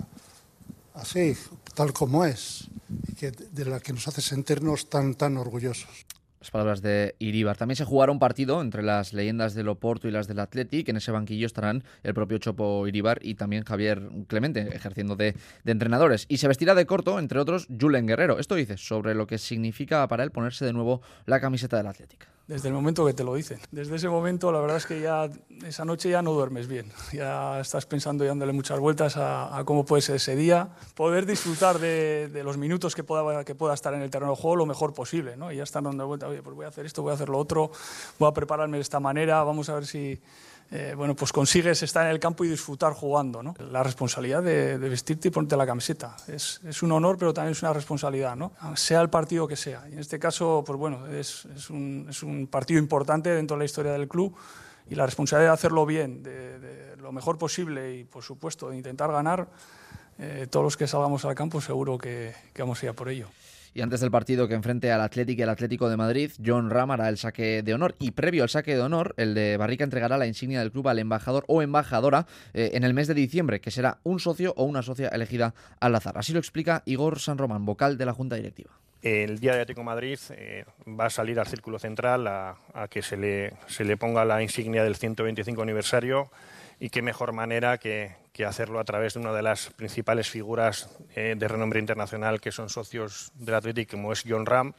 así, 0.94 1.36
tal 1.74 1.92
como 1.92 2.24
es, 2.24 2.68
y 3.08 3.26
de 3.26 3.64
la 3.64 3.80
que 3.80 3.92
nos 3.92 4.06
hace 4.08 4.20
sentirnos 4.20 4.88
tan, 4.88 5.14
tan 5.14 5.36
orgullosos 5.36 6.06
las 6.44 6.50
palabras 6.50 6.82
de 6.82 7.16
Iribar. 7.20 7.56
También 7.56 7.76
se 7.76 7.86
jugará 7.86 8.12
un 8.12 8.18
partido 8.18 8.60
entre 8.60 8.82
las 8.82 9.14
leyendas 9.14 9.54
del 9.54 9.66
Oporto 9.68 10.08
y 10.08 10.10
las 10.10 10.28
del 10.28 10.40
Athletic. 10.40 10.86
En 10.90 10.96
ese 10.96 11.10
banquillo 11.10 11.46
estarán 11.46 11.84
el 12.02 12.12
propio 12.12 12.36
Chopo 12.36 12.86
Iribar 12.86 13.18
y 13.22 13.34
también 13.34 13.64
Javier 13.64 14.10
Clemente, 14.26 14.60
ejerciendo 14.76 15.16
de, 15.16 15.36
entrenadores. 15.64 16.26
Y 16.28 16.36
se 16.36 16.46
vestirá 16.46 16.74
de 16.74 16.84
corto, 16.84 17.18
entre 17.18 17.38
otros, 17.38 17.66
Julen 17.80 18.06
Guerrero. 18.06 18.38
Esto 18.38 18.56
dice 18.56 18.76
sobre 18.76 19.14
lo 19.14 19.26
que 19.26 19.38
significa 19.38 20.06
para 20.06 20.22
él 20.22 20.32
ponerse 20.32 20.66
de 20.66 20.74
nuevo 20.74 21.00
la 21.24 21.40
camiseta 21.40 21.78
del 21.78 21.86
Athletic 21.86 22.33
desde 22.46 22.68
el 22.68 22.74
momento 22.74 23.06
que 23.06 23.14
te 23.14 23.24
lo 23.24 23.34
dicen. 23.34 23.58
Desde 23.70 23.96
ese 23.96 24.08
momento, 24.08 24.52
la 24.52 24.60
verdad 24.60 24.76
es 24.76 24.86
que 24.86 25.00
ya 25.00 25.30
esa 25.64 25.84
noche 25.84 26.10
ya 26.10 26.20
no 26.20 26.32
duermes 26.32 26.66
bien. 26.66 26.92
Ya 27.12 27.60
estás 27.60 27.86
pensando 27.86 28.24
y 28.24 28.28
dándole 28.28 28.52
muchas 28.52 28.78
vueltas 28.78 29.16
a, 29.16 29.62
cómo 29.64 29.86
puede 29.86 30.02
ser 30.02 30.16
ese 30.16 30.36
día. 30.36 30.68
Poder 30.94 31.24
disfrutar 31.24 31.78
de, 31.78 32.42
los 32.44 32.58
minutos 32.58 32.94
que 32.94 33.02
pueda, 33.02 33.44
que 33.44 33.54
pueda 33.54 33.72
estar 33.72 33.94
en 33.94 34.02
el 34.02 34.10
terreno 34.10 34.32
de 34.32 34.36
juego 34.36 34.56
lo 34.56 34.66
mejor 34.66 34.92
posible. 34.92 35.36
¿no? 35.36 35.50
Y 35.52 35.56
ya 35.56 35.62
están 35.62 35.84
dando 35.84 36.06
vueltas, 36.06 36.28
oye, 36.28 36.42
pues 36.42 36.54
voy 36.54 36.66
a 36.66 36.68
hacer 36.68 36.84
esto, 36.84 37.02
voy 37.02 37.12
a 37.12 37.14
hacer 37.14 37.30
lo 37.30 37.38
otro, 37.38 37.70
voy 38.18 38.28
a 38.28 38.32
prepararme 38.32 38.76
de 38.76 38.82
esta 38.82 39.00
manera, 39.00 39.42
vamos 39.42 39.68
a 39.70 39.74
ver 39.74 39.86
si 39.86 40.20
eh, 40.76 40.92
bueno, 40.96 41.14
pues 41.14 41.32
consigues 41.32 41.84
estar 41.84 42.04
en 42.04 42.10
el 42.10 42.18
campo 42.18 42.44
y 42.44 42.48
disfrutar 42.48 42.94
jugando. 42.94 43.44
¿no? 43.44 43.54
La 43.70 43.84
responsabilidad 43.84 44.42
de, 44.42 44.76
vestirte 44.76 45.28
y 45.28 45.30
ponerte 45.30 45.56
la 45.56 45.66
camiseta. 45.66 46.16
Es, 46.26 46.82
un 46.82 46.90
honor, 46.90 47.16
pero 47.16 47.32
también 47.32 47.52
es 47.52 47.62
una 47.62 47.72
responsabilidad, 47.72 48.34
¿no? 48.34 48.50
sea 48.74 49.00
el 49.00 49.08
partido 49.08 49.46
que 49.46 49.54
sea. 49.54 49.86
En 49.86 50.00
este 50.00 50.18
caso, 50.18 50.64
pues 50.66 50.76
bueno, 50.76 51.06
es, 51.06 51.46
un, 51.70 52.48
partido 52.50 52.80
importante 52.80 53.30
dentro 53.30 53.56
de 53.56 53.60
la 53.60 53.64
historia 53.66 53.92
del 53.92 54.08
club 54.08 54.34
y 54.90 54.96
la 54.96 55.06
responsabilidad 55.06 55.50
de 55.50 55.54
hacerlo 55.54 55.86
bien, 55.86 56.24
de, 56.24 56.96
lo 56.98 57.12
mejor 57.12 57.38
posible 57.38 57.94
y, 57.94 58.02
por 58.02 58.24
supuesto, 58.24 58.70
de 58.70 58.76
intentar 58.76 59.12
ganar 59.12 59.46
eh, 60.18 60.48
todos 60.50 60.64
los 60.64 60.76
que 60.76 60.88
salgamos 60.88 61.24
al 61.24 61.36
campo 61.36 61.60
seguro 61.60 61.98
que, 61.98 62.34
que 62.52 62.62
vamos 62.62 62.82
a 62.82 62.92
por 62.94 63.10
ello. 63.10 63.28
Y 63.76 63.82
antes 63.82 64.00
del 64.00 64.12
partido 64.12 64.46
que 64.46 64.54
enfrente 64.54 64.92
al 64.92 65.00
Atlético 65.00 65.40
y 65.40 65.42
al 65.42 65.48
Atlético 65.48 65.88
de 65.88 65.96
Madrid, 65.96 66.30
John 66.44 66.70
Ram 66.70 66.92
hará 66.92 67.08
el 67.08 67.18
saque 67.18 67.64
de 67.64 67.74
honor. 67.74 67.96
Y 67.98 68.12
previo 68.12 68.44
al 68.44 68.48
saque 68.48 68.76
de 68.76 68.80
honor, 68.80 69.14
el 69.16 69.34
de 69.34 69.56
Barrica 69.56 69.82
entregará 69.82 70.16
la 70.16 70.28
insignia 70.28 70.60
del 70.60 70.70
club 70.70 70.86
al 70.86 71.00
embajador 71.00 71.44
o 71.48 71.60
embajadora 71.60 72.26
eh, 72.52 72.70
en 72.74 72.84
el 72.84 72.94
mes 72.94 73.08
de 73.08 73.14
diciembre, 73.14 73.60
que 73.60 73.72
será 73.72 73.98
un 74.04 74.20
socio 74.20 74.54
o 74.56 74.62
una 74.62 74.82
socia 74.82 75.08
elegida 75.08 75.54
al 75.80 75.96
azar. 75.96 76.16
Así 76.16 76.32
lo 76.32 76.38
explica 76.38 76.84
Igor 76.86 77.18
San 77.18 77.36
Román, 77.36 77.64
vocal 77.64 77.98
de 77.98 78.06
la 78.06 78.12
Junta 78.12 78.36
Directiva. 78.36 78.70
El 79.02 79.40
día 79.40 79.54
de 79.54 79.62
Atlético 79.62 79.80
de 79.80 79.86
Madrid 79.86 80.18
eh, 80.30 80.64
va 80.88 81.06
a 81.06 81.10
salir 81.10 81.40
al 81.40 81.46
círculo 81.48 81.80
central 81.80 82.28
a, 82.28 82.56
a 82.72 82.86
que 82.86 83.02
se 83.02 83.16
le, 83.16 83.54
se 83.66 83.84
le 83.84 83.96
ponga 83.96 84.24
la 84.24 84.40
insignia 84.40 84.84
del 84.84 84.94
125 84.94 85.60
aniversario 85.60 86.30
y 86.80 86.90
qué 86.90 87.02
mejor 87.02 87.32
manera 87.32 87.78
que, 87.78 88.16
que, 88.32 88.44
hacerlo 88.44 88.80
a 88.80 88.84
través 88.84 89.14
de 89.14 89.20
una 89.20 89.32
de 89.32 89.42
las 89.42 89.70
principales 89.70 90.28
figuras 90.28 90.88
eh, 91.14 91.34
de 91.36 91.48
renombre 91.48 91.80
internacional 91.80 92.40
que 92.40 92.52
son 92.52 92.68
socios 92.68 93.32
del 93.34 93.54
Athletic, 93.54 93.90
como 93.90 94.12
es 94.12 94.24
John 94.26 94.46
Ram, 94.46 94.74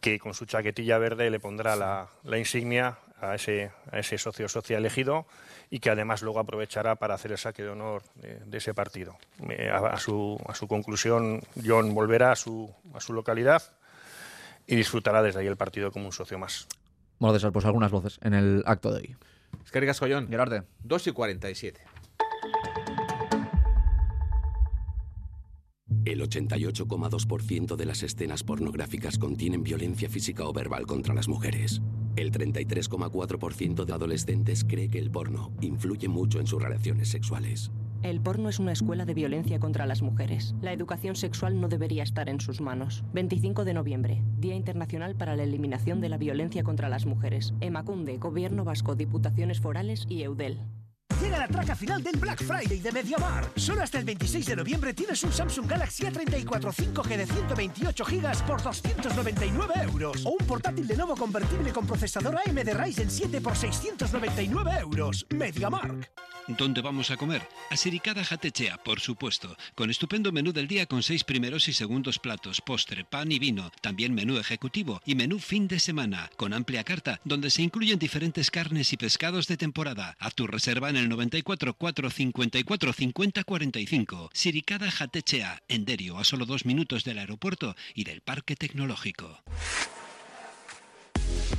que 0.00 0.18
con 0.18 0.34
su 0.34 0.46
chaquetilla 0.46 0.98
verde 0.98 1.30
le 1.30 1.40
pondrá 1.40 1.76
la, 1.76 2.08
la 2.24 2.38
insignia 2.38 2.98
a 3.20 3.34
ese, 3.34 3.70
a 3.90 3.98
ese 3.98 4.18
socio 4.18 4.48
socia 4.48 4.78
elegido 4.78 5.26
y 5.70 5.80
que 5.80 5.90
además 5.90 6.22
luego 6.22 6.38
aprovechará 6.38 6.96
para 6.96 7.14
hacer 7.14 7.32
el 7.32 7.38
saque 7.38 7.62
de 7.62 7.70
honor 7.70 8.02
de, 8.14 8.56
ese 8.56 8.74
partido. 8.74 9.18
Eh, 9.50 9.70
a, 9.70 9.78
a, 9.78 9.98
su, 9.98 10.38
a, 10.46 10.54
su, 10.54 10.66
conclusión, 10.66 11.42
John 11.64 11.94
volverá 11.94 12.32
a 12.32 12.36
su, 12.36 12.72
a 12.94 13.00
su 13.00 13.12
localidad 13.12 13.62
y 14.66 14.76
disfrutará 14.76 15.22
desde 15.22 15.40
ahí 15.40 15.46
el 15.46 15.56
partido 15.56 15.90
como 15.90 16.06
un 16.06 16.12
socio 16.12 16.38
más. 16.38 16.68
Bueno, 17.18 17.34
César, 17.34 17.52
pues 17.52 17.64
algunas 17.64 17.90
voces 17.90 18.18
en 18.22 18.34
el 18.34 18.62
acto 18.66 18.92
de 18.92 19.00
hoy. 19.00 19.16
Es 19.68 19.72
que 19.72 19.92
Collón. 20.00 20.28
Gerarde. 20.28 20.62
2 20.82 21.08
y 21.08 21.12
47. 21.12 21.80
El 26.06 26.22
88,2% 26.22 27.76
de 27.76 27.84
las 27.84 28.02
escenas 28.02 28.44
pornográficas 28.44 29.18
contienen 29.18 29.62
violencia 29.62 30.08
física 30.08 30.44
o 30.44 30.54
verbal 30.54 30.86
contra 30.86 31.12
las 31.12 31.28
mujeres. 31.28 31.82
El 32.16 32.32
33,4% 32.32 33.84
de 33.84 33.92
adolescentes 33.92 34.64
cree 34.64 34.88
que 34.88 34.98
el 35.00 35.10
porno 35.10 35.52
influye 35.60 36.08
mucho 36.08 36.40
en 36.40 36.46
sus 36.46 36.62
relaciones 36.62 37.10
sexuales. 37.10 37.70
El 38.02 38.20
porno 38.20 38.48
es 38.48 38.60
una 38.60 38.72
escuela 38.72 39.04
de 39.04 39.14
violencia 39.14 39.58
contra 39.58 39.84
las 39.84 40.02
mujeres. 40.02 40.54
La 40.62 40.72
educación 40.72 41.16
sexual 41.16 41.60
no 41.60 41.68
debería 41.68 42.04
estar 42.04 42.28
en 42.28 42.40
sus 42.40 42.60
manos. 42.60 43.02
25 43.12 43.64
de 43.64 43.74
noviembre, 43.74 44.22
Día 44.38 44.54
Internacional 44.54 45.16
para 45.16 45.34
la 45.34 45.42
Eliminación 45.42 46.00
de 46.00 46.08
la 46.08 46.16
Violencia 46.16 46.62
contra 46.62 46.88
las 46.88 47.06
Mujeres. 47.06 47.54
Emacunde, 47.60 48.18
Gobierno 48.18 48.64
Vasco, 48.64 48.94
Diputaciones 48.94 49.60
Forales 49.60 50.06
y 50.08 50.22
EUDEL. 50.22 50.60
Llega 51.20 51.38
la 51.38 51.48
traca 51.48 51.74
final 51.74 52.02
del 52.02 52.16
Black 52.16 52.44
Friday 52.44 52.78
de 52.78 52.92
MediaMar. 52.92 53.50
Solo 53.56 53.82
hasta 53.82 53.98
el 53.98 54.04
26 54.04 54.46
de 54.46 54.56
noviembre 54.56 54.94
tienes 54.94 55.22
un 55.24 55.32
Samsung 55.32 55.68
Galaxy 55.68 56.04
A34 56.04 56.72
5G 56.72 57.16
de 57.16 57.26
128 57.26 58.04
GB 58.04 58.46
por 58.46 58.62
299 58.62 59.74
euros. 59.82 60.24
O 60.24 60.30
un 60.38 60.46
portátil 60.46 60.86
de 60.86 60.96
nuevo 60.96 61.16
convertible 61.16 61.72
con 61.72 61.86
procesador 61.86 62.36
AMD 62.36 62.68
Ryzen 62.72 63.10
7 63.10 63.40
por 63.40 63.56
699 63.56 64.70
euros. 64.80 65.26
MediaMark. 65.30 66.08
¿Dónde 66.56 66.80
vamos 66.80 67.10
a 67.10 67.18
comer? 67.18 67.46
A 67.68 67.76
Siricada 67.76 68.24
Jatechea, 68.24 68.78
por 68.78 69.00
supuesto, 69.00 69.54
con 69.74 69.90
estupendo 69.90 70.32
menú 70.32 70.54
del 70.54 70.66
día 70.66 70.86
con 70.86 71.02
seis 71.02 71.22
primeros 71.22 71.68
y 71.68 71.74
segundos 71.74 72.18
platos, 72.18 72.62
postre, 72.62 73.04
pan 73.04 73.30
y 73.30 73.38
vino, 73.38 73.70
también 73.82 74.14
menú 74.14 74.38
ejecutivo 74.38 75.02
y 75.04 75.14
menú 75.14 75.40
fin 75.40 75.68
de 75.68 75.78
semana, 75.78 76.30
con 76.38 76.54
amplia 76.54 76.84
carta 76.84 77.20
donde 77.22 77.50
se 77.50 77.60
incluyen 77.60 77.98
diferentes 77.98 78.50
carnes 78.50 78.94
y 78.94 78.96
pescados 78.96 79.46
de 79.46 79.58
temporada. 79.58 80.16
Haz 80.18 80.34
tu 80.34 80.46
reserva 80.46 80.88
en 80.88 80.96
el 80.98 81.08
94 81.08 81.74
454 81.74 82.92
50 82.92 83.44
45. 83.44 84.30
Siricada 84.32 84.90
Jatechea, 84.90 85.62
en 85.68 85.84
Derio, 85.84 86.18
a 86.18 86.24
solo 86.24 86.46
dos 86.46 86.66
minutos 86.66 87.04
del 87.04 87.18
aeropuerto 87.18 87.74
y 87.94 88.04
del 88.04 88.20
parque 88.20 88.56
tecnológico. 88.56 89.42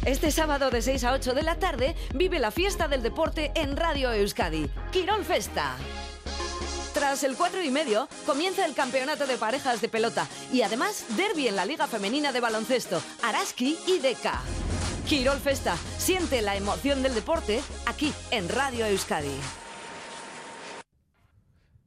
Este 0.06 0.32
sábado 0.32 0.70
de 0.70 0.82
6 0.82 1.04
a 1.04 1.14
8 1.14 1.34
de 1.34 1.44
la 1.44 1.60
tarde 1.60 1.96
vive 2.16 2.40
la 2.40 2.52
fiesta 2.52 2.88
del 2.88 3.04
deporte 3.04 3.52
en 3.56 3.76
Radio 3.76 4.12
Euskadi. 4.14 4.70
Quirón 4.92 5.26
Festa. 5.26 5.76
Tras 6.94 7.24
el 7.24 7.36
4 7.36 7.64
y 7.64 7.70
medio, 7.70 8.08
comienza 8.26 8.66
el 8.66 8.74
campeonato 8.74 9.28
de 9.28 9.38
parejas 9.38 9.82
de 9.82 9.90
pelota 9.90 10.28
y 10.52 10.62
además 10.64 11.06
derby 11.16 11.48
en 11.48 11.56
la 11.56 11.66
Liga 11.66 11.88
Femenina 11.88 12.32
de 12.32 12.40
Baloncesto, 12.40 13.02
Araski 13.24 13.78
y 13.88 14.00
Deca. 14.00 14.42
Quirol 15.10 15.40
Festa, 15.40 15.76
siente 15.76 16.44
la 16.44 16.56
emoción 16.56 17.02
del 17.02 17.16
deporte 17.16 17.62
aquí 17.88 18.14
en 18.30 18.48
Radio 18.48 18.86
Euskadi. 18.86 19.34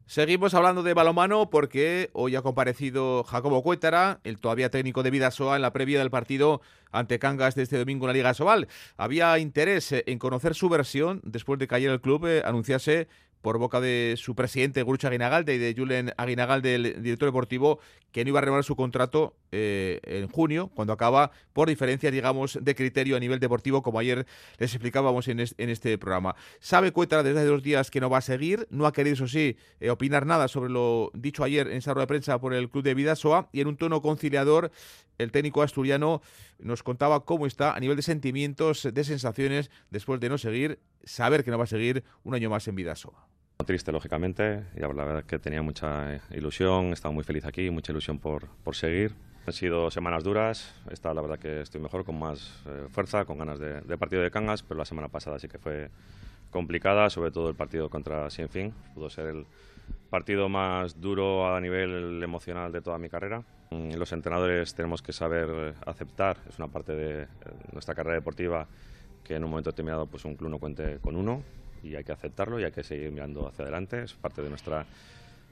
Seguimos 0.06 0.54
hablando 0.54 0.82
de 0.82 0.92
balomano 0.92 1.48
porque 1.48 2.10
hoy 2.14 2.34
ha 2.34 2.42
comparecido 2.42 3.22
Jacobo 3.22 3.62
Cuétara, 3.62 4.18
el 4.24 4.40
todavía 4.40 4.70
técnico 4.70 5.04
de 5.04 5.12
Vidasoa, 5.12 5.54
en 5.54 5.62
la 5.62 5.72
previa 5.72 6.00
del 6.00 6.10
partido 6.10 6.62
ante 6.90 7.20
Cangas 7.20 7.54
de 7.54 7.62
este 7.62 7.78
domingo 7.78 8.06
en 8.06 8.08
la 8.08 8.12
Liga 8.14 8.34
Sobal. 8.34 8.66
Había 8.96 9.38
interés 9.38 9.92
en 9.92 10.18
conocer 10.18 10.56
su 10.56 10.68
versión 10.68 11.20
después 11.22 11.60
de 11.60 11.68
que 11.68 11.76
ayer 11.76 11.92
el 11.92 12.00
club 12.00 12.26
eh, 12.26 12.42
anunciase 12.44 13.06
por 13.42 13.58
boca 13.58 13.80
de 13.80 14.14
su 14.16 14.34
presidente 14.34 14.82
Grucha 14.84 15.08
Aguinagalde 15.08 15.54
y 15.54 15.58
de 15.58 15.74
Julen 15.76 16.12
Aguinagalde, 16.16 16.76
el 16.76 17.02
director 17.02 17.28
deportivo, 17.28 17.80
que 18.12 18.24
no 18.24 18.28
iba 18.28 18.38
a 18.38 18.42
renovar 18.42 18.64
su 18.64 18.76
contrato 18.76 19.34
eh, 19.50 20.00
en 20.04 20.28
junio, 20.28 20.70
cuando 20.74 20.92
acaba, 20.92 21.32
por 21.52 21.68
diferencias, 21.68 22.12
digamos, 22.12 22.58
de 22.62 22.74
criterio 22.74 23.16
a 23.16 23.20
nivel 23.20 23.40
deportivo, 23.40 23.82
como 23.82 23.98
ayer 23.98 24.26
les 24.58 24.72
explicábamos 24.72 25.28
en 25.28 25.40
este 25.40 25.98
programa. 25.98 26.34
Sabe 26.60 26.92
Cuetra 26.92 27.22
desde 27.22 27.40
hace 27.40 27.48
dos 27.48 27.62
días 27.62 27.90
que 27.90 28.00
no 28.00 28.08
va 28.08 28.18
a 28.18 28.22
seguir, 28.22 28.66
no 28.70 28.86
ha 28.86 28.92
querido, 28.92 29.14
eso 29.14 29.28
sí, 29.28 29.56
eh, 29.80 29.90
opinar 29.90 30.24
nada 30.24 30.46
sobre 30.48 30.70
lo 30.70 31.10
dicho 31.14 31.42
ayer 31.42 31.66
en 31.66 31.78
esa 31.78 31.94
rueda 31.94 32.04
de 32.04 32.08
prensa 32.08 32.40
por 32.40 32.54
el 32.54 32.70
club 32.70 32.84
de 32.84 32.94
Vidasoa, 32.94 33.48
y 33.52 33.60
en 33.60 33.66
un 33.66 33.76
tono 33.76 34.00
conciliador, 34.00 34.70
el 35.18 35.32
técnico 35.32 35.62
asturiano 35.62 36.22
nos 36.58 36.82
contaba 36.82 37.24
cómo 37.24 37.46
está 37.46 37.74
a 37.74 37.80
nivel 37.80 37.96
de 37.96 38.02
sentimientos, 38.02 38.88
de 38.92 39.04
sensaciones, 39.04 39.70
después 39.90 40.20
de 40.20 40.28
no 40.28 40.38
seguir, 40.38 40.78
saber 41.04 41.44
que 41.44 41.50
no 41.50 41.58
va 41.58 41.64
a 41.64 41.68
seguir 41.68 42.04
un 42.24 42.34
año 42.34 42.50
más 42.50 42.66
en 42.68 42.74
Vidasoa. 42.74 43.26
Triste, 43.66 43.92
lógicamente, 43.92 44.64
y 44.76 44.80
la 44.80 44.88
verdad 44.88 45.24
que 45.24 45.38
tenía 45.38 45.62
mucha 45.62 46.20
ilusión, 46.30 46.92
estaba 46.92 47.12
muy 47.12 47.22
feliz 47.22 47.44
aquí, 47.44 47.70
mucha 47.70 47.92
ilusión 47.92 48.18
por, 48.18 48.48
por 48.64 48.74
seguir. 48.74 49.14
Han 49.46 49.52
sido 49.52 49.90
semanas 49.90 50.22
duras, 50.22 50.72
esta 50.90 51.12
la 51.12 51.20
verdad 51.20 51.38
que 51.38 51.62
estoy 51.62 51.80
mejor, 51.80 52.04
con 52.04 52.18
más 52.18 52.62
eh, 52.66 52.86
fuerza, 52.90 53.24
con 53.24 53.38
ganas 53.38 53.58
de, 53.58 53.98
partido 53.98 54.22
de 54.22 54.30
Cangas, 54.30 54.62
pero 54.62 54.78
la 54.78 54.84
semana 54.84 55.08
pasada 55.08 55.38
sí 55.40 55.48
que 55.48 55.58
fue 55.58 55.90
complicada, 56.50 57.10
sobre 57.10 57.32
todo 57.32 57.48
el 57.48 57.56
partido 57.56 57.90
contra 57.90 58.30
Sienfín, 58.30 58.72
pudo 58.94 59.10
ser 59.10 59.26
el 59.26 59.46
partido 60.10 60.48
más 60.48 61.00
duro 61.00 61.52
a 61.52 61.60
nivel 61.60 62.22
emocional 62.22 62.70
de 62.70 62.82
toda 62.82 62.98
mi 62.98 63.08
carrera. 63.08 63.42
Los 63.70 64.12
entrenadores 64.12 64.74
tenemos 64.74 65.02
que 65.02 65.12
saber 65.12 65.74
aceptar, 65.86 66.36
es 66.48 66.58
una 66.58 66.68
parte 66.68 66.92
de 66.94 67.26
nuestra 67.72 67.94
carrera 67.94 68.16
deportiva, 68.16 68.68
que 69.24 69.36
en 69.36 69.44
un 69.44 69.50
momento 69.50 69.70
determinado 69.70 70.06
pues 70.06 70.24
un 70.24 70.36
club 70.36 70.50
no 70.50 70.58
cuente 70.58 70.98
con 71.00 71.16
uno, 71.16 71.42
y 71.82 71.96
hay 71.96 72.04
que 72.04 72.12
aceptarlo 72.12 72.60
y 72.60 72.64
hay 72.64 72.72
que 72.72 72.82
seguir 72.82 73.10
mirando 73.10 73.46
hacia 73.48 73.64
adelante, 73.64 74.02
es 74.02 74.14
parte 74.14 74.42
de 74.42 74.48
nuestra 74.48 74.86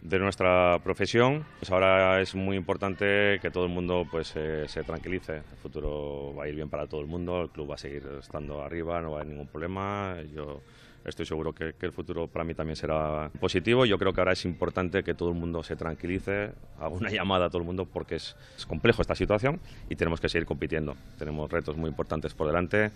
de 0.02 0.18
nuestra 0.18 0.78
profesión. 0.82 1.44
Pues 1.58 1.70
ahora 1.70 2.20
es 2.20 2.34
muy 2.34 2.56
importante 2.56 3.38
que 3.40 3.50
todo 3.50 3.64
el 3.64 3.70
mundo 3.70 4.06
pues 4.10 4.32
eh, 4.36 4.64
se 4.66 4.82
tranquilice. 4.82 5.36
El 5.36 5.58
futuro 5.62 6.34
va 6.34 6.44
a 6.44 6.48
ir 6.48 6.54
bien 6.54 6.68
para 6.68 6.86
todo 6.86 7.00
el 7.00 7.06
mundo, 7.06 7.42
el 7.42 7.50
club 7.50 7.70
va 7.70 7.74
a 7.74 7.78
seguir 7.78 8.06
estando 8.18 8.62
arriba, 8.62 9.00
no 9.00 9.10
va 9.10 9.18
a 9.18 9.20
haber 9.20 9.32
ningún 9.32 9.48
problema. 9.48 10.16
Yo 10.34 10.62
estoy 11.04 11.26
seguro 11.26 11.52
que, 11.54 11.74
que, 11.74 11.86
el 11.86 11.92
futuro 11.92 12.28
para 12.28 12.44
mí 12.44 12.54
también 12.54 12.76
será 12.76 13.30
positivo. 13.40 13.84
Yo 13.84 13.98
creo 13.98 14.12
que 14.12 14.20
ahora 14.20 14.32
es 14.32 14.44
importante 14.44 15.02
que 15.02 15.14
todo 15.14 15.30
el 15.30 15.34
mundo 15.34 15.62
se 15.62 15.76
tranquilice, 15.76 16.52
haga 16.78 16.88
una 16.88 17.10
llamada 17.10 17.46
a 17.46 17.48
todo 17.50 17.58
el 17.58 17.66
mundo 17.66 17.84
porque 17.86 18.16
es, 18.16 18.36
es 18.56 18.66
complejo 18.66 19.02
esta 19.02 19.14
situación 19.14 19.60
y 19.88 19.96
tenemos 19.96 20.20
que 20.20 20.28
seguir 20.28 20.46
compitiendo. 20.46 20.96
Tenemos 21.18 21.50
retos 21.50 21.76
muy 21.76 21.88
importantes 21.88 22.34
por 22.34 22.46
delante. 22.46 22.90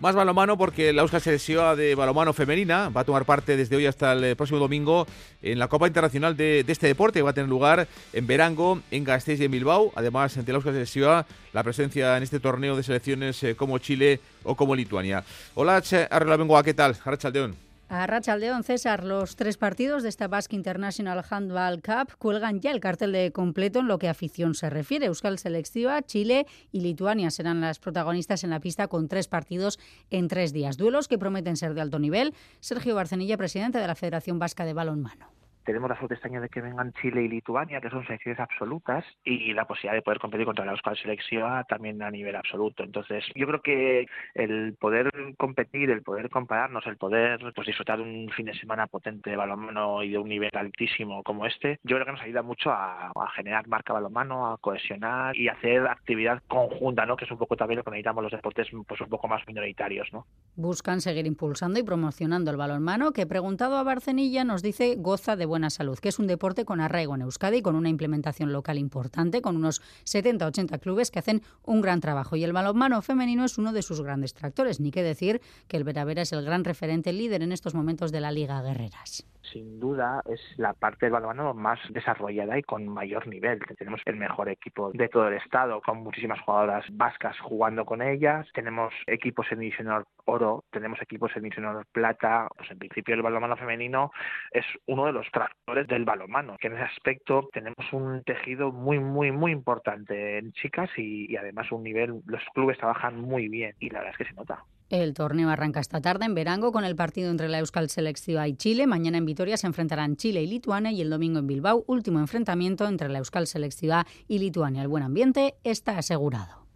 Más 0.00 0.14
balomano 0.14 0.56
porque 0.56 0.92
la 0.92 1.02
Euskal 1.02 1.20
Selección 1.20 1.76
de 1.76 1.96
balomano 1.96 2.32
femenina 2.32 2.88
va 2.88 3.00
a 3.00 3.04
tomar 3.04 3.24
parte 3.24 3.56
desde 3.56 3.74
hoy 3.74 3.86
hasta 3.86 4.12
el 4.12 4.36
próximo 4.36 4.60
domingo 4.60 5.08
en 5.42 5.58
la 5.58 5.66
Copa 5.66 5.88
Internacional 5.88 6.36
de, 6.36 6.64
este 6.68 6.86
deporte 6.86 7.18
que 7.18 7.24
va 7.24 7.30
a 7.30 7.32
tener 7.32 7.48
lugar 7.50 7.88
en 8.12 8.26
Verango, 8.28 8.80
en 8.92 9.02
Gasteiz 9.02 9.40
y 9.40 9.46
en 9.46 9.50
Bilbao. 9.50 9.90
Además, 9.96 10.38
ante 10.38 10.52
la 10.52 10.58
Euskal 10.58 10.74
Selección, 10.74 11.26
la 11.52 11.64
presencia 11.64 12.16
en 12.16 12.22
este 12.22 12.38
torneo 12.38 12.76
de 12.76 12.84
selecciones 12.84 13.42
eh, 13.42 13.56
como 13.56 13.78
Chile 13.78 14.20
o 14.44 14.54
como 14.54 14.76
Lituania. 14.76 15.24
Hola, 15.56 15.82
Arrela 16.10 16.62
¿qué 16.62 16.74
tal? 16.74 16.96
Arrachaldeón. 17.04 17.67
A 17.90 18.06
Rachaldeón, 18.06 18.64
César, 18.64 19.02
los 19.02 19.34
tres 19.34 19.56
partidos 19.56 20.02
de 20.02 20.10
esta 20.10 20.28
Basque 20.28 20.54
International 20.54 21.24
Handball 21.30 21.80
Cup 21.80 22.18
cuelgan 22.18 22.60
ya 22.60 22.70
el 22.70 22.80
cartel 22.80 23.12
de 23.12 23.32
completo 23.32 23.78
en 23.78 23.88
lo 23.88 23.98
que 23.98 24.08
a 24.08 24.10
afición 24.10 24.54
se 24.54 24.68
refiere. 24.68 25.06
Euskal 25.06 25.38
Selectiva, 25.38 26.02
Chile 26.02 26.46
y 26.70 26.80
Lituania 26.80 27.30
serán 27.30 27.62
las 27.62 27.78
protagonistas 27.78 28.44
en 28.44 28.50
la 28.50 28.60
pista 28.60 28.88
con 28.88 29.08
tres 29.08 29.26
partidos 29.26 29.78
en 30.10 30.28
tres 30.28 30.52
días. 30.52 30.76
Duelos 30.76 31.08
que 31.08 31.16
prometen 31.16 31.56
ser 31.56 31.72
de 31.72 31.80
alto 31.80 31.98
nivel. 31.98 32.34
Sergio 32.60 32.94
Barcenilla, 32.94 33.38
presidente 33.38 33.78
de 33.78 33.86
la 33.86 33.94
Federación 33.94 34.38
Vasca 34.38 34.66
de 34.66 34.74
Balonmano. 34.74 35.37
Tenemos 35.68 35.90
la 35.90 35.98
suerte 35.98 36.14
este 36.14 36.30
de 36.30 36.48
que 36.48 36.62
vengan 36.62 36.94
Chile 36.94 37.24
y 37.24 37.28
Lituania, 37.28 37.82
que 37.82 37.90
son 37.90 38.02
selecciones 38.06 38.40
absolutas, 38.40 39.04
y 39.22 39.52
la 39.52 39.66
posibilidad 39.66 39.96
de 39.96 40.02
poder 40.02 40.18
competir 40.18 40.46
contra 40.46 40.64
la 40.64 40.72
Euskal 40.72 40.96
Selección 40.96 41.62
también 41.68 42.02
a 42.02 42.10
nivel 42.10 42.36
absoluto. 42.36 42.84
Entonces, 42.84 43.22
yo 43.34 43.46
creo 43.46 43.60
que 43.60 44.06
el 44.34 44.74
poder 44.80 45.10
competir, 45.36 45.90
el 45.90 46.00
poder 46.00 46.30
compararnos, 46.30 46.86
el 46.86 46.96
poder 46.96 47.40
pues 47.54 47.66
disfrutar 47.66 47.98
de 47.98 48.04
un 48.04 48.30
fin 48.30 48.46
de 48.46 48.58
semana 48.58 48.86
potente 48.86 49.28
de 49.28 49.36
balonmano 49.36 50.02
y 50.02 50.08
de 50.12 50.16
un 50.16 50.30
nivel 50.30 50.50
altísimo 50.54 51.22
como 51.22 51.44
este, 51.44 51.78
yo 51.82 51.96
creo 51.96 52.06
que 52.06 52.12
nos 52.12 52.22
ayuda 52.22 52.40
mucho 52.42 52.70
a, 52.70 53.12
generar 53.36 53.68
marca 53.68 53.92
balonmano, 53.92 54.50
a 54.50 54.56
cohesionar 54.56 55.36
y 55.36 55.48
hacer 55.48 55.86
actividad 55.86 56.42
conjunta, 56.48 57.04
¿no? 57.04 57.14
Que 57.14 57.26
es 57.26 57.30
un 57.30 57.36
poco 57.36 57.56
también 57.56 57.76
lo 57.76 57.84
que 57.84 57.90
necesitamos 57.90 58.22
los 58.22 58.32
deportes 58.32 58.68
pues 58.86 59.00
un 59.02 59.08
poco 59.10 59.28
más 59.28 59.46
minoritarios, 59.46 60.08
¿no? 60.14 60.24
Buscan 60.56 61.02
seguir 61.02 61.26
impulsando 61.26 61.78
y 61.78 61.82
promocionando 61.82 62.50
el 62.50 62.56
balonmano, 62.56 63.12
que 63.12 63.26
preguntado 63.26 63.76
a 63.76 63.82
Barcenilla 63.82 64.44
nos 64.44 64.62
dice 64.62 64.94
goza 64.96 65.36
de 65.36 65.44
buena 65.44 65.57
salud, 65.70 65.98
que 65.98 66.08
es 66.08 66.18
un 66.18 66.26
deporte 66.26 66.64
con 66.64 66.80
arraigo 66.80 67.14
en 67.14 67.22
Euskadi, 67.22 67.62
con 67.62 67.76
una 67.76 67.88
implementación 67.88 68.52
local 68.52 68.78
importante, 68.78 69.42
con 69.42 69.56
unos 69.56 69.82
70-80 70.04 70.80
clubes 70.80 71.10
que 71.10 71.18
hacen 71.18 71.42
un 71.64 71.80
gran 71.80 72.00
trabajo. 72.00 72.36
Y 72.36 72.44
el 72.44 72.52
balonmano 72.52 73.02
femenino 73.02 73.44
es 73.44 73.58
uno 73.58 73.72
de 73.72 73.82
sus 73.82 74.00
grandes 74.00 74.34
tractores. 74.34 74.80
Ni 74.80 74.90
que 74.90 75.02
decir 75.02 75.40
que 75.66 75.76
el 75.76 75.84
Veravera 75.84 76.22
es 76.22 76.32
el 76.32 76.44
gran 76.44 76.64
referente 76.64 77.12
líder 77.12 77.42
en 77.42 77.52
estos 77.52 77.74
momentos 77.74 78.12
de 78.12 78.20
la 78.20 78.32
Liga 78.32 78.62
Guerreras 78.62 79.24
sin 79.52 79.80
duda 79.80 80.22
es 80.26 80.40
la 80.56 80.74
parte 80.74 81.06
del 81.06 81.12
balonmano 81.12 81.54
más 81.54 81.78
desarrollada 81.90 82.58
y 82.58 82.62
con 82.62 82.88
mayor 82.88 83.26
nivel. 83.26 83.60
Tenemos 83.76 84.00
el 84.04 84.16
mejor 84.16 84.48
equipo 84.48 84.90
de 84.92 85.08
todo 85.08 85.28
el 85.28 85.34
estado, 85.34 85.80
con 85.80 85.98
muchísimas 85.98 86.40
jugadoras 86.40 86.84
vascas 86.92 87.38
jugando 87.40 87.84
con 87.84 88.02
ellas. 88.02 88.46
Tenemos 88.52 88.92
equipos 89.06 89.46
en 89.50 89.60
división 89.60 90.04
oro, 90.24 90.64
tenemos 90.70 91.00
equipos 91.02 91.30
en 91.36 91.42
división 91.42 91.84
plata. 91.92 92.48
Pues 92.56 92.70
en 92.70 92.78
principio 92.78 93.14
el 93.14 93.22
balonmano 93.22 93.56
femenino 93.56 94.10
es 94.50 94.64
uno 94.86 95.06
de 95.06 95.12
los 95.12 95.30
tractores 95.30 95.86
del 95.86 96.04
balonmano, 96.04 96.56
que 96.58 96.68
en 96.68 96.74
ese 96.74 96.84
aspecto 96.84 97.48
tenemos 97.52 97.92
un 97.92 98.22
tejido 98.24 98.72
muy, 98.72 98.98
muy, 98.98 99.32
muy 99.32 99.52
importante 99.52 100.38
en 100.38 100.52
chicas 100.52 100.90
y, 100.96 101.32
y 101.32 101.36
además 101.36 101.70
un 101.72 101.82
nivel, 101.82 102.20
los 102.26 102.42
clubes 102.54 102.78
trabajan 102.78 103.20
muy 103.20 103.48
bien 103.48 103.74
y 103.78 103.90
la 103.90 104.00
verdad 104.00 104.12
es 104.12 104.18
que 104.18 104.32
se 104.32 104.34
nota. 104.34 104.64
El 104.90 105.12
torneo 105.12 105.50
arranca 105.50 105.80
esta 105.80 106.00
tarde 106.00 106.24
en 106.24 106.34
Verango 106.34 106.72
con 106.72 106.84
el 106.84 106.96
partido 106.96 107.30
entre 107.30 107.48
la 107.48 107.58
Euskal 107.58 107.90
Selectiva 107.90 108.48
y 108.48 108.54
Chile. 108.54 108.86
Mañana 108.86 109.18
en 109.18 109.26
Vitoria 109.26 109.58
se 109.58 109.66
enfrentarán 109.66 110.16
Chile 110.16 110.42
y 110.42 110.46
Lituania 110.46 110.90
y 110.90 111.02
el 111.02 111.10
domingo 111.10 111.40
en 111.40 111.46
Bilbao, 111.46 111.84
último 111.86 112.20
enfrentamiento 112.20 112.86
entre 112.86 113.10
la 113.10 113.18
Euskal 113.18 113.46
Selectiva 113.46 114.06
y 114.28 114.38
Lituania. 114.38 114.80
El 114.80 114.88
buen 114.88 115.02
ambiente 115.02 115.56
está 115.62 115.98
asegurado. 115.98 116.67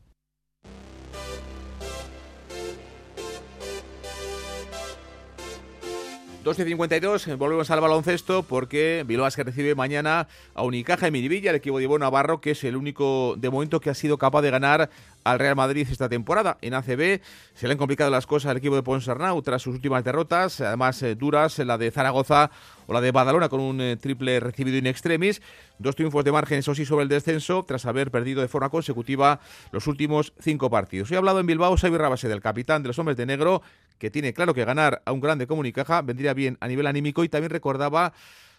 12.52, 6.44 7.36
volvemos 7.36 7.70
al 7.70 7.80
baloncesto 7.80 8.42
porque 8.42 9.04
Bilbao 9.06 9.30
que 9.30 9.44
recibe 9.44 9.76
mañana 9.76 10.26
a 10.54 10.64
Unicaja 10.64 11.06
y 11.06 11.12
Miribilla, 11.12 11.50
el 11.50 11.56
equipo 11.56 11.78
de 11.78 11.84
Ivo 11.84 12.00
Navarro, 12.00 12.40
que 12.40 12.50
es 12.50 12.64
el 12.64 12.74
único 12.74 13.36
de 13.38 13.48
momento 13.48 13.78
que 13.78 13.90
ha 13.90 13.94
sido 13.94 14.18
capaz 14.18 14.42
de 14.42 14.50
ganar 14.50 14.90
al 15.22 15.38
Real 15.38 15.54
Madrid 15.54 15.86
esta 15.88 16.08
temporada. 16.08 16.58
En 16.60 16.74
ACB 16.74 17.20
se 17.54 17.66
le 17.68 17.72
han 17.72 17.78
complicado 17.78 18.10
las 18.10 18.26
cosas 18.26 18.50
al 18.50 18.56
equipo 18.56 18.74
de 18.74 18.82
Ponsarnau 18.82 19.40
tras 19.42 19.62
sus 19.62 19.76
últimas 19.76 20.02
derrotas, 20.02 20.60
además 20.60 21.00
eh, 21.04 21.14
duras, 21.14 21.58
la 21.60 21.78
de 21.78 21.92
Zaragoza 21.92 22.50
o 22.88 22.92
la 22.92 23.00
de 23.00 23.12
Badalona 23.12 23.48
con 23.48 23.60
un 23.60 23.80
eh, 23.80 23.96
triple 23.96 24.40
recibido 24.40 24.76
in 24.78 24.88
extremis. 24.88 25.40
Dos 25.78 25.96
triunfos 25.96 26.24
de 26.24 26.32
margen, 26.32 26.58
eso 26.58 26.74
sí, 26.74 26.84
sobre 26.84 27.04
el 27.04 27.08
descenso, 27.08 27.64
tras 27.66 27.86
haber 27.86 28.10
perdido 28.10 28.40
de 28.40 28.48
forma 28.48 28.68
consecutiva 28.68 29.40
los 29.70 29.86
últimos 29.86 30.32
cinco 30.40 30.70
partidos. 30.70 31.10
Hoy 31.10 31.16
ha 31.16 31.18
hablado 31.18 31.40
en 31.40 31.46
Bilbao 31.46 31.76
Xavi 31.76 31.96
Rabase, 31.96 32.28
del 32.28 32.40
capitán 32.40 32.82
de 32.82 32.88
los 32.88 32.98
hombres 32.98 33.16
de 33.16 33.26
negro, 33.26 33.62
que 34.02 34.10
tiene 34.10 34.34
claro 34.34 34.52
que 34.52 34.64
ganar 34.64 35.00
a 35.04 35.12
un 35.12 35.20
grande 35.20 35.46
como 35.46 35.60
Unicaja 35.60 36.02
vendría 36.02 36.34
bien 36.34 36.58
a 36.58 36.66
nivel 36.66 36.88
anímico 36.88 37.22
y 37.22 37.28
también 37.28 37.50
recordaba 37.50 38.12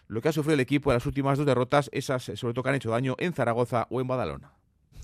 lo 0.08 0.22
que 0.22 0.30
ha 0.30 0.32
sufrido 0.32 0.54
el 0.54 0.60
equipo 0.60 0.90
en 0.90 0.94
las 0.94 1.04
últimas 1.04 1.36
dos 1.36 1.46
derrotas, 1.46 1.90
esas 1.92 2.30
eh, 2.30 2.36
sobre 2.38 2.54
todo 2.54 2.62
que 2.62 2.70
han 2.70 2.76
hecho 2.76 2.88
daño 2.88 3.14
en 3.18 3.34
Zaragoza 3.34 3.86
o 3.90 4.00
en 4.00 4.06
Badalona. 4.06 4.52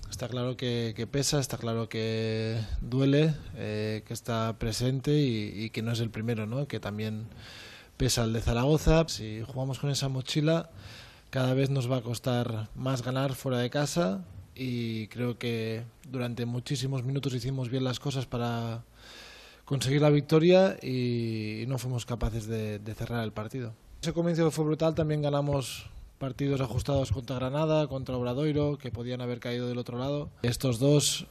Está 0.09 0.27
claro 0.27 0.57
que, 0.57 1.07
pesa, 1.11 1.39
está 1.39 1.57
claro 1.57 1.89
que 1.89 2.59
duele, 2.81 3.35
eh, 3.55 4.01
que 4.07 4.15
está 4.15 4.57
presente 4.57 5.11
y, 5.15 5.69
que 5.69 5.83
no 5.83 5.91
es 5.91 5.99
el 5.99 6.09
primero, 6.09 6.47
¿no? 6.47 6.67
que 6.67 6.79
también 6.79 7.27
pesa 7.97 8.23
el 8.23 8.33
de 8.33 8.41
Zaragoza. 8.41 9.07
Si 9.09 9.43
jugamos 9.45 9.77
con 9.77 9.91
esa 9.91 10.09
mochila, 10.09 10.71
cada 11.29 11.53
vez 11.53 11.69
nos 11.69 11.89
va 11.89 11.97
a 11.97 12.01
costar 12.01 12.67
más 12.73 13.03
ganar 13.03 13.35
fuera 13.35 13.59
de 13.59 13.69
casa 13.69 14.25
y 14.55 15.05
creo 15.09 15.37
que 15.37 15.83
durante 16.09 16.47
muchísimos 16.47 17.03
minutos 17.03 17.35
hicimos 17.35 17.69
bien 17.69 17.83
las 17.83 17.99
cosas 17.99 18.25
para 18.25 18.85
conseguir 19.71 20.01
la 20.01 20.09
victoria 20.09 20.75
y 20.83 21.63
no 21.69 21.77
fuimos 21.77 22.05
capaces 22.05 22.45
de, 22.45 22.81
cerrar 22.93 23.23
el 23.23 23.31
partido. 23.31 23.73
Ese 24.01 24.11
comienzo 24.11 24.51
fue 24.51 24.65
brutal, 24.65 24.95
también 24.95 25.21
ganamos 25.21 25.89
partidos 26.17 26.59
ajustados 26.59 27.13
contra 27.13 27.37
Granada, 27.37 27.87
contra 27.87 28.17
Obradoiro, 28.17 28.77
que 28.77 28.91
podían 28.91 29.21
haber 29.21 29.39
caído 29.39 29.69
del 29.69 29.77
otro 29.77 29.97
lado. 29.97 30.29
Estos 30.41 30.77
dos 30.77 31.25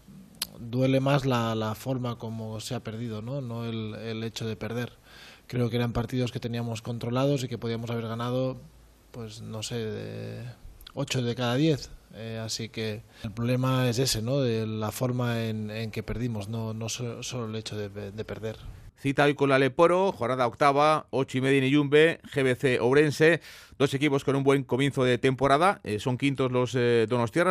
duele 0.59 1.01
más 1.01 1.27
la, 1.27 1.75
forma 1.75 2.17
como 2.17 2.61
se 2.61 2.75
ha 2.75 2.81
perdido, 2.81 3.21
no, 3.21 3.43
no 3.43 3.67
el, 3.67 3.95
el, 3.97 4.25
hecho 4.25 4.47
de 4.47 4.57
perder. 4.57 4.95
Creo 5.47 5.69
que 5.69 5.77
eran 5.77 5.93
partidos 5.93 6.33
que 6.33 6.41
teníamos 6.41 6.81
controlados 6.81 7.45
y 7.45 7.49
que 7.49 7.59
podíamos 7.59 7.91
haber 7.91 8.09
ganado, 8.09 8.57
pues 9.11 9.43
no 9.43 9.63
sé, 9.63 9.75
de 9.75 10.45
8 10.95 11.23
de 11.23 11.35
cada 11.35 11.55
10. 11.55 11.91
Eh, 12.15 12.41
así 12.45 12.69
que 12.69 13.03
el 13.23 13.31
problema 13.31 13.89
es 13.89 13.99
ese, 13.99 14.21
¿no? 14.21 14.41
De 14.41 14.67
la 14.67 14.91
forma 14.91 15.45
en, 15.45 15.71
en 15.71 15.91
que 15.91 16.03
perdimos, 16.03 16.49
no, 16.49 16.75
no 16.75 16.89
solo 16.89 17.47
el 17.47 17.55
hecho 17.55 17.77
de, 17.77 17.89
de 18.11 18.25
perder. 18.25 18.57
Cita 19.01 19.25
hoy 19.25 19.35
con 19.35 19.49
la 19.49 19.59
Leporo, 19.59 20.13
jornada 20.13 20.47
octava, 20.47 21.07
ocho 21.09 21.39
y 21.39 21.41
media 21.41 21.57
en 21.57 21.65
Iyumbe, 21.65 22.21
GBC 22.35 22.83
Ourense, 22.83 23.41
dos 23.79 23.95
equipos 23.95 24.25
con 24.25 24.37
un 24.37 24.45
buen 24.45 24.63
comienzo 24.63 25.05
de 25.05 25.17
temporada, 25.17 25.81
eh, 25.85 25.99
son 25.99 26.19
quintos 26.19 26.53
los 26.53 26.75
eh, 26.75 27.09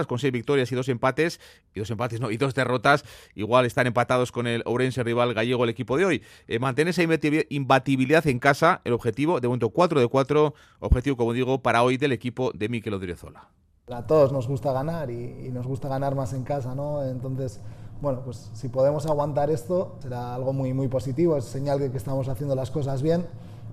con 0.07 0.19
seis 0.19 0.31
victorias 0.31 0.71
y 0.71 0.75
dos 0.75 0.87
empates, 0.89 1.39
y 1.73 1.79
dos 1.79 1.89
empates 1.89 2.19
no, 2.19 2.29
y 2.29 2.37
dos 2.37 2.53
derrotas, 2.53 3.03
igual 3.33 3.65
están 3.65 3.87
empatados 3.87 4.31
con 4.31 4.45
el 4.45 4.61
Ourense 4.67 5.01
rival 5.01 5.33
gallego 5.33 5.63
el 5.63 5.71
equipo 5.71 5.97
de 5.97 6.05
hoy. 6.05 6.23
Eh, 6.47 6.59
mantener 6.59 6.91
esa 6.91 7.01
imbatibilidad 7.49 8.27
en 8.27 8.37
casa, 8.37 8.81
el 8.83 8.93
objetivo, 8.93 9.39
de 9.39 9.47
momento 9.47 9.71
4 9.71 10.01
de 10.01 10.07
4, 10.07 10.53
objetivo 10.81 11.17
como 11.17 11.33
digo 11.33 11.63
para 11.63 11.81
hoy 11.81 11.97
del 11.97 12.11
equipo 12.11 12.51
de 12.53 12.69
Miquel 12.69 12.93
Odriozola. 12.93 13.49
A 13.87 14.05
todos 14.05 14.31
nos 14.31 14.47
gusta 14.47 14.71
ganar 14.71 15.09
y 15.09 15.49
nos 15.51 15.65
gusta 15.65 15.87
ganar 15.87 16.13
más 16.13 16.33
en 16.33 16.43
casa, 16.43 16.75
¿no? 16.75 17.03
Entonces 17.03 17.59
bueno, 18.01 18.21
pues 18.23 18.49
si 18.53 18.69
podemos 18.69 19.05
aguantar 19.05 19.49
esto 19.49 19.95
será 19.99 20.33
algo 20.35 20.53
muy, 20.53 20.73
muy 20.73 20.87
positivo, 20.87 21.37
es 21.37 21.45
señal 21.45 21.79
de 21.79 21.91
que 21.91 21.97
estamos 21.97 22.27
haciendo 22.29 22.55
las 22.55 22.71
cosas 22.71 23.01
bien, 23.01 23.25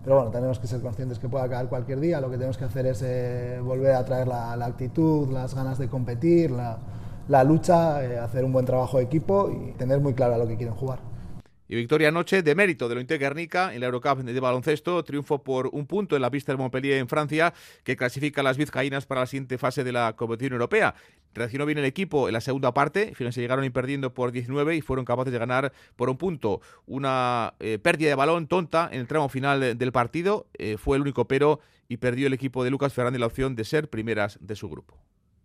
pero 0.02 0.16
bueno, 0.16 0.30
tenemos 0.30 0.58
que 0.58 0.66
ser 0.66 0.80
conscientes 0.80 1.18
que 1.18 1.28
pueda 1.28 1.48
caer 1.48 1.68
cualquier 1.68 2.00
día, 2.00 2.20
lo 2.20 2.28
que 2.28 2.36
tenemos 2.36 2.58
que 2.58 2.64
hacer 2.64 2.86
es 2.86 3.02
eh, 3.02 3.60
volver 3.62 3.94
a 3.94 4.04
traer 4.04 4.26
la, 4.28 4.52
actitud, 4.52 5.28
las 5.30 5.54
ganas 5.54 5.78
de 5.78 5.88
competir, 5.88 6.50
la, 6.50 7.44
lucha, 7.44 8.04
eh, 8.04 8.18
hacer 8.18 8.44
un 8.44 8.52
buen 8.52 8.66
trabajo 8.66 8.98
de 8.98 9.04
equipo 9.04 9.50
y 9.50 9.72
tener 9.72 10.00
muy 10.00 10.14
claro 10.14 10.38
lo 10.38 10.46
que 10.46 10.56
quieren 10.56 10.74
jugar. 10.74 10.98
Y 11.68 11.74
victoria 11.74 12.08
anoche 12.08 12.42
de 12.42 12.54
mérito 12.54 12.88
de 12.88 12.94
lo 12.94 13.00
Guernica 13.06 13.74
en 13.74 13.80
la 13.80 13.86
Eurocup 13.86 14.18
de 14.20 14.40
baloncesto, 14.40 15.02
triunfo 15.04 15.42
por 15.42 15.68
un 15.72 15.86
punto 15.86 16.16
en 16.16 16.22
la 16.22 16.30
pista 16.30 16.52
de 16.52 16.58
Montpellier 16.58 16.98
en 16.98 17.08
Francia, 17.08 17.54
que 17.82 17.96
clasifica 17.96 18.40
a 18.40 18.44
las 18.44 18.56
vizcaínas 18.56 19.06
para 19.06 19.22
la 19.22 19.26
siguiente 19.26 19.58
fase 19.58 19.84
de 19.84 19.92
la 19.92 20.14
competición 20.14 20.52
europea. 20.52 20.94
Reaccionó 21.34 21.66
bien 21.66 21.78
el 21.78 21.84
equipo 21.84 22.28
en 22.28 22.34
la 22.34 22.40
segunda 22.40 22.72
parte, 22.72 23.12
fíjense, 23.14 23.40
llegaron 23.40 23.70
perdiendo 23.72 24.14
por 24.14 24.32
19 24.32 24.76
y 24.76 24.80
fueron 24.80 25.04
capaces 25.04 25.32
de 25.32 25.38
ganar 25.38 25.72
por 25.96 26.08
un 26.08 26.16
punto. 26.16 26.60
Una 26.86 27.54
eh, 27.60 27.78
pérdida 27.78 28.08
de 28.08 28.14
balón 28.14 28.46
tonta 28.46 28.88
en 28.90 29.00
el 29.00 29.06
tramo 29.06 29.28
final 29.28 29.76
del 29.76 29.92
partido, 29.92 30.46
eh, 30.58 30.76
fue 30.78 30.96
el 30.96 31.02
único 31.02 31.26
pero 31.26 31.60
y 31.88 31.98
perdió 31.98 32.26
el 32.26 32.32
equipo 32.32 32.64
de 32.64 32.70
Lucas 32.70 32.94
Fernández 32.94 33.20
la 33.20 33.26
opción 33.26 33.54
de 33.56 33.64
ser 33.64 33.90
primeras 33.90 34.38
de 34.40 34.56
su 34.56 34.68
grupo 34.68 34.96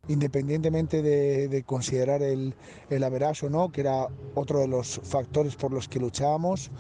independientemente 0.08 1.02
de, 1.02 1.64
considerar 1.64 2.22
el, 2.24 2.54
el 2.90 3.04
o 3.04 3.50
no, 3.50 3.72
que 3.72 3.82
era 3.82 4.08
otro 4.36 4.60
de 4.60 4.68
los 4.68 5.00
factores 5.04 5.56
por 5.56 5.72
los 5.72 5.88
que 5.88 6.00
luchábamos, 6.00 6.72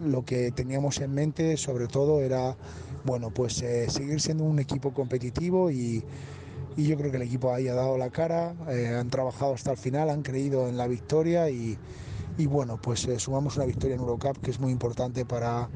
lo 0.00 0.24
que 0.24 0.50
teníamos 0.50 0.98
en 1.00 1.12
mente 1.12 1.56
sobre 1.56 1.86
todo 1.86 2.20
era 2.20 2.56
bueno, 3.04 3.30
pues 3.30 3.62
eh, 3.62 3.88
seguir 3.90 4.20
siendo 4.20 4.44
un 4.44 4.58
equipo 4.58 4.92
competitivo 4.92 5.70
y, 5.70 6.04
yo 6.76 6.96
creo 6.96 7.10
que 7.10 7.18
el 7.18 7.24
equipo 7.24 7.52
ahí 7.52 7.68
ha 7.68 7.74
dado 7.74 7.98
la 7.98 8.08
cara, 8.08 8.54
eh, 8.70 8.96
han 8.98 9.10
trabajado 9.10 9.52
hasta 9.52 9.72
el 9.72 9.76
final, 9.76 10.08
han 10.08 10.22
creído 10.22 10.66
en 10.66 10.78
la 10.78 10.86
victoria 10.86 11.50
y, 11.50 11.76
bueno, 12.46 12.80
pues 12.80 13.06
eh, 13.06 13.18
sumamos 13.18 13.56
una 13.56 13.66
victoria 13.66 13.96
en 13.96 14.00
Eurocup 14.00 14.38
que 14.38 14.50
es 14.50 14.60
muy 14.60 14.72
importante 14.72 15.26
para 15.26 15.68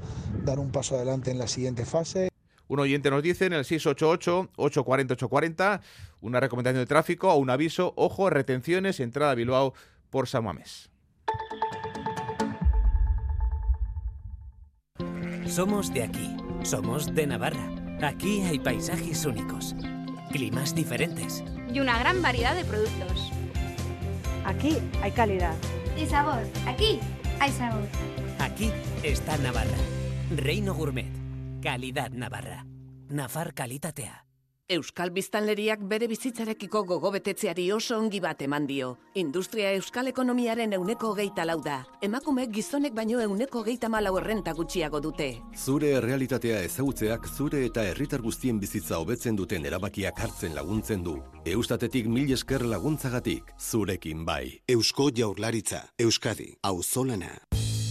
dar 0.46 0.58
un 0.58 0.70
paso 0.70 0.96
adelante 0.96 1.30
en 1.30 1.38
la 1.38 1.46
siguiente 1.46 1.84
fase. 1.84 2.33
Un 2.68 2.80
oyente 2.80 3.10
nos 3.10 3.22
dice 3.22 3.44
en 3.46 3.52
el 3.52 3.64
688-840-840 3.64 5.80
una 6.20 6.40
recomendación 6.40 6.82
de 6.82 6.86
tráfico 6.86 7.32
o 7.32 7.36
un 7.36 7.50
aviso, 7.50 7.92
ojo, 7.96 8.28
retenciones, 8.30 8.98
entrada 9.00 9.32
a 9.32 9.34
Bilbao 9.34 9.74
por 10.10 10.28
San 10.28 10.44
Mamés. 10.44 10.88
Somos 15.46 15.92
de 15.92 16.04
aquí, 16.04 16.34
somos 16.62 17.14
de 17.14 17.26
Navarra. 17.26 17.68
Aquí 18.02 18.40
hay 18.42 18.58
paisajes 18.58 19.26
únicos, 19.26 19.74
climas 20.32 20.74
diferentes. 20.74 21.44
Y 21.72 21.80
una 21.80 21.98
gran 21.98 22.22
variedad 22.22 22.54
de 22.54 22.64
productos. 22.64 23.30
Aquí 24.44 24.78
hay 25.02 25.10
calidad. 25.12 25.54
Y 25.96 26.06
sabor. 26.06 26.42
Aquí 26.66 26.98
hay 27.40 27.52
sabor. 27.52 27.86
Aquí 28.38 28.70
está 29.02 29.36
Navarra. 29.38 29.76
Reino 30.34 30.74
Gourmet 30.74 31.23
calidad 31.64 32.12
navarra. 32.12 32.66
Nafar 33.08 33.54
kalitatea. 33.54 34.20
Euskal 34.68 35.10
biztanleriak 35.12 35.82
bere 35.88 36.06
bizitzarekiko 36.08 36.82
gogobetetzeari 36.88 37.66
oso 37.72 37.98
ongi 37.98 38.20
bat 38.20 38.40
eman 38.44 38.66
dio. 38.68 38.90
Industria 39.20 39.72
euskal 39.76 40.08
ekonomiaren 40.08 40.72
euneko 40.76 41.12
geita 41.16 41.44
lau 41.44 41.58
da. 41.64 41.78
Emakume 42.04 42.46
gizonek 42.52 42.94
baino 42.96 43.20
euneko 43.20 43.62
geita 43.64 43.88
malau 43.92 44.16
errenta 44.20 44.52
gutxiago 44.56 45.00
dute. 45.04 45.28
Zure 45.56 45.92
errealitatea 46.00 46.62
ezagutzeak 46.68 47.28
zure 47.28 47.64
eta 47.66 47.84
herritar 47.84 48.24
guztien 48.24 48.60
bizitza 48.60 49.00
hobetzen 49.00 49.36
duten 49.36 49.64
erabakiak 49.64 50.20
hartzen 50.20 50.56
laguntzen 50.56 51.04
du. 51.04 51.18
Eustatetik 51.44 52.08
mil 52.08 52.32
esker 52.32 52.64
laguntzagatik, 52.64 53.52
zurekin 53.58 54.24
bai. 54.24 54.60
Eusko 54.68 55.10
jaurlaritza, 55.16 55.84
Euskadi, 56.00 56.54
auzolana. 56.62 57.36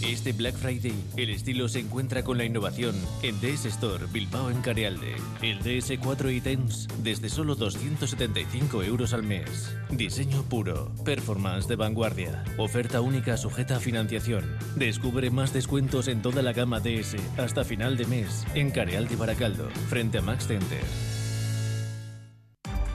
Este 0.06 0.34
Black 0.34 0.56
Friday, 0.56 0.94
el 1.16 1.30
estilo 1.30 1.70
se 1.70 1.80
encuentra 1.80 2.24
con 2.24 2.38
la 2.38 2.44
innovación 2.44 2.94
en 3.22 3.40
DS 3.40 3.66
Store 3.66 4.06
Bilbao 4.12 4.50
en 4.50 4.62
Carealde. 4.62 5.16
El 5.42 5.60
DS4 5.62 6.36
iTems 6.36 6.88
desde 7.02 7.30
solo 7.30 7.56
275 7.56 8.84
euros 8.84 9.14
al 9.14 9.24
mes. 9.24 9.74
Diseño 9.92 10.44
puro, 10.44 10.92
performance 11.06 11.68
de 11.68 11.78
vanguardia, 11.78 12.44
oferta 12.58 13.00
única 13.00 13.38
sujeta 13.38 13.78
a 13.78 13.80
financiación. 13.80 14.58
Descubre 14.76 15.32
más 15.32 15.54
descuentos 15.54 16.10
en 16.10 16.22
toda 16.22 16.42
la 16.42 16.52
gama 16.52 16.82
DS 16.82 17.16
hasta 17.38 17.64
final 17.64 17.96
de 17.96 18.06
mes 18.06 18.46
en 18.56 18.72
Carealde 18.72 19.16
Baracaldo, 19.16 19.70
frente 19.88 20.18
a 20.18 20.22
Max 20.22 20.48
Center. 20.48 20.84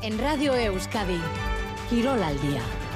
En 0.03 0.19
Radio 0.19 0.55
Euskadi, 0.55 1.21
Quirol 1.89 2.23
al 2.23 2.41
día. 2.43 2.88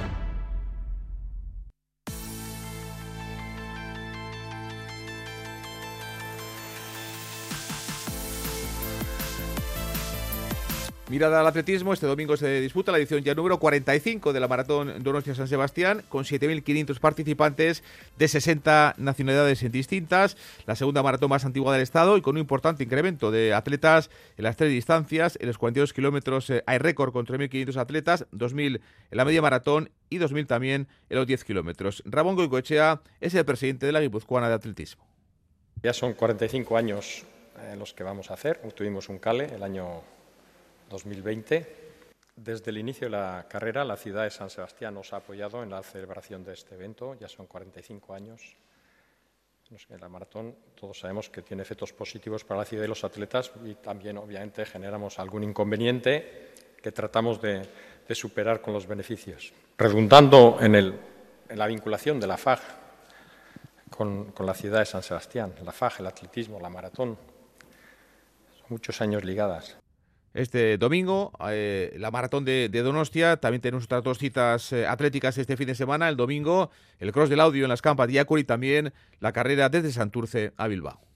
Mirada 11.13 11.41
al 11.41 11.47
atletismo, 11.47 11.93
este 11.93 12.07
domingo 12.07 12.39
se 12.39 12.63
disputa 12.63 12.91
la 12.91 12.97
edición 12.97 13.23
ya 13.23 13.35
número 13.35 13.59
45 13.59 14.33
de 14.33 14.41
la 14.41 14.49
Maratón 14.49 15.03
Donostia 15.03 15.35
San 15.35 15.47
Sebastián, 15.47 16.03
con 16.09 16.25
7.500 16.25 16.99
participantes 17.01 17.83
de 18.17 18.29
60 18.29 18.95
nacionalidades 18.97 19.71
distintas, 19.71 20.39
la 20.65 20.75
segunda 20.75 21.03
maratón 21.03 21.29
más 21.29 21.45
antigua 21.45 21.75
del 21.75 21.83
Estado 21.83 22.17
y 22.17 22.23
con 22.23 22.37
un 22.37 22.41
importante 22.41 22.83
incremento 22.83 23.31
de 23.31 23.53
atletas 23.53 24.09
en 24.39 24.45
las 24.45 24.57
tres 24.57 24.71
distancias. 24.71 25.37
En 25.39 25.49
los 25.49 25.59
42 25.59 25.93
kilómetros 25.93 26.49
eh, 26.49 26.65
hay 26.65 26.79
récord 26.79 27.13
con 27.13 27.27
3.500 27.27 27.77
atletas, 27.77 28.25
2.000 28.33 28.77
en 28.77 28.81
la 29.11 29.27
media 29.27 29.43
maratón 29.43 29.91
y 30.09 30.19
2.000 30.19 30.47
también 30.47 30.89
en 31.11 31.19
los 31.19 31.27
10 31.27 31.45
kilómetros. 31.45 32.03
Ramón 32.07 32.37
Goicoechea 32.37 33.03
es 33.21 33.35
el 33.35 33.45
presidente 33.45 33.85
de 33.85 33.93
la 33.93 34.01
Guipuzcoana 34.01 34.49
de 34.49 34.55
Atletismo. 34.55 35.07
Ya 35.83 35.93
son 35.93 36.15
45 36.15 36.75
años 36.75 37.27
eh, 37.59 37.77
los 37.77 37.93
que 37.93 38.03
vamos 38.03 38.31
a 38.31 38.33
hacer. 38.33 38.63
Tuvimos 38.75 39.11
un 39.11 39.19
cale 39.19 39.55
el 39.55 39.63
año 39.63 40.01
2020. 40.93 41.83
Desde 42.37 42.71
el 42.71 42.79
inicio 42.79 43.07
de 43.07 43.11
la 43.11 43.47
carrera, 43.49 43.85
la 43.85 43.97
ciudad 43.97 44.25
de 44.25 44.31
San 44.31 44.49
Sebastián 44.49 44.95
nos 44.95 45.13
ha 45.13 45.17
apoyado 45.17 45.63
en 45.63 45.71
la 45.71 45.83
celebración 45.83 46.45
de 46.45 46.53
este 46.53 46.75
evento. 46.75 47.15
Ya 47.15 47.29
son 47.29 47.47
45 47.47 48.15
años. 48.15 48.57
La 49.99 50.09
maratón 50.09 50.55
todos 50.79 50.99
sabemos 50.99 51.31
que 51.31 51.41
tiene 51.41 51.63
efectos 51.63 51.95
positivos 51.95 52.45
para 52.45 52.61
la 52.61 52.67
ciudad 52.67 52.85
y 52.85 52.89
los 52.89 53.05
atletas 53.05 53.51
y 53.65 53.75
también, 53.77 54.19
obviamente, 54.19 54.67
generamos 54.67 55.19
algún 55.19 55.45
inconveniente 55.45 56.53
que 56.83 56.93
tratamos 56.93 57.41
de, 57.41 57.67
superar 58.11 58.61
con 58.61 58.75
los 58.75 58.87
beneficios. 58.87 59.55
Redundando 59.79 60.59
en, 60.61 60.95
la 61.57 61.67
vinculación 61.67 62.21
de 62.21 62.27
la 62.27 62.37
FAG 62.37 62.61
con, 63.89 64.33
con 64.33 64.45
la 64.45 64.53
ciudad 64.53 64.81
de 64.81 64.85
San 64.85 65.03
Sebastián, 65.03 65.55
la 65.65 65.73
FAG, 65.73 66.01
el 66.01 66.07
atletismo, 66.07 66.61
la 66.61 66.69
maratón, 66.69 67.17
son 68.59 68.67
muchos 68.69 69.01
años 69.01 69.25
ligadas 69.25 69.79
este 70.35 70.79
domingo, 70.79 71.33
eh, 71.51 71.95
la 71.99 72.11
maratón 72.11 72.45
de, 72.45 72.69
Donostia. 72.69 73.37
También 73.37 73.61
tenemos 73.61 73.85
otras 73.85 74.03
dos 74.03 74.19
citas 74.19 74.73
eh, 74.73 74.87
atléticas 74.87 75.37
este 75.39 75.57
fin 75.57 75.67
de 75.67 75.75
semana. 75.75 76.09
El 76.09 76.17
domingo, 76.17 76.71
el 76.99 77.13
cross 77.13 77.29
del 77.29 77.41
audio 77.41 77.65
en 77.65 77.69
las 77.69 77.83
campas 77.83 78.09
de 78.09 78.15
Yacuri 78.15 78.43
y 78.43 78.45
también 78.45 78.93
la 79.21 79.33
carrera 79.33 79.69
desde 79.69 79.93
Santurce 79.93 80.53
a 80.57 80.69
Bilbao. 80.69 81.12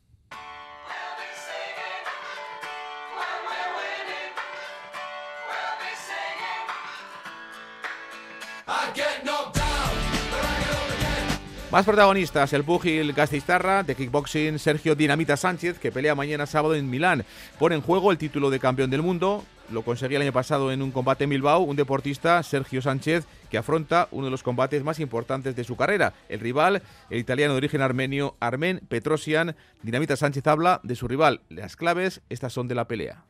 Más 11.76 11.84
protagonistas, 11.84 12.54
el 12.54 12.64
púgil 12.64 13.12
Gasteiztarra 13.12 13.82
de 13.82 13.94
kickboxing 13.94 14.58
Sergio 14.58 14.94
Dinamita 14.94 15.36
Sánchez, 15.36 15.78
que 15.78 15.92
pelea 15.92 16.14
mañana 16.14 16.46
sábado 16.46 16.74
en 16.74 16.88
Milán. 16.88 17.24
Pone 17.58 17.74
en 17.74 17.82
juego 17.82 18.10
el 18.10 18.16
título 18.16 18.48
de 18.48 18.58
campeón 18.58 18.88
del 18.88 19.02
mundo. 19.02 19.44
Lo 19.70 19.82
conseguía 19.82 20.16
el 20.16 20.22
año 20.22 20.32
pasado 20.32 20.72
en 20.72 20.80
un 20.80 20.90
combate 20.90 21.24
en 21.24 21.30
Bilbao, 21.30 21.60
un 21.60 21.76
deportista, 21.76 22.42
Sergio 22.42 22.80
Sánchez, 22.80 23.26
que 23.50 23.58
afronta 23.58 24.08
uno 24.10 24.24
de 24.24 24.30
los 24.30 24.42
combates 24.42 24.82
más 24.84 25.00
importantes 25.00 25.54
de 25.54 25.64
su 25.64 25.76
carrera. 25.76 26.14
El 26.30 26.40
rival, 26.40 26.80
el 27.10 27.18
italiano 27.18 27.52
de 27.52 27.58
origen 27.58 27.82
armenio, 27.82 28.36
Armen 28.40 28.80
Petrosian. 28.88 29.54
Dinamita 29.82 30.16
Sánchez 30.16 30.46
habla 30.46 30.80
de 30.82 30.94
su 30.94 31.06
rival. 31.06 31.42
Las 31.50 31.76
claves, 31.76 32.22
estas 32.30 32.54
son 32.54 32.68
de 32.68 32.74
la 32.74 32.88
pelea. 32.88 33.24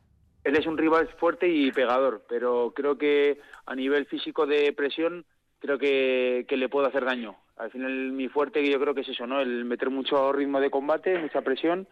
Él 0.44 0.54
es 0.54 0.68
un 0.68 0.78
rival 0.78 1.08
fuerte 1.18 1.48
y 1.48 1.72
pegador, 1.72 2.22
pero 2.28 2.72
creo 2.76 2.96
que 2.96 3.40
a 3.66 3.74
nivel 3.74 4.06
físico 4.06 4.46
de 4.46 4.72
presión 4.72 5.24
creo 5.58 5.80
que, 5.80 6.46
que, 6.48 6.56
le 6.56 6.68
puedo 6.68 6.86
hacer 6.86 7.04
daño. 7.04 7.34
Al 7.56 7.70
final 7.70 8.12
mi 8.12 8.28
fuerte 8.28 8.68
yo 8.68 8.78
creo 8.78 8.94
que 8.94 9.00
es 9.00 9.08
eso, 9.08 9.26
¿no? 9.26 9.40
El 9.40 9.64
meter 9.64 9.90
mucho 9.90 10.32
ritmo 10.32 10.60
de 10.60 10.70
combate, 10.70 11.18
mucha 11.18 11.40
presión 11.42 11.86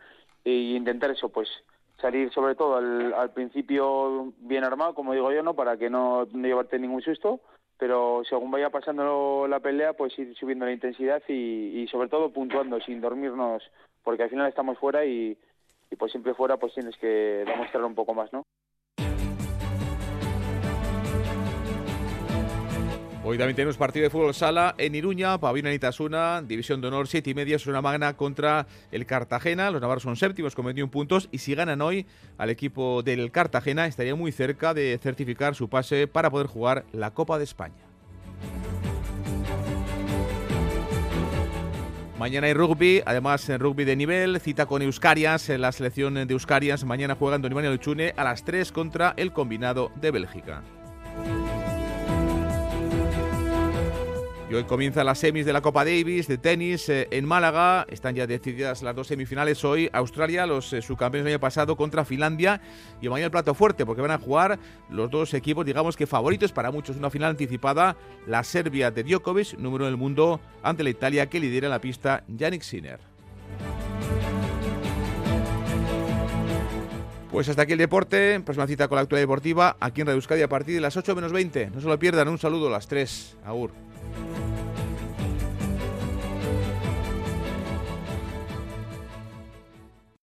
e 0.45 0.53
intentar 0.53 1.11
eso, 1.11 1.31
pues 1.31 1.49
salir 2.01 2.31
sobre 2.33 2.55
todo 2.55 2.77
al, 2.77 3.15
al 3.15 3.33
principio 3.33 4.33
bien 4.41 4.65
armado, 4.65 4.95
como 4.95 5.15
digo 5.15 5.33
yo, 5.33 5.43
¿no? 5.43 5.55
Para 5.55 5.77
que 5.79 5.89
no, 5.89 6.27
llevarte 6.27 6.79
ningún 6.79 7.01
susto, 7.01 7.41
pero 7.79 8.23
según 8.29 8.51
vaya 8.51 8.69
pasando 8.71 9.47
la 9.49 9.61
pelea, 9.61 9.95
pues 9.95 10.19
ir 10.19 10.35
subiendo 10.37 10.67
la 10.67 10.73
intensidad 10.73 11.23
y, 11.29 11.81
y 11.81 11.89
sobre 11.89 12.09
todo 12.09 12.31
puntuando 12.31 12.79
sin 12.81 13.01
dormirnos, 13.01 13.62
porque 14.03 14.25
al 14.25 14.31
final 14.31 14.49
estamos 14.49 14.79
fuera 14.79 15.07
y, 15.07 15.39
y 15.91 15.97
pues 15.97 16.12
siempre 16.12 16.35
fuera 16.35 16.59
pues 16.59 16.75
tienes 16.75 16.97
que 16.99 17.45
demostrar 17.47 17.85
un 17.85 17.95
poco 17.95 18.12
más, 18.12 18.31
¿no? 18.33 18.45
Hoy 23.27 23.39
también 23.39 23.57
tenemos 23.57 23.79
partido 23.79 24.05
de 24.05 24.11
fútbol 24.11 24.35
sala 24.35 24.75
en 24.77 24.95
Iruña, 24.95 25.39
Pavina 25.39 25.72
Itasuna, 25.72 26.43
División 26.43 26.83
de 26.83 26.89
Honor, 26.89 27.09
7 27.09 27.31
y 27.31 27.35
media, 27.35 27.57
es 27.57 27.66
una 27.66 27.81
magna 27.81 28.18
contra 28.18 28.66
el 28.93 29.07
Cartagena. 29.07 29.70
Los 29.70 29.81
navarros 29.81 30.03
son 30.03 30.16
séptimos 30.16 30.55
con 30.55 30.66
21 30.66 30.91
puntos 30.91 31.31
y 31.33 31.39
si 31.39 31.55
ganan 31.55 31.81
hoy 31.81 32.05
al 32.37 32.51
equipo 32.51 33.03
del 33.03 33.31
Cartagena 33.31 33.87
estaría 33.87 34.14
muy 34.14 34.31
cerca 34.31 34.75
de 34.75 34.99
certificar 35.03 35.55
su 35.55 35.70
pase 35.70 36.07
para 36.07 36.29
poder 36.29 36.49
jugar 36.49 36.85
la 36.93 37.12
Copa 37.12 37.39
de 37.39 37.45
España. 37.45 37.83
Mañana 42.18 42.47
hay 42.47 42.53
rugby, 42.53 43.03
además 43.07 43.49
en 43.49 43.59
rugby 43.59 43.85
de 43.85 43.97
nivel, 43.97 44.39
cita 44.39 44.66
con 44.66 44.83
Euskarias, 44.83 45.49
la 45.49 45.72
selección 45.72 46.12
de 46.12 46.27
Euskarias. 46.29 46.85
Mañana 46.85 47.14
juegan 47.14 47.41
Don 47.41 47.53
Iván 47.53 47.70
Luchune 47.70 48.12
a 48.18 48.25
las 48.25 48.45
3 48.45 48.70
contra 48.70 49.14
el 49.16 49.33
combinado 49.33 49.93
de 49.97 50.11
Bélgica. 50.11 50.62
Hoy 54.55 54.65
comienzan 54.65 55.07
las 55.07 55.19
semis 55.19 55.47
de 55.47 55.53
la 55.53 55.61
Copa 55.61 55.85
Davis 55.85 56.29
de 56.29 56.39
tenis 56.39 56.89
eh, 56.89 57.09
en 57.11 57.25
Málaga. 57.25 57.87
Están 57.91 58.15
ya 58.15 58.25
decididas 58.25 58.83
las 58.83 58.95
dos 58.95 59.09
semifinales 59.09 59.65
hoy. 59.65 59.91
Australia, 59.93 60.47
los 60.47 60.73
eh, 60.73 60.81
subcampeones 60.81 61.25
del 61.25 61.35
año 61.35 61.41
pasado 61.41 61.77
contra 61.77 62.05
Finlandia. 62.05 62.61
Y 63.01 63.09
mañana 63.09 63.25
el 63.25 63.31
plato 63.33 63.55
fuerte 63.55 63.85
porque 63.85 64.01
van 64.01 64.13
a 64.13 64.19
jugar 64.19 64.61
los 64.91 65.11
dos 65.11 65.35
equipos, 65.35 65.67
digamos 65.67 65.97
que 65.97 66.07
favoritos 66.07 66.53
para 66.53 66.71
muchos. 66.71 66.97
Una 66.97 67.11
final 67.11 67.31
anticipada, 67.31 67.97
la 68.29 68.45
Serbia 68.45 68.93
de 68.93 69.03
Djokovic, 69.03 69.59
número 69.59 69.87
del 69.87 69.97
mundo, 69.97 70.41
ante 70.63 70.85
la 70.85 70.91
Italia 70.91 71.27
que 71.27 71.41
lidera 71.41 71.69
la 71.69 71.81
pista 71.81 72.23
Yannick 72.29 72.63
Sinner. 72.63 73.01
Pues 77.33 77.49
hasta 77.49 77.63
aquí 77.63 77.73
el 77.73 77.79
deporte. 77.79 78.39
Próxima 78.39 78.69
cita 78.69 78.87
con 78.87 78.95
la 78.95 79.03
actualidad 79.03 79.25
deportiva 79.25 79.77
aquí 79.81 80.03
en 80.03 80.07
Radio 80.07 80.19
Euskadi 80.19 80.43
a 80.43 80.49
partir 80.49 80.77
de 80.77 80.81
las 80.81 80.97
8 80.97 81.17
menos 81.17 81.33
20. 81.33 81.71
No 81.71 81.81
se 81.81 81.89
lo 81.89 81.99
pierdan. 81.99 82.29
Un 82.29 82.39
saludo 82.39 82.69
a 82.69 82.71
las 82.71 82.87
3. 82.87 83.39
Agur. 83.45 83.73
Thank 84.15 84.69
you. 84.69 84.74